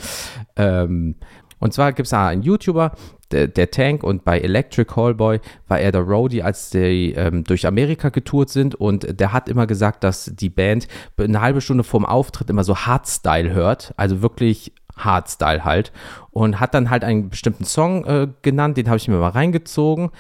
Ähm, 0.57 1.17
und 1.59 1.73
zwar 1.73 1.93
gibt 1.93 2.07
es 2.07 2.11
da 2.11 2.29
einen 2.29 2.43
YouTuber, 2.43 2.93
der, 3.31 3.49
der 3.49 3.71
Tank, 3.71 4.03
und 4.03 4.25
bei 4.25 4.39
Electric 4.41 4.93
Callboy 4.93 5.41
war 5.69 5.81
er 5.81 5.91
der 5.91 6.03
Roadie, 6.03 6.43
als 6.43 6.71
die 6.71 7.13
ähm, 7.13 7.45
durch 7.45 7.67
Amerika 7.67 8.11
getourt 8.11 8.51
sind. 8.51 8.75
Und 8.75 9.19
der 9.19 9.33
hat 9.33 9.49
immer 9.49 9.67
gesagt, 9.67 10.05
dass 10.05 10.31
die 10.35 10.51
Band 10.51 10.87
eine 11.19 11.41
halbe 11.41 11.61
Stunde 11.61 11.83
vorm 11.83 12.05
Auftritt 12.05 12.51
immer 12.51 12.65
so 12.65 12.77
Hardstyle 12.77 13.53
hört, 13.53 13.95
also 13.97 14.23
wirklich 14.23 14.73
Hardstyle 14.97 15.65
halt. 15.65 15.93
Und 16.31 16.61
hat 16.61 16.75
dann 16.75 16.91
halt 16.91 17.05
einen 17.05 17.31
bestimmten 17.31 17.65
Song 17.65 18.05
äh, 18.05 18.29
genannt, 18.43 18.77
den 18.77 18.89
habe 18.89 18.99
ich 18.99 19.09
mir 19.09 19.17
mal 19.17 19.31
reingezogen. 19.31 20.11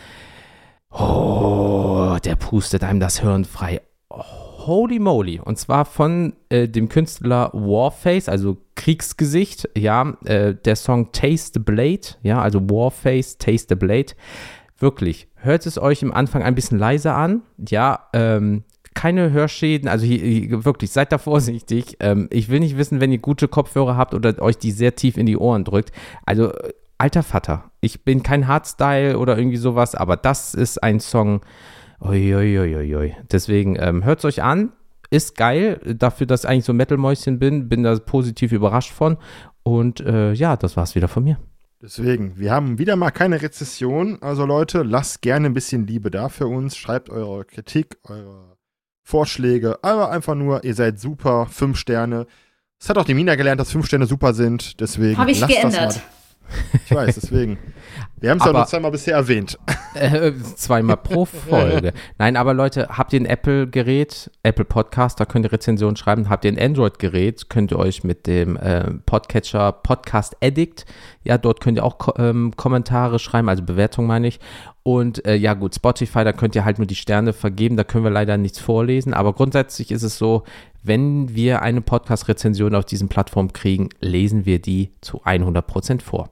Oh, 0.98 2.16
der 2.24 2.36
pustet 2.36 2.82
einem 2.82 3.00
das 3.00 3.20
Hirn 3.20 3.44
frei. 3.44 3.82
Holy 4.10 4.98
moly. 4.98 5.40
Und 5.40 5.58
zwar 5.58 5.84
von 5.84 6.32
äh, 6.48 6.68
dem 6.68 6.88
Künstler 6.88 7.50
Warface, 7.52 8.28
also 8.28 8.56
Kriegsgesicht, 8.74 9.68
ja, 9.76 10.16
äh, 10.24 10.54
der 10.54 10.76
Song 10.76 11.12
Taste 11.12 11.52
the 11.54 11.60
Blade, 11.60 12.16
ja, 12.22 12.40
also 12.40 12.60
Warface, 12.60 13.38
Taste 13.38 13.66
the 13.70 13.74
Blade. 13.74 14.14
Wirklich, 14.78 15.28
hört 15.34 15.66
es 15.66 15.78
euch 15.78 16.02
im 16.02 16.12
Anfang 16.12 16.42
ein 16.42 16.54
bisschen 16.54 16.78
leiser 16.78 17.14
an, 17.14 17.42
ja, 17.68 18.08
ähm, 18.12 18.64
keine 18.94 19.30
Hörschäden. 19.30 19.88
Also 19.88 20.06
hier, 20.06 20.18
hier, 20.18 20.64
wirklich, 20.64 20.90
seid 20.90 21.12
da 21.12 21.18
vorsichtig. 21.18 21.98
Ähm, 22.00 22.28
ich 22.32 22.48
will 22.48 22.60
nicht 22.60 22.78
wissen, 22.78 23.00
wenn 23.00 23.12
ihr 23.12 23.18
gute 23.18 23.46
Kopfhörer 23.46 23.96
habt 23.96 24.14
oder 24.14 24.40
euch 24.42 24.56
die 24.58 24.72
sehr 24.72 24.96
tief 24.96 25.18
in 25.18 25.26
die 25.26 25.36
Ohren 25.36 25.64
drückt. 25.64 25.92
Also, 26.24 26.52
alter 26.98 27.22
Vater, 27.22 27.70
ich 27.80 28.04
bin 28.04 28.22
kein 28.22 28.48
Hardstyle 28.48 29.18
oder 29.18 29.38
irgendwie 29.38 29.56
sowas, 29.56 29.94
aber 29.94 30.16
das 30.16 30.54
ist 30.54 30.82
ein 30.82 31.00
Song. 31.00 31.40
Uiuiuiui. 32.00 33.16
Deswegen 33.30 33.76
ähm, 33.78 34.04
hört 34.04 34.18
es 34.20 34.24
euch 34.24 34.42
an. 34.42 34.72
Ist 35.08 35.36
geil, 35.36 35.80
dafür, 35.98 36.26
dass 36.26 36.44
ich 36.44 36.50
eigentlich 36.50 36.64
so 36.64 36.72
Metal-Mäuschen 36.72 37.38
bin, 37.38 37.68
bin 37.68 37.84
da 37.84 37.96
positiv 37.98 38.52
überrascht 38.52 38.92
von. 38.92 39.16
Und 39.62 40.00
äh, 40.00 40.32
ja, 40.32 40.56
das 40.56 40.76
war's 40.76 40.94
wieder 40.94 41.08
von 41.08 41.24
mir. 41.24 41.38
Deswegen, 41.80 42.38
wir 42.38 42.50
haben 42.50 42.78
wieder 42.78 42.96
mal 42.96 43.10
keine 43.10 43.40
Rezession. 43.40 44.18
Also 44.20 44.46
Leute, 44.46 44.82
lasst 44.82 45.22
gerne 45.22 45.46
ein 45.46 45.54
bisschen 45.54 45.86
Liebe 45.86 46.10
da 46.10 46.28
für 46.28 46.46
uns. 46.46 46.76
Schreibt 46.76 47.10
eure 47.10 47.44
Kritik, 47.44 47.98
eure 48.04 48.56
Vorschläge. 49.04 49.78
Aber 49.82 50.10
einfach 50.10 50.34
nur, 50.34 50.64
ihr 50.64 50.74
seid 50.74 50.98
super. 50.98 51.46
Fünf 51.46 51.78
Sterne. 51.78 52.26
Es 52.80 52.88
hat 52.88 52.98
auch 52.98 53.04
die 53.04 53.14
Mina 53.14 53.36
gelernt, 53.36 53.60
dass 53.60 53.70
fünf 53.70 53.86
Sterne 53.86 54.06
super 54.06 54.34
sind. 54.34 54.80
Deswegen. 54.80 55.18
Habe 55.18 55.30
ich 55.30 55.40
lasst 55.40 55.54
geändert. 55.54 56.02
Ich 56.84 56.94
weiß, 56.94 57.14
deswegen. 57.16 57.58
Wir 58.20 58.30
haben 58.30 58.38
es 58.38 58.44
ja 58.44 58.50
Aber- 58.50 58.60
nur 58.60 58.66
zweimal 58.66 58.90
bisher 58.90 59.14
erwähnt. 59.14 59.58
Äh, 59.94 60.32
zweimal 60.56 60.96
pro 60.98 61.24
Folge. 61.24 61.92
Nein, 62.18 62.36
aber 62.36 62.52
Leute, 62.54 62.88
habt 62.90 63.12
ihr 63.12 63.20
ein 63.20 63.26
Apple-Gerät, 63.26 64.30
Apple 64.42 64.64
Podcast, 64.64 65.18
da 65.20 65.24
könnt 65.24 65.46
ihr 65.46 65.52
Rezensionen 65.52 65.96
schreiben. 65.96 66.28
Habt 66.28 66.44
ihr 66.44 66.52
ein 66.52 66.58
Android-Gerät, 66.58 67.48
könnt 67.48 67.72
ihr 67.72 67.78
euch 67.78 68.04
mit 68.04 68.26
dem 68.26 68.56
äh, 68.56 68.90
Podcatcher 69.06 69.72
Podcast 69.72 70.36
Addict, 70.42 70.84
ja, 71.24 71.38
dort 71.38 71.60
könnt 71.60 71.78
ihr 71.78 71.84
auch 71.84 71.98
ko 71.98 72.12
ähm, 72.18 72.52
Kommentare 72.56 73.18
schreiben, 73.18 73.48
also 73.48 73.62
Bewertungen 73.62 74.06
meine 74.08 74.28
ich. 74.28 74.38
Und 74.82 75.24
äh, 75.26 75.34
ja 75.34 75.54
gut, 75.54 75.74
Spotify, 75.74 76.22
da 76.24 76.32
könnt 76.32 76.54
ihr 76.54 76.64
halt 76.64 76.78
nur 76.78 76.86
die 76.86 76.94
Sterne 76.94 77.32
vergeben, 77.32 77.76
da 77.76 77.84
können 77.84 78.04
wir 78.04 78.10
leider 78.10 78.36
nichts 78.36 78.58
vorlesen. 78.60 79.14
Aber 79.14 79.32
grundsätzlich 79.32 79.90
ist 79.90 80.02
es 80.02 80.16
so, 80.18 80.44
wenn 80.82 81.34
wir 81.34 81.62
eine 81.62 81.80
Podcast-Rezension 81.80 82.74
auf 82.74 82.84
diesen 82.84 83.08
Plattformen 83.08 83.52
kriegen, 83.52 83.88
lesen 84.00 84.46
wir 84.46 84.60
die 84.60 84.92
zu 85.00 85.22
100% 85.24 86.02
vor. 86.02 86.30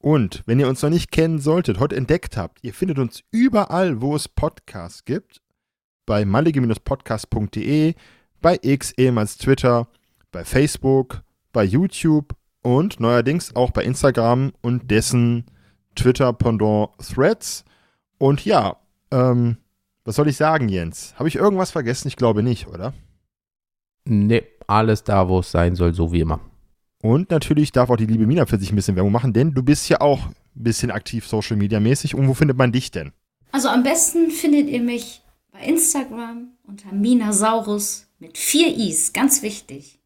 Und 0.00 0.42
wenn 0.46 0.60
ihr 0.60 0.68
uns 0.68 0.82
noch 0.82 0.90
nicht 0.90 1.10
kennen 1.10 1.38
solltet, 1.40 1.80
heute 1.80 1.96
entdeckt 1.96 2.36
habt, 2.36 2.58
ihr 2.62 2.72
findet 2.72 2.98
uns 2.98 3.22
überall, 3.30 4.00
wo 4.00 4.14
es 4.14 4.28
Podcasts 4.28 5.04
gibt. 5.04 5.40
Bei 6.06 6.24
mallige-podcast.de, 6.24 7.94
bei 8.40 8.58
X, 8.62 8.92
ehemals 8.92 9.36
Twitter, 9.36 9.88
bei 10.30 10.44
Facebook, 10.44 11.22
bei 11.52 11.64
YouTube 11.64 12.34
und 12.62 13.00
neuerdings 13.00 13.54
auch 13.56 13.72
bei 13.72 13.82
Instagram 13.82 14.52
und 14.62 14.90
dessen 14.90 15.44
Twitter-Pendant 15.96 16.90
Threads. 16.98 17.64
Und 18.18 18.44
ja, 18.44 18.76
ähm, 19.10 19.58
was 20.04 20.16
soll 20.16 20.28
ich 20.28 20.36
sagen, 20.36 20.68
Jens? 20.68 21.14
Habe 21.18 21.28
ich 21.28 21.36
irgendwas 21.36 21.70
vergessen? 21.70 22.08
Ich 22.08 22.16
glaube 22.16 22.42
nicht, 22.42 22.68
oder? 22.68 22.94
Ne, 24.04 24.44
alles 24.66 25.04
da, 25.04 25.28
wo 25.28 25.40
es 25.40 25.50
sein 25.50 25.74
soll, 25.74 25.92
so 25.92 26.12
wie 26.12 26.20
immer. 26.20 26.40
Und 27.02 27.30
natürlich 27.30 27.72
darf 27.72 27.90
auch 27.90 27.96
die 27.96 28.06
liebe 28.06 28.26
Mina 28.26 28.46
für 28.46 28.58
sich 28.58 28.72
ein 28.72 28.76
bisschen 28.76 28.96
Werbung 28.96 29.12
machen, 29.12 29.32
denn 29.32 29.54
du 29.54 29.62
bist 29.62 29.88
ja 29.88 30.00
auch 30.00 30.26
ein 30.26 30.34
bisschen 30.54 30.90
aktiv 30.90 31.26
Social 31.26 31.56
Media 31.56 31.78
mäßig. 31.78 32.14
Und 32.14 32.26
wo 32.28 32.34
findet 32.34 32.56
man 32.56 32.72
dich 32.72 32.90
denn? 32.90 33.12
Also 33.52 33.68
am 33.68 33.82
besten 33.82 34.30
findet 34.30 34.68
ihr 34.68 34.82
mich 34.82 35.22
bei 35.52 35.60
Instagram 35.60 36.48
unter 36.66 36.92
Minasaurus 36.92 38.06
mit 38.18 38.36
vier 38.36 38.76
Is, 38.76 39.12
ganz 39.12 39.42
wichtig. 39.42 40.00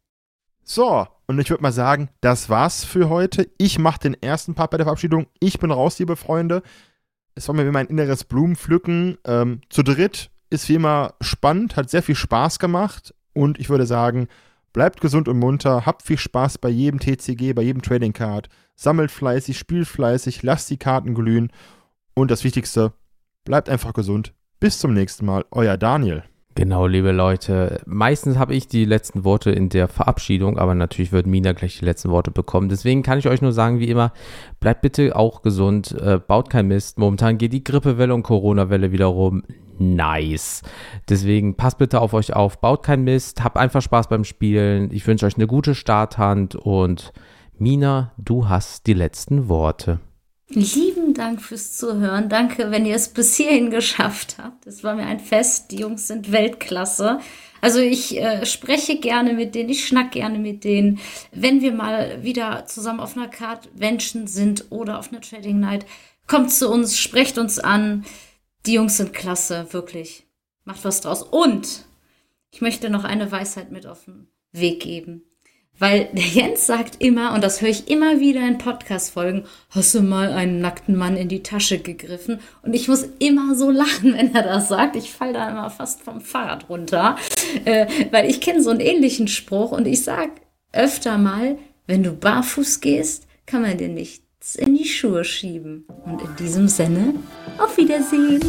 So, 0.63 1.07
und 1.25 1.39
ich 1.39 1.49
würde 1.49 1.63
mal 1.63 1.73
sagen, 1.73 2.09
das 2.21 2.49
war's 2.49 2.85
für 2.85 3.09
heute. 3.09 3.49
Ich 3.57 3.79
mache 3.79 3.99
den 3.99 4.21
ersten 4.21 4.55
Part 4.55 4.71
bei 4.71 4.77
der 4.77 4.85
Verabschiedung. 4.85 5.27
Ich 5.39 5.59
bin 5.59 5.71
raus, 5.71 5.99
liebe 5.99 6.15
Freunde. 6.15 6.63
Es 7.35 7.47
war 7.47 7.55
mir 7.55 7.65
wie 7.65 7.71
mein 7.71 7.87
inneres 7.87 8.23
Blumenpflücken. 8.23 9.17
Ähm, 9.25 9.61
zu 9.69 9.83
dritt 9.83 10.29
ist 10.49 10.69
wie 10.69 10.75
immer 10.75 11.15
spannend, 11.19 11.75
hat 11.75 11.89
sehr 11.89 12.03
viel 12.03 12.15
Spaß 12.15 12.59
gemacht. 12.59 13.13
Und 13.33 13.59
ich 13.59 13.69
würde 13.69 13.85
sagen, 13.85 14.27
bleibt 14.73 14.99
gesund 14.99 15.27
und 15.27 15.39
munter, 15.39 15.85
habt 15.85 16.01
viel 16.01 16.17
Spaß 16.17 16.57
bei 16.57 16.69
jedem 16.69 16.99
TCG, 16.99 17.53
bei 17.53 17.61
jedem 17.61 17.81
Trading 17.81 18.13
Card. 18.13 18.49
Sammelt 18.75 19.11
fleißig, 19.11 19.57
spielt 19.57 19.87
fleißig, 19.87 20.43
lasst 20.43 20.69
die 20.69 20.77
Karten 20.77 21.13
glühen. 21.13 21.51
Und 22.15 22.31
das 22.31 22.43
Wichtigste, 22.43 22.93
bleibt 23.45 23.69
einfach 23.69 23.93
gesund. 23.93 24.33
Bis 24.59 24.79
zum 24.79 24.93
nächsten 24.93 25.25
Mal, 25.25 25.45
euer 25.51 25.77
Daniel. 25.77 26.23
Genau, 26.55 26.85
liebe 26.85 27.11
Leute. 27.11 27.81
Meistens 27.87 28.37
habe 28.37 28.53
ich 28.53 28.67
die 28.67 28.85
letzten 28.85 29.23
Worte 29.23 29.49
in 29.49 29.69
der 29.69 29.87
Verabschiedung, 29.87 30.59
aber 30.59 30.75
natürlich 30.75 31.11
wird 31.11 31.25
Mina 31.25 31.53
gleich 31.53 31.79
die 31.79 31.85
letzten 31.85 32.11
Worte 32.11 32.29
bekommen. 32.29 32.69
Deswegen 32.69 33.01
kann 33.01 33.17
ich 33.17 33.27
euch 33.27 33.41
nur 33.41 33.53
sagen, 33.53 33.79
wie 33.79 33.89
immer, 33.89 34.13
bleibt 34.59 34.81
bitte 34.81 35.15
auch 35.15 35.41
gesund, 35.41 35.91
äh, 35.99 36.19
baut 36.19 36.51
kein 36.51 36.67
Mist. 36.67 36.99
Momentan 36.99 37.39
geht 37.39 37.53
die 37.53 37.63
Grippewelle 37.63 38.13
und 38.13 38.21
Corona-Welle 38.21 38.91
wieder 38.91 39.07
rum. 39.07 39.43
Nice. 39.77 40.61
Deswegen 41.09 41.55
passt 41.55 41.77
bitte 41.77 42.01
auf 42.01 42.13
euch 42.13 42.33
auf, 42.33 42.59
baut 42.59 42.83
kein 42.83 43.03
Mist, 43.03 43.43
habt 43.43 43.57
einfach 43.57 43.81
Spaß 43.81 44.07
beim 44.07 44.23
Spielen. 44.23 44.91
Ich 44.91 45.05
wünsche 45.07 45.25
euch 45.25 45.35
eine 45.35 45.47
gute 45.47 45.75
Starthand 45.75 46.55
und 46.55 47.13
Mina, 47.57 48.11
du 48.17 48.49
hast 48.49 48.87
die 48.87 48.93
letzten 48.93 49.47
Worte. 49.49 49.99
Lieben 50.49 51.13
Dank 51.13 51.41
fürs 51.41 51.75
Zuhören. 51.75 52.29
Danke, 52.29 52.69
wenn 52.69 52.85
ihr 52.85 52.95
es 52.95 53.09
bis 53.09 53.35
hierhin 53.35 53.71
geschafft 53.71 54.37
habt. 54.37 54.67
Es 54.67 54.83
war 54.83 54.95
mir 54.95 55.05
ein 55.05 55.19
Fest. 55.19 55.71
Die 55.71 55.77
Jungs 55.77 56.07
sind 56.07 56.31
Weltklasse. 56.31 57.19
Also 57.61 57.79
ich 57.79 58.17
äh, 58.19 58.45
spreche 58.45 58.99
gerne 58.99 59.33
mit 59.33 59.55
denen, 59.55 59.69
ich 59.69 59.87
schnack 59.87 60.11
gerne 60.11 60.37
mit 60.37 60.63
denen. 60.63 60.99
Wenn 61.31 61.61
wir 61.61 61.71
mal 61.71 62.21
wieder 62.21 62.65
zusammen 62.65 62.99
auf 62.99 63.15
einer 63.15 63.29
Card-Vention 63.29 64.27
sind 64.27 64.65
oder 64.69 64.99
auf 64.99 65.11
einer 65.11 65.21
Trading 65.21 65.59
Night, 65.61 65.85
kommt 66.27 66.51
zu 66.51 66.69
uns, 66.69 66.99
sprecht 66.99 67.37
uns 67.37 67.59
an. 67.59 68.03
Die 68.65 68.73
Jungs 68.73 68.97
sind 68.97 69.13
klasse, 69.13 69.67
wirklich. 69.71 70.25
Macht 70.63 70.85
was 70.85 71.01
draus. 71.01 71.21
Und 71.23 71.85
ich 72.51 72.61
möchte 72.61 72.89
noch 72.89 73.03
eine 73.03 73.31
Weisheit 73.31 73.71
mit 73.71 73.85
auf 73.85 74.05
den 74.05 74.27
Weg 74.51 74.81
geben. 74.81 75.23
Weil 75.77 76.05
der 76.13 76.23
Jens 76.23 76.65
sagt 76.65 77.01
immer, 77.01 77.33
und 77.33 77.43
das 77.43 77.61
höre 77.61 77.69
ich 77.69 77.89
immer 77.89 78.19
wieder 78.19 78.47
in 78.47 78.57
Podcast-Folgen, 78.57 79.45
hast 79.71 79.93
du 79.95 80.01
mal 80.01 80.31
einen 80.31 80.59
nackten 80.59 80.95
Mann 80.95 81.17
in 81.17 81.27
die 81.27 81.43
Tasche 81.43 81.79
gegriffen? 81.79 82.39
Und 82.61 82.73
ich 82.73 82.87
muss 82.87 83.05
immer 83.19 83.55
so 83.55 83.69
lachen, 83.69 84.13
wenn 84.17 84.33
er 84.33 84.43
das 84.43 84.69
sagt. 84.69 84.95
Ich 84.95 85.11
falle 85.11 85.33
da 85.33 85.49
immer 85.49 85.69
fast 85.69 86.01
vom 86.01 86.21
Fahrrad 86.21 86.69
runter. 86.69 87.17
Äh, 87.65 87.87
weil 88.09 88.27
ich 88.27 88.41
kenne 88.41 88.63
so 88.63 88.71
einen 88.71 88.79
ähnlichen 88.79 89.27
Spruch 89.27 89.71
und 89.73 89.85
ich 89.85 90.03
sag 90.03 90.31
öfter 90.71 91.19
mal, 91.19 91.59
wenn 91.85 92.01
du 92.01 92.11
barfuß 92.11 92.81
gehst, 92.81 93.27
kann 93.45 93.61
man 93.61 93.77
dir 93.77 93.89
in 94.55 94.75
die 94.75 94.85
Schuhe 94.85 95.23
schieben. 95.23 95.85
Und 96.05 96.21
in 96.21 96.35
diesem 96.35 96.67
Sinne, 96.67 97.15
auf 97.57 97.77
Wiedersehen. 97.77 98.41